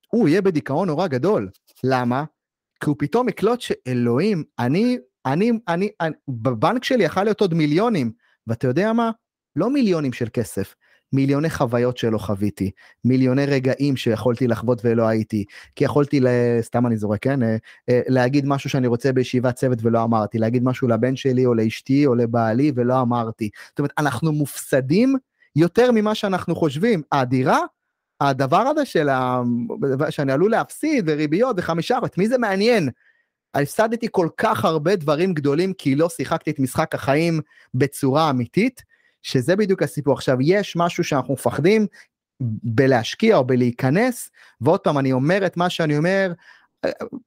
הוא 0.07 0.29
יהיה 0.29 0.41
בדיכאון 0.41 0.87
נורא 0.87 1.07
גדול. 1.07 1.49
למה? 1.83 2.23
כי 2.83 2.89
הוא 2.89 2.95
פתאום 2.99 3.29
יקלוט 3.29 3.61
שאלוהים, 3.61 4.43
אני, 4.59 4.97
אני, 5.25 5.51
אני, 5.67 5.89
אני, 6.01 6.15
בבנק 6.27 6.83
שלי 6.83 7.03
יכול 7.03 7.23
להיות 7.23 7.41
עוד 7.41 7.53
מיליונים, 7.53 8.11
ואתה 8.47 8.67
יודע 8.67 8.93
מה? 8.93 9.11
לא 9.55 9.69
מיליונים 9.69 10.13
של 10.13 10.27
כסף, 10.33 10.75
מיליוני 11.13 11.49
חוויות 11.49 11.97
שלא 11.97 12.17
חוויתי, 12.17 12.71
מיליוני 13.05 13.45
רגעים 13.45 13.95
שיכולתי 13.97 14.47
לחוות 14.47 14.81
ולא 14.85 15.07
הייתי, 15.07 15.45
כי 15.75 15.83
יכולתי. 15.83 16.19
סתם 16.61 16.87
אני 16.87 16.97
זורק, 16.97 17.19
כן? 17.21 17.43
אה, 17.43 17.55
אה, 17.89 18.01
להגיד 18.07 18.45
משהו 18.45 18.69
שאני 18.69 18.87
רוצה 18.87 19.11
בישיבת 19.11 19.55
צוות 19.55 19.79
ולא 19.81 20.03
אמרתי, 20.03 20.37
להגיד 20.37 20.63
משהו 20.63 20.87
לבן 20.87 21.15
שלי 21.15 21.45
או 21.45 21.53
לאשתי 21.53 22.05
או 22.05 22.15
לבעלי 22.15 22.71
ולא 22.75 23.01
אמרתי. 23.01 23.49
זאת 23.69 23.79
אומרת, 23.79 23.91
אנחנו 23.97 24.31
מופסדים 24.31 25.15
יותר 25.55 25.91
ממה 25.91 26.15
שאנחנו 26.15 26.55
חושבים. 26.55 27.01
הדירה, 27.11 27.59
הדבר 28.21 28.57
הזה 28.57 28.85
של 28.85 29.09
ה... 29.09 29.41
שאני 30.09 30.31
עלול 30.31 30.51
להפסיד 30.51 31.05
וריביות 31.07 31.55
וחמישה, 31.59 31.97
את 32.05 32.17
מי 32.17 32.27
זה 32.27 32.37
מעניין? 32.37 32.89
הפסדתי 33.53 34.07
כל 34.11 34.27
כך 34.37 34.65
הרבה 34.65 34.95
דברים 34.95 35.33
גדולים 35.33 35.73
כי 35.73 35.95
לא 35.95 36.09
שיחקתי 36.09 36.51
את 36.51 36.59
משחק 36.59 36.95
החיים 36.95 37.41
בצורה 37.73 38.29
אמיתית, 38.29 38.81
שזה 39.23 39.55
בדיוק 39.55 39.83
הסיפור. 39.83 40.13
עכשיו, 40.13 40.37
יש 40.41 40.75
משהו 40.75 41.03
שאנחנו 41.03 41.33
מפחדים 41.33 41.87
בלהשקיע 42.63 43.35
או 43.35 43.43
בלהיכנס, 43.43 44.29
ועוד 44.61 44.79
פעם, 44.79 44.97
אני 44.97 45.11
אומר 45.11 45.45
את 45.45 45.57
מה 45.57 45.69
שאני 45.69 45.97
אומר, 45.97 46.33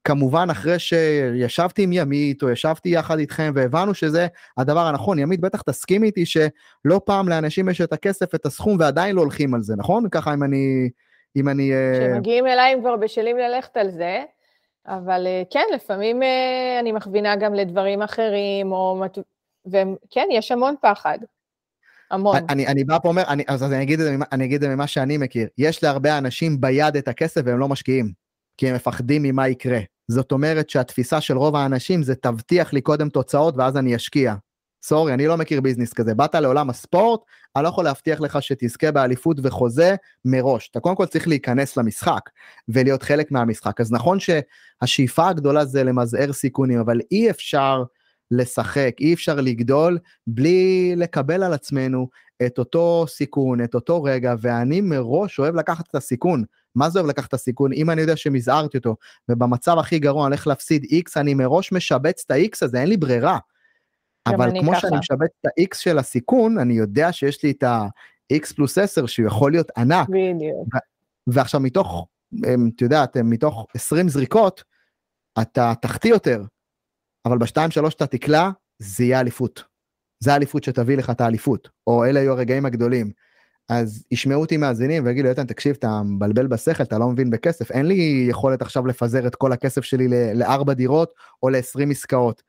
כמובן 0.03 0.47
אחרי 0.51 0.79
שישבתי 0.79 1.83
עם 1.83 1.93
ימית 1.93 2.43
או 2.43 2.49
ישבתי 2.49 2.89
יחד 2.89 3.19
איתכם 3.19 3.51
והבנו 3.55 3.93
שזה 3.93 4.27
הדבר 4.57 4.79
הנכון, 4.79 5.19
ימית 5.19 5.39
בטח 5.39 5.61
תסכים 5.61 6.03
איתי 6.03 6.25
שלא 6.25 7.01
פעם 7.05 7.29
לאנשים 7.29 7.69
יש 7.69 7.81
את 7.81 7.93
הכסף, 7.93 8.35
את 8.35 8.45
הסכום 8.45 8.77
ועדיין 8.79 9.15
לא 9.15 9.21
הולכים 9.21 9.53
על 9.53 9.63
זה, 9.63 9.75
נכון? 9.77 10.09
ככה 10.09 10.33
אם 10.33 10.43
אני... 10.43 10.89
אם 11.35 11.49
אני... 11.49 11.71
כשמגיעים 11.93 12.47
אליי 12.47 12.73
הם 12.73 12.79
כבר 12.81 12.95
בשלים 12.95 13.37
ללכת 13.37 13.77
על 13.77 13.89
זה, 13.89 14.23
אבל 14.87 15.27
כן, 15.49 15.65
לפעמים 15.75 16.21
אני 16.79 16.91
מכווינה 16.91 17.35
גם 17.35 17.53
לדברים 17.53 18.01
אחרים, 18.01 18.71
או... 18.71 19.03
וכן, 19.65 20.27
יש 20.31 20.51
המון 20.51 20.75
פחד. 20.81 21.17
המון. 22.11 22.37
אני, 22.49 22.67
אני 22.67 22.83
בא 22.83 22.99
פה 22.99 23.09
אומר, 23.09 23.23
אני, 23.27 23.43
אז 23.47 23.63
אני 23.63 23.83
אגיד, 23.83 23.99
אני 24.31 24.45
אגיד 24.45 24.61
זה 24.61 24.69
ממה 24.69 24.87
שאני 24.87 25.17
מכיר, 25.17 25.47
יש 25.57 25.83
להרבה 25.83 26.17
אנשים 26.17 26.61
ביד 26.61 26.97
את 26.97 27.07
הכסף 27.07 27.41
והם 27.45 27.59
לא 27.59 27.67
משקיעים, 27.67 28.11
כי 28.57 28.69
הם 28.69 28.75
מפחדים 28.75 29.23
ממה 29.23 29.47
יקרה. 29.47 29.79
זאת 30.07 30.31
אומרת 30.31 30.69
שהתפיסה 30.69 31.21
של 31.21 31.37
רוב 31.37 31.55
האנשים 31.55 32.03
זה 32.03 32.15
תבטיח 32.15 32.73
לי 32.73 32.81
קודם 32.81 33.09
תוצאות 33.09 33.57
ואז 33.57 33.77
אני 33.77 33.95
אשקיע. 33.95 34.35
סורי, 34.83 35.13
אני 35.13 35.27
לא 35.27 35.37
מכיר 35.37 35.61
ביזנס 35.61 35.93
כזה. 35.93 36.15
באת 36.15 36.35
לעולם 36.35 36.69
הספורט, 36.69 37.19
אני 37.55 37.63
לא 37.63 37.69
יכול 37.69 37.83
להבטיח 37.83 38.21
לך 38.21 38.41
שתזכה 38.41 38.91
באליפות 38.91 39.37
וחוזה 39.43 39.95
מראש. 40.25 40.69
אתה 40.71 40.79
קודם 40.79 40.95
כל 40.95 41.05
צריך 41.05 41.27
להיכנס 41.27 41.77
למשחק 41.77 42.21
ולהיות 42.69 43.03
חלק 43.03 43.31
מהמשחק. 43.31 43.81
אז 43.81 43.91
נכון 43.91 44.17
שהשאיפה 44.19 45.29
הגדולה 45.29 45.65
זה 45.65 45.83
למזער 45.83 46.33
סיכונים, 46.33 46.79
אבל 46.79 46.99
אי 47.11 47.29
אפשר 47.29 47.83
לשחק, 48.31 48.95
אי 48.99 49.13
אפשר 49.13 49.35
לגדול 49.35 49.99
בלי 50.27 50.93
לקבל 50.95 51.43
על 51.43 51.53
עצמנו 51.53 52.09
את 52.45 52.59
אותו 52.59 53.05
סיכון, 53.07 53.63
את 53.63 53.75
אותו 53.75 54.03
רגע, 54.03 54.33
ואני 54.41 54.81
מראש 54.81 55.39
אוהב 55.39 55.55
לקחת 55.55 55.87
את 55.89 55.95
הסיכון. 55.95 56.43
מה 56.75 56.89
זה 56.89 56.99
אוהב 56.99 57.09
לקחת 57.09 57.27
את 57.27 57.33
הסיכון? 57.33 57.73
אם 57.73 57.89
אני 57.89 58.01
יודע 58.01 58.15
שמזערתי 58.15 58.77
אותו, 58.77 58.95
ובמצב 59.29 59.77
הכי 59.77 59.99
גרוע 59.99 60.27
אני 60.27 60.35
הולך 60.35 60.47
להפסיד 60.47 60.83
X, 60.83 61.11
אני 61.15 61.33
מראש 61.33 61.71
משבץ 61.71 62.23
את 62.25 62.31
ה-X 62.31 62.57
הזה, 62.61 62.81
אין 62.81 62.89
לי 62.89 62.97
ברירה. 62.97 63.37
אבל 64.27 64.59
כמו 64.59 64.71
ככה. 64.71 64.79
שאני 64.79 64.97
משבץ 64.97 65.29
את 65.41 65.45
ה-X 65.45 65.77
של 65.77 65.97
הסיכון, 65.97 66.57
אני 66.57 66.73
יודע 66.73 67.11
שיש 67.11 67.43
לי 67.43 67.51
את 67.51 67.63
ה-X 67.63 68.53
פלוס 68.55 68.77
10 68.77 69.05
שהוא 69.05 69.27
יכול 69.27 69.51
להיות 69.51 69.71
ענק. 69.77 70.07
בדיוק. 70.09 70.67
ועכשיו 71.27 71.59
מתוך, 71.61 72.07
את 72.75 72.81
יודעת, 72.81 73.17
מתוך 73.17 73.67
20 73.75 74.09
זריקות, 74.09 74.63
אתה 75.41 75.73
תחטיא 75.81 76.09
יותר, 76.09 76.43
אבל 77.27 77.37
בשתיים 77.37 77.71
שלוש 77.71 77.93
אתה 77.93 78.07
תקלע, 78.07 78.49
זה 78.79 79.03
יהיה 79.03 79.19
אליפות. 79.19 79.63
זה 80.19 80.33
האליפות 80.33 80.63
שתביא 80.63 80.97
לך 80.97 81.09
את 81.09 81.21
האליפות, 81.21 81.69
או 81.87 82.05
אלה 82.05 82.19
היו 82.19 82.31
הרגעים 82.31 82.65
הגדולים. 82.65 83.11
אז 83.69 84.03
ישמעו 84.11 84.41
אותי 84.41 84.57
מאזינים 84.57 85.05
ויגידו, 85.05 85.29
איתן, 85.29 85.45
תקשיב, 85.45 85.75
אתה 85.79 86.01
מבלבל 86.03 86.47
בשכל, 86.47 86.83
אתה 86.83 86.97
לא 86.97 87.09
מבין 87.09 87.29
בכסף, 87.29 87.71
אין 87.71 87.85
לי 87.85 88.25
יכולת 88.29 88.61
עכשיו 88.61 88.87
לפזר 88.87 89.27
את 89.27 89.35
כל 89.35 89.51
הכסף 89.51 89.81
שלי 89.81 90.07
לארבע 90.33 90.73
דירות 90.73 91.11
או 91.43 91.49
ל-20 91.49 91.91
עסקאות. 91.91 92.43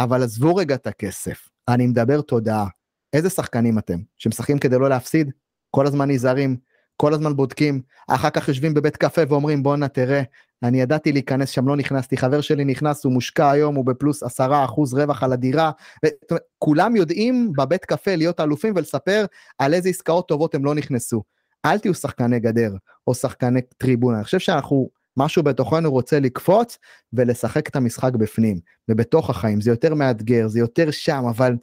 אבל 0.00 0.22
עזבו 0.22 0.56
רגע 0.56 0.74
את 0.74 0.86
הכסף, 0.86 1.48
אני 1.68 1.86
מדבר 1.86 2.20
תודעה. 2.20 2.66
איזה 3.12 3.30
שחקנים 3.30 3.78
אתם? 3.78 3.98
שמשחקים 4.18 4.58
כדי 4.58 4.78
לא 4.78 4.88
להפסיד? 4.88 5.30
כל 5.70 5.86
הזמן 5.86 6.10
נזהרים, 6.10 6.56
כל 7.00 7.14
הזמן 7.14 7.36
בודקים, 7.36 7.80
אחר 8.08 8.30
כך 8.30 8.48
יושבים 8.48 8.74
בבית 8.74 8.96
קפה 8.96 9.22
ואומרים 9.28 9.62
בואנה 9.62 9.88
תראה, 9.88 10.22
אני 10.62 10.80
ידעתי 10.80 11.12
להיכנס 11.12 11.50
שם, 11.50 11.68
לא 11.68 11.76
נכנסתי, 11.76 12.16
חבר 12.16 12.40
שלי 12.40 12.64
נכנס, 12.64 13.04
הוא 13.04 13.12
מושקע 13.12 13.50
היום, 13.50 13.74
הוא 13.74 13.84
בפלוס 13.84 14.22
עשרה 14.22 14.64
אחוז 14.64 14.94
רווח 14.94 15.22
על 15.22 15.32
הדירה. 15.32 15.70
ו- 16.04 16.36
כולם 16.58 16.96
יודעים 16.96 17.52
בבית 17.56 17.84
קפה 17.84 18.16
להיות 18.16 18.40
אלופים 18.40 18.72
ולספר 18.76 19.24
על 19.58 19.74
איזה 19.74 19.88
עסקאות 19.88 20.28
טובות 20.28 20.54
הם 20.54 20.64
לא 20.64 20.74
נכנסו. 20.74 21.22
אל 21.64 21.78
תהיו 21.78 21.94
שחקני 21.94 22.40
גדר 22.40 22.74
או 23.06 23.14
שחקני 23.14 23.60
טריבונה, 23.78 24.16
אני 24.16 24.24
חושב 24.24 24.38
שאנחנו, 24.38 24.88
משהו 25.16 25.42
בתוכנו 25.42 25.90
רוצה 25.90 26.20
לקפוץ 26.20 26.78
ולשחק 27.12 27.68
את 27.68 27.76
המשחק 27.76 28.12
בפנים 28.12 28.58
ובתוך 28.88 29.30
החיים, 29.30 29.60
זה 29.60 29.70
יותר 29.70 29.94
מאתגר, 29.94 30.48
זה 30.48 30.58
יותר 30.58 30.90
שם, 30.90 31.22
אבל, 31.30 31.56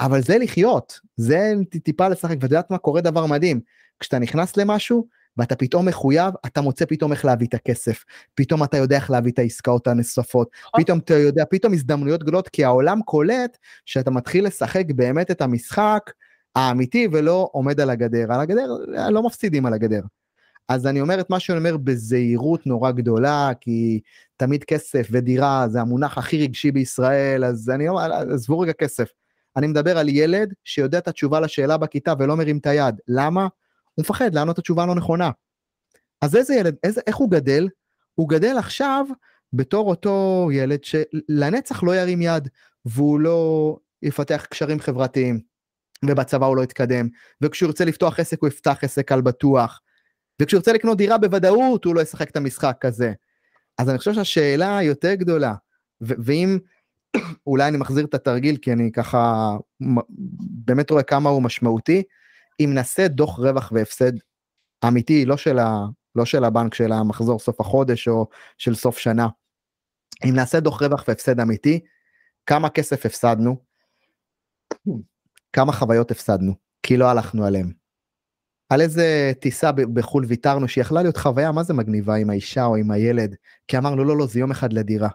אבל 0.00 0.22
זה 0.22 0.38
לחיות, 0.38 1.00
זה 1.16 1.52
טיפה 1.82 2.08
לשחק, 2.08 2.34
ואת 2.34 2.42
יודעת 2.42 2.70
מה? 2.70 2.78
קורה 2.78 3.00
דבר 3.00 3.26
מדהים, 3.26 3.60
כשאתה 4.00 4.18
נכנס 4.18 4.56
למשהו, 4.56 5.06
ואתה 5.36 5.56
פתאום 5.56 5.88
מחויב, 5.88 6.34
אתה 6.46 6.60
מוצא 6.60 6.84
פתאום 6.84 7.12
איך 7.12 7.24
להביא 7.24 7.46
את 7.46 7.54
הכסף, 7.54 8.04
פתאום 8.34 8.64
אתה 8.64 8.76
יודע 8.76 8.96
איך 8.96 9.10
להביא 9.10 9.32
את 9.32 9.38
העסקאות 9.38 9.86
הנוספות, 9.86 10.48
נכון. 10.66 10.82
פתאום 10.82 10.98
אתה 10.98 11.14
יודע, 11.14 11.44
פתאום 11.50 11.72
הזדמנויות 11.72 12.22
גדולות, 12.22 12.48
כי 12.48 12.64
העולם 12.64 13.02
קולט 13.02 13.58
שאתה 13.86 14.10
מתחיל 14.10 14.46
לשחק 14.46 14.84
באמת 14.94 15.30
את 15.30 15.42
המשחק 15.42 16.10
האמיתי 16.56 17.08
ולא 17.12 17.48
עומד 17.52 17.80
על 17.80 17.90
הגדר. 17.90 18.32
על 18.32 18.40
הגדר, 18.40 18.76
לא 19.10 19.22
מפסידים 19.22 19.66
על 19.66 19.74
הגדר. 19.74 20.02
אז 20.68 20.86
אני 20.86 21.00
אומר 21.00 21.20
את 21.20 21.30
מה 21.30 21.40
שאני 21.40 21.58
אומר 21.58 21.76
בזהירות 21.76 22.66
נורא 22.66 22.90
גדולה, 22.90 23.50
כי 23.60 24.00
תמיד 24.36 24.64
כסף 24.64 25.08
ודירה 25.10 25.66
זה 25.68 25.80
המונח 25.80 26.18
הכי 26.18 26.42
רגשי 26.42 26.70
בישראל, 26.70 27.44
אז 27.44 27.70
אני 27.70 27.88
אומר, 27.88 28.12
עזבו 28.12 28.58
רגע 28.58 28.72
כסף. 28.72 29.08
אני 29.56 29.66
מדבר 29.66 29.98
על 29.98 30.08
ילד 30.08 30.54
שיודע 30.64 30.98
את 30.98 31.08
התשובה 31.08 31.40
לשאלה 31.40 31.76
בכיתה 31.76 32.14
ולא 32.18 32.36
מרים 32.36 32.58
את 32.58 32.66
היד. 32.66 32.94
למה? 33.08 33.48
הוא 33.94 34.02
מפחד 34.02 34.34
לענות 34.34 34.54
את 34.54 34.58
התשובה 34.58 34.82
הלא 34.82 34.94
נכונה. 34.94 35.30
אז 36.22 36.36
איזה 36.36 36.54
ילד, 36.54 36.76
איזה, 36.84 37.00
איך 37.06 37.16
הוא 37.16 37.30
גדל? 37.30 37.68
הוא 38.14 38.28
גדל 38.28 38.54
עכשיו 38.58 39.06
בתור 39.52 39.90
אותו 39.90 40.48
ילד 40.52 40.84
שלנצח 40.84 41.82
לא 41.82 41.96
ירים 41.96 42.22
יד, 42.22 42.48
והוא 42.84 43.20
לא 43.20 43.76
יפתח 44.02 44.46
קשרים 44.50 44.80
חברתיים, 44.80 45.40
ובצבא 46.04 46.46
הוא 46.46 46.56
לא 46.56 46.62
יתקדם, 46.62 47.08
וכשהוא 47.40 47.66
ירצה 47.66 47.84
לפתוח 47.84 48.20
עסק 48.20 48.40
הוא 48.40 48.48
יפתח 48.48 48.78
עסק 48.82 49.12
על 49.12 49.20
בטוח, 49.20 49.80
וכשהוא 50.42 50.58
ירצה 50.58 50.72
לקנות 50.72 50.98
דירה 50.98 51.18
בוודאות 51.18 51.84
הוא 51.84 51.94
לא 51.94 52.00
ישחק 52.00 52.30
את 52.30 52.36
המשחק 52.36 52.84
הזה. 52.84 53.12
אז 53.78 53.90
אני 53.90 53.98
חושב 53.98 54.12
שהשאלה 54.12 54.82
יותר 54.82 55.14
גדולה, 55.14 55.54
ואם, 56.00 56.58
אולי 57.46 57.68
אני 57.68 57.76
מחזיר 57.76 58.04
את 58.04 58.14
התרגיל 58.14 58.56
כי 58.56 58.72
אני 58.72 58.92
ככה 58.92 59.52
באמת 60.40 60.90
רואה 60.90 61.02
כמה 61.02 61.30
הוא 61.30 61.42
משמעותי, 61.42 62.02
אם 62.60 62.70
נעשה 62.74 63.08
דוח 63.08 63.38
רווח 63.38 63.72
והפסד 63.74 64.12
אמיתי, 64.88 65.24
לא 65.24 65.36
של, 65.36 65.58
ה, 65.58 65.86
לא 66.14 66.24
של 66.24 66.44
הבנק 66.44 66.74
של 66.74 66.92
המחזור 66.92 67.38
סוף 67.38 67.60
החודש 67.60 68.08
או 68.08 68.28
של 68.58 68.74
סוף 68.74 68.98
שנה, 68.98 69.28
אם 70.24 70.34
נעשה 70.34 70.60
דוח 70.60 70.82
רווח 70.82 71.04
והפסד 71.08 71.40
אמיתי, 71.40 71.80
כמה 72.46 72.68
כסף 72.68 73.06
הפסדנו, 73.06 73.56
כמה 75.52 75.72
חוויות 75.72 76.10
הפסדנו, 76.10 76.54
כי 76.82 76.96
לא 76.96 77.06
הלכנו 77.06 77.44
עליהם. 77.44 77.72
על 78.68 78.80
איזה 78.80 79.32
טיסה 79.40 79.72
בחו"ל 79.72 80.24
ויתרנו 80.24 80.68
שיכלה 80.68 81.02
להיות 81.02 81.16
חוויה 81.16 81.52
מה 81.52 81.62
זה 81.62 81.74
מגניבה 81.74 82.14
עם 82.14 82.30
האישה 82.30 82.64
או 82.64 82.76
עם 82.76 82.90
הילד, 82.90 83.34
כי 83.68 83.78
אמרנו 83.78 84.04
לא 84.04 84.16
לא 84.16 84.26
זה 84.26 84.40
יום 84.40 84.50
אחד 84.50 84.72
לדירה. 84.72 85.08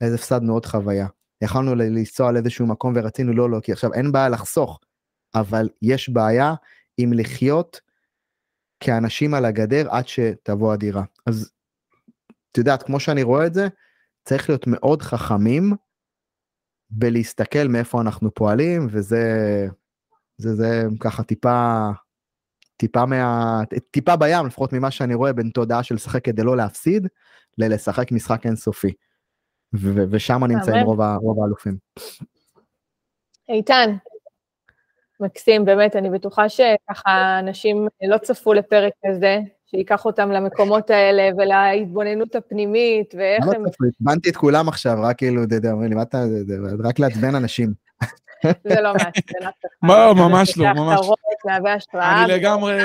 אז 0.00 0.14
הפסדנו 0.14 0.52
עוד 0.52 0.66
חוויה. 0.66 1.06
יכלנו 1.42 1.74
לנסוע 1.74 2.32
לאיזשהו 2.32 2.66
מקום 2.66 2.92
ורצינו 2.96 3.32
לא 3.32 3.50
לא 3.50 3.60
כי 3.60 3.72
עכשיו 3.72 3.92
אין 3.92 4.12
בעיה 4.12 4.28
לחסוך, 4.28 4.80
אבל 5.34 5.68
יש 5.82 6.08
בעיה 6.08 6.54
עם 6.96 7.12
לחיות 7.12 7.80
כאנשים 8.80 9.34
על 9.34 9.44
הגדר 9.44 9.90
עד 9.90 10.08
שתבוא 10.08 10.72
הדירה. 10.72 11.02
אז 11.26 11.52
את 12.52 12.58
יודעת, 12.58 12.82
כמו 12.82 13.00
שאני 13.00 13.22
רואה 13.22 13.46
את 13.46 13.54
זה, 13.54 13.68
צריך 14.24 14.48
להיות 14.48 14.66
מאוד 14.66 15.02
חכמים 15.02 15.72
בלהסתכל 16.90 17.68
מאיפה 17.68 18.00
אנחנו 18.00 18.34
פועלים, 18.34 18.86
וזה 18.90 19.22
זה, 20.38 20.54
זה 20.54 20.82
ככה 21.00 21.22
טיפה, 21.22 21.88
טיפה 22.76 23.06
מה... 23.06 23.60
טיפה 23.90 24.16
בים, 24.16 24.46
לפחות 24.46 24.72
ממה 24.72 24.90
שאני 24.90 25.14
רואה 25.14 25.32
בין 25.32 25.50
תודעה 25.50 25.82
של 25.82 25.94
לשחק 25.94 26.24
כדי 26.24 26.42
לא 26.42 26.56
להפסיד, 26.56 27.06
ללשחק 27.58 28.12
משחק 28.12 28.46
אינסופי. 28.46 28.92
ושם 30.10 30.44
נמצאים 30.44 30.86
רוב 30.86 31.42
האלופים. 31.42 31.76
איתן, 33.48 33.96
מקסים, 35.20 35.64
באמת, 35.64 35.96
אני 35.96 36.10
בטוחה 36.10 36.48
שככה 36.48 37.38
אנשים 37.38 37.88
לא 38.02 38.18
צפו 38.18 38.52
לפרק 38.52 38.92
כזה, 39.06 39.38
שייקח 39.66 40.04
אותם 40.04 40.30
למקומות 40.30 40.90
האלה 40.90 41.30
ולהתבוננות 41.36 42.34
הפנימית, 42.34 43.14
ואיך 43.18 43.44
הם... 43.44 43.64
לא 43.64 43.70
צפו, 43.70 43.84
הזמנתי 44.00 44.30
את 44.30 44.36
כולם 44.36 44.68
עכשיו, 44.68 44.98
רק 45.02 45.18
כאילו, 45.18 45.44
אתה 45.44 45.54
יודע, 45.54 45.70
אומרים 45.70 45.90
לי, 45.90 45.96
מה 45.96 46.02
אתה... 46.02 46.22
רק 46.84 46.98
לעצבן 46.98 47.34
אנשים. 47.34 47.72
זה 48.44 48.80
לא 48.80 48.92
מעצבן 48.92 49.46
אף 49.48 49.54
אחד. 49.60 49.88
לא, 49.88 50.14
ממש 50.14 50.58
לא, 50.58 50.72
ממש. 50.72 51.00
להווה 51.44 51.74
השראה. 51.74 52.24
אני 52.24 52.32
לגמרי, 52.32 52.78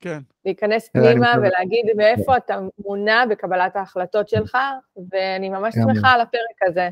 כן. 0.00 0.18
להיכנס 0.44 0.88
פנימה 0.88 1.32
ולהגיד 1.38 1.86
מאיפה 1.96 2.36
אתה 2.36 2.58
מונע 2.78 3.24
בקבלת 3.30 3.76
ההחלטות 3.76 4.28
שלך, 4.28 4.58
ואני 5.10 5.48
ממש 5.48 5.74
שמחה 5.74 6.10
על 6.10 6.20
הפרק 6.20 6.62
הזה. 6.66 6.88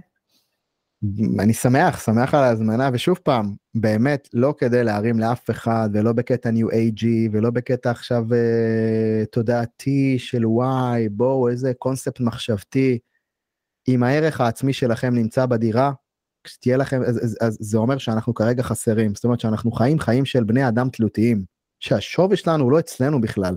אני 1.39 1.55
שמח, 1.55 2.05
שמח 2.05 2.35
על 2.35 2.45
ההזמנה, 2.45 2.91
ושוב 2.93 3.19
פעם, 3.23 3.55
באמת, 3.75 4.29
לא 4.33 4.55
כדי 4.59 4.85
להרים 4.85 5.19
לאף 5.19 5.51
אחד, 5.51 5.89
ולא 5.93 6.13
בקטע 6.13 6.51
ניו 6.51 6.71
אייג'י, 6.71 7.29
ולא 7.33 7.51
בקטע 7.51 7.91
עכשיו 7.91 8.25
uh, 8.29 9.27
תודעתי 9.33 10.19
של 10.19 10.47
וואי, 10.47 11.09
בואו, 11.09 11.49
איזה 11.49 11.73
קונספט 11.79 12.21
מחשבתי. 12.21 12.99
אם 13.89 14.03
הערך 14.03 14.41
העצמי 14.41 14.73
שלכם 14.73 15.15
נמצא 15.15 15.47
בדירה, 15.47 15.93
כשתהיה 16.45 16.77
לכם, 16.77 17.03
אז, 17.03 17.25
אז, 17.25 17.39
אז 17.41 17.59
זה 17.61 17.79
אומר 17.79 17.99
שאנחנו 17.99 18.35
כרגע 18.35 18.63
חסרים, 18.63 19.15
זאת 19.15 19.25
אומרת 19.25 19.41
שאנחנו 19.41 19.73
חיים 19.73 19.99
חיים 19.99 20.25
של 20.25 20.45
בני 20.45 20.69
אדם 20.69 20.89
תלותיים, 20.89 21.45
שהשווי 21.81 22.37
שלנו 22.37 22.65
הוא 22.65 22.73
לא 22.73 22.79
אצלנו 22.79 23.21
בכלל. 23.21 23.57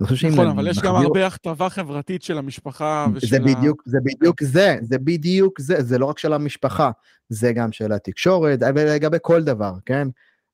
נכון, 0.00 0.46
אבל 0.46 0.68
יש 0.68 0.78
גם 0.78 0.94
הרבה 0.94 1.26
הכתבה 1.26 1.68
חברתית 1.68 2.22
של 2.22 2.38
המשפחה 2.38 3.06
ושל 3.14 3.26
זה 3.26 3.40
בדיוק, 3.40 3.82
זה 3.86 3.98
בדיוק 4.04 4.42
זה, 4.42 4.76
זה 4.82 4.98
בדיוק 4.98 5.60
זה, 5.60 5.82
זה 5.82 5.98
לא 5.98 6.06
רק 6.06 6.18
של 6.18 6.32
המשפחה, 6.32 6.90
זה 7.28 7.52
גם 7.52 7.72
של 7.72 7.92
התקשורת, 7.92 8.58
ולגבי 8.74 9.16
כל 9.22 9.42
דבר, 9.42 9.72
כן? 9.86 10.08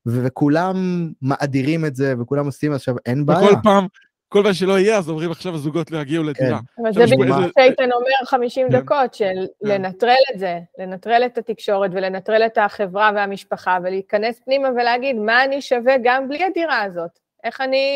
וכולם 0.06 1.08
מאדירים 1.22 1.84
את 1.84 1.96
זה, 1.96 2.14
וכולם 2.20 2.46
עושים, 2.46 2.72
עכשיו 2.72 2.94
אין 3.06 3.26
בעיה. 3.26 3.44
וכל 3.44 3.54
פעם, 3.62 3.86
כל 4.28 4.42
פעם 4.42 4.52
שלא 4.52 4.78
יהיה, 4.78 4.98
אז 4.98 5.08
אומרים 5.08 5.30
עכשיו 5.30 5.54
הזוגות 5.54 5.90
לא 5.90 5.98
יגיעו 5.98 6.24
לדירה. 6.24 6.58
כן. 6.76 6.82
אבל 6.82 6.92
זה 6.92 7.04
בדיוק 7.04 7.28
מה 7.28 7.46
שאיתן 7.58 7.92
אומר 7.92 8.26
50 8.26 8.68
כן. 8.68 8.80
דקות, 8.80 9.14
של 9.14 9.24
כן. 9.24 9.68
לנטרל 9.68 10.22
את 10.34 10.38
זה, 10.38 10.58
לנטרל 10.78 11.22
את 11.26 11.38
התקשורת 11.38 11.90
ולנטרל 11.94 12.42
את 12.46 12.58
החברה 12.58 13.10
והמשפחה, 13.14 13.78
ולהיכנס 13.84 14.40
פנימה 14.44 14.68
ולהגיד, 14.68 15.16
מה 15.16 15.44
אני 15.44 15.62
שווה 15.62 15.94
גם 16.02 16.28
בלי 16.28 16.44
הדירה 16.44 16.82
הזאת? 16.82 17.18
איך 17.44 17.60
אני 17.60 17.94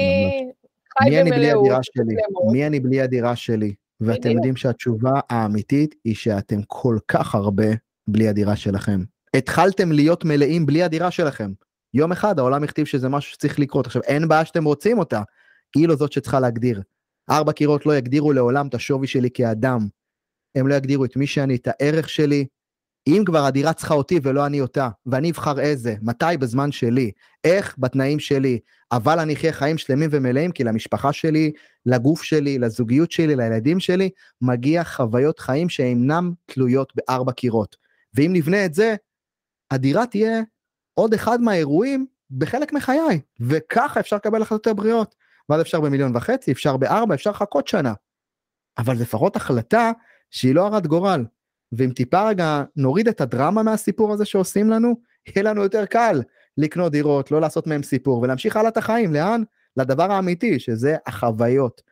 מי 1.05 1.21
אני 1.21 1.31
בלי 1.31 1.51
הדירה 1.51 1.83
שלי? 1.83 2.15
מי 2.53 2.67
אני 2.67 2.81
בלי 2.81 3.01
הדירה 3.01 3.37
שלי? 3.37 3.75
ואתם 4.01 4.31
יודעים 4.31 4.57
שהתשובה 4.57 5.21
האמיתית 5.31 5.95
היא 6.05 6.15
שאתם 6.15 6.61
כל 6.67 6.99
כך 7.09 7.35
הרבה 7.35 7.67
בלי 8.09 8.29
הדירה 8.29 8.57
שלכם. 8.57 9.01
התחלתם 9.35 9.93
להיות 9.93 10.25
מלאים 10.25 10.67
בלי 10.67 10.83
הדירה 10.83 11.11
שלכם. 11.11 11.53
יום 11.95 12.13
אחד 12.13 12.39
העולם 12.39 12.65
הכתיב 12.65 12.87
שזה 12.87 13.09
משהו 13.09 13.33
שצריך 13.33 13.59
לקרות. 13.59 13.87
עכשיו, 13.87 14.03
אין 14.03 14.29
בעיה 14.29 14.45
שאתם 14.45 14.65
רוצים 14.65 14.99
אותה, 14.99 15.23
היא 15.77 15.89
לא 15.89 15.97
זאת 15.97 16.13
שצריכה 16.13 16.41
להגדיר. 16.41 16.83
ארבע 17.31 17.53
קירות 17.53 17.87
לא 17.87 17.97
יגדירו 17.97 18.33
לעולם 18.33 18.67
את 18.67 18.75
השווי 18.75 19.07
שלי 19.07 19.31
כאדם. 19.35 19.89
הם 20.55 20.69
לא 20.69 20.75
יגדירו 20.75 21.05
את 21.05 21.17
מי 21.17 21.27
שאני, 21.27 21.55
את 21.55 21.69
הערך 21.69 22.09
שלי, 22.09 22.47
אם 23.09 23.23
כבר 23.27 23.45
הדירה 23.45 23.73
צריכה 23.73 23.95
אותי 23.95 24.21
ולא 24.23 24.47
אני 24.47 24.61
אותה, 24.61 24.89
ואני 25.07 25.31
אבחר 25.31 25.61
איזה, 25.61 25.95
מתי 26.03 26.37
בזמן 26.41 26.73
שלי, 26.73 27.11
איך 27.45 27.75
בתנאים 27.79 28.21
שלי, 28.21 28.59
אבל 28.93 29.19
אני 29.19 29.35
אחיה 29.35 29.53
חיים 29.53 29.79
שלמים 29.79 30.11
ומלאים, 30.13 30.53
כי 30.53 30.65
למשפחה 30.65 31.13
שלי, 31.13 31.53
לגוף 31.87 32.23
שלי, 32.23 32.59
לזוגיות 32.59 33.11
שלי, 33.11 33.37
לילדים 33.37 33.81
שלי, 33.81 34.11
מגיע 34.43 34.85
חוויות 34.85 35.39
חיים 35.39 35.69
שאינם 35.69 36.33
תלויות 36.47 36.93
בארבע 36.95 37.33
קירות. 37.33 37.77
ואם 38.15 38.31
נבנה 38.33 38.65
את 38.65 38.75
זה, 38.75 38.97
הדירה 39.71 40.07
תהיה 40.07 40.41
עוד 40.95 41.15
אחד 41.15 41.41
מהאירועים 41.41 42.07
בחלק 42.31 42.73
מחיי, 42.73 43.21
וככה 43.41 44.01
אפשר 44.01 44.17
לקבל 44.17 44.43
החלטות 44.43 44.77
בריאות. 44.77 45.15
ואז 45.49 45.61
אפשר 45.61 45.81
במיליון 45.81 46.17
וחצי, 46.17 46.53
אפשר 46.53 46.77
בארבע, 46.77 47.15
אפשר 47.15 47.31
לחכות 47.31 47.69
שנה. 47.69 47.93
אבל 48.79 48.97
לפחות 48.97 49.37
החלטה 49.37 49.91
שהיא 50.31 50.55
לא 50.55 50.67
הרת 50.67 50.87
גורל, 50.87 51.25
ואם 51.73 51.91
טיפה 51.91 52.29
רגע 52.29 52.63
נוריד 52.77 53.09
את 53.09 53.21
הדרמה 53.21 53.63
מהסיפור 53.63 54.13
הזה 54.13 54.25
שעושים 54.25 54.71
לנו, 54.71 54.95
יהיה 55.27 55.43
לנו 55.43 55.63
יותר 55.63 55.87
קל 55.87 56.23
לקנות 56.59 56.93
דירות, 56.93 57.31
לא 57.31 57.41
לעשות 57.41 57.67
מהם 57.67 57.83
סיפור, 57.83 58.21
ולהמשיך 58.21 58.57
הלאה 58.57 58.69
את 58.69 58.77
החיים, 58.77 59.13
לאן? 59.13 59.43
לדבר 59.77 60.13
האמיתי, 60.13 60.61
שזה 60.61 60.97
החוויות, 61.07 61.83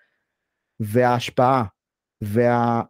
וההשפעה, 0.81 1.65
וה... 2.21 2.83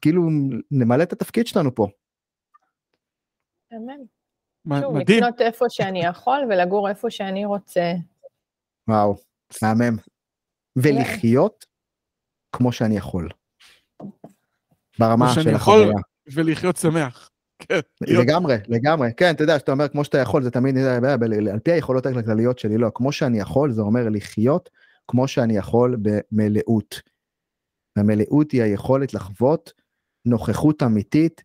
כאילו, 0.00 0.22
נמלא 0.70 1.02
את 1.02 1.12
התפקיד 1.12 1.46
שלנו 1.46 1.74
פה. 1.74 1.86
אמן. 3.72 4.00
שוב, 4.80 4.96
לקנות 4.96 5.40
איפה 5.40 5.64
שאני 5.68 6.04
יכול 6.04 6.38
ולגור 6.50 6.88
איפה 6.88 7.10
שאני 7.10 7.44
רוצה. 7.44 7.92
וואו, 8.88 9.16
מהמם. 9.62 9.96
ולחיות 10.76 11.66
כמו 12.52 12.72
שאני 12.72 12.96
יכול. 12.96 13.28
ברמה 14.98 15.34
של. 15.34 15.54
החוויה. 15.54 15.94
ולחיות 16.32 16.76
שמח. 16.76 17.30
כן. 17.58 17.80
לגמרי, 18.00 18.56
לגמרי. 18.68 19.08
כן, 19.16 19.34
אתה 19.34 19.42
יודע, 19.44 19.58
שאתה 19.58 19.72
אומר 19.72 19.88
כמו 19.88 20.04
שאתה 20.04 20.18
יכול, 20.18 20.42
זה 20.42 20.50
תמיד, 20.50 20.78
על 21.52 21.58
פי 21.58 21.72
היכולות 21.72 22.06
הכלכליות 22.06 22.58
שלי, 22.58 22.78
לא, 22.78 22.90
כמו 22.94 23.12
שאני 23.12 23.38
יכול, 23.38 23.72
זה 23.72 23.82
אומר 23.82 24.08
לחיות 24.08 24.70
כמו 25.08 25.28
שאני 25.28 25.56
יכול 25.56 25.96
במלאות. 26.02 27.00
המלאות 27.96 28.50
היא 28.50 28.62
היכולת 28.62 29.14
לחוות 29.14 29.72
נוכחות 30.24 30.82
אמיתית, 30.82 31.44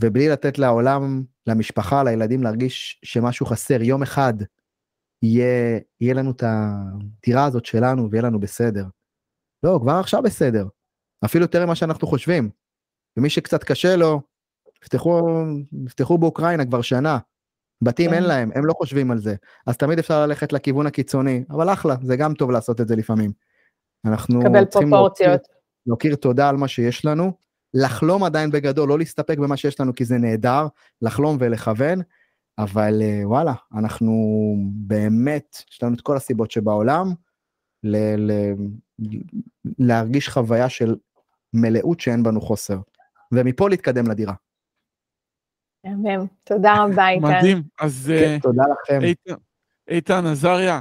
ובלי 0.00 0.28
לתת 0.28 0.58
לעולם, 0.58 1.22
למשפחה, 1.46 2.04
לילדים 2.04 2.42
להרגיש 2.42 3.00
שמשהו 3.04 3.46
חסר. 3.46 3.82
יום 3.82 4.02
אחד 4.02 4.34
יהיה, 5.22 5.80
יהיה 6.00 6.14
לנו 6.14 6.30
את 6.30 6.42
הדירה 6.46 7.44
הזאת 7.44 7.64
שלנו 7.64 8.10
ויהיה 8.10 8.22
לנו 8.22 8.40
בסדר. 8.40 8.84
לא, 9.62 9.78
כבר 9.82 9.92
עכשיו 9.92 10.22
בסדר. 10.22 10.66
אפילו 11.24 11.44
יותר 11.44 11.66
ממה 11.66 11.74
שאנחנו 11.74 12.08
חושבים. 12.08 12.50
ומי 13.16 13.30
שקצת 13.30 13.64
קשה 13.64 13.96
לו, 13.96 14.20
יפתחו, 14.82 15.22
יפתחו 15.86 16.18
באוקראינה 16.18 16.64
כבר 16.64 16.82
שנה. 16.82 17.18
בתים 17.82 18.10
כן. 18.10 18.16
אין 18.16 18.22
להם, 18.22 18.50
הם 18.54 18.66
לא 18.66 18.72
חושבים 18.72 19.10
על 19.10 19.18
זה. 19.18 19.34
אז 19.66 19.76
תמיד 19.76 19.98
אפשר 19.98 20.26
ללכת 20.26 20.52
לכיוון 20.52 20.86
הקיצוני, 20.86 21.44
אבל 21.50 21.72
אחלה, 21.72 21.94
זה 22.02 22.16
גם 22.16 22.34
טוב 22.34 22.50
לעשות 22.50 22.80
את 22.80 22.88
זה 22.88 22.96
לפעמים. 22.96 23.32
אנחנו 24.04 24.40
צריכים. 24.70 24.90
להוקיר, 24.92 25.36
להוקיר 25.86 26.14
תודה 26.14 26.48
על 26.48 26.56
מה 26.56 26.68
שיש 26.68 27.04
לנו, 27.04 27.32
לחלום 27.74 28.24
עדיין 28.24 28.50
בגדול, 28.50 28.88
לא 28.88 28.98
להסתפק 28.98 29.38
במה 29.38 29.56
שיש 29.56 29.80
לנו 29.80 29.94
כי 29.94 30.04
זה 30.04 30.18
נהדר, 30.18 30.66
לחלום 31.02 31.36
ולכוון, 31.40 32.00
אבל 32.58 33.02
אה, 33.02 33.20
וואלה, 33.24 33.54
אנחנו 33.74 34.12
באמת, 34.72 35.56
יש 35.72 35.82
לנו 35.82 35.94
את 35.94 36.00
כל 36.00 36.16
הסיבות 36.16 36.50
שבעולם, 36.50 37.06
ל- 37.82 38.30
ל- 38.32 38.54
להרגיש 39.78 40.28
חוויה 40.28 40.68
של 40.68 40.96
מלאות 41.54 42.00
שאין 42.00 42.22
בנו 42.22 42.40
חוסר. 42.40 42.78
ומפה 43.32 43.68
להתקדם 43.68 44.10
לדירה. 44.10 44.34
מהמם. 45.84 46.26
תודה 46.44 46.74
רבה, 46.84 47.08
איתן. 47.08 47.26
מדהים. 47.26 47.62
אז 47.80 48.10
אה, 48.14 48.20
כן, 48.20 48.38
תודה 48.42 48.62
לכם. 48.82 49.00
איתן- 49.02 49.40
איתן 49.88 50.26
עזריה, 50.26 50.80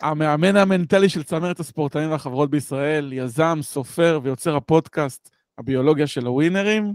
המאמן 0.00 0.56
המנטלי 0.56 1.08
של 1.08 1.22
צמרת 1.22 1.60
הספורטאים 1.60 2.10
והחברות 2.10 2.50
בישראל, 2.50 3.12
יזם, 3.12 3.58
סופר 3.62 4.20
ויוצר 4.22 4.56
הפודקאסט 4.56 5.30
הביולוגיה 5.58 6.06
של 6.06 6.26
הווינרים. 6.26 6.94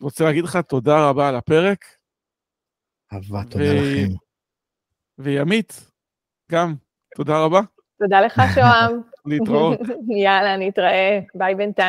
רוצה 0.00 0.24
להגיד 0.24 0.44
לך 0.44 0.56
תודה 0.56 1.08
רבה 1.08 1.28
על 1.28 1.36
הפרק, 1.36 1.84
אהבה, 3.12 3.42
תודה 3.50 3.64
ו- 3.64 4.04
לכם. 4.04 4.14
וימית, 5.18 5.90
גם, 6.52 6.74
תודה 7.16 7.44
רבה, 7.44 7.60
תודה 7.98 8.20
לך, 8.20 8.42
שוהם. 8.54 9.00
להתראות. 9.26 9.78
יאללה, 10.22 10.56
נתראה. 10.56 11.20
ביי 11.34 11.54
בינתיים. 11.54 11.86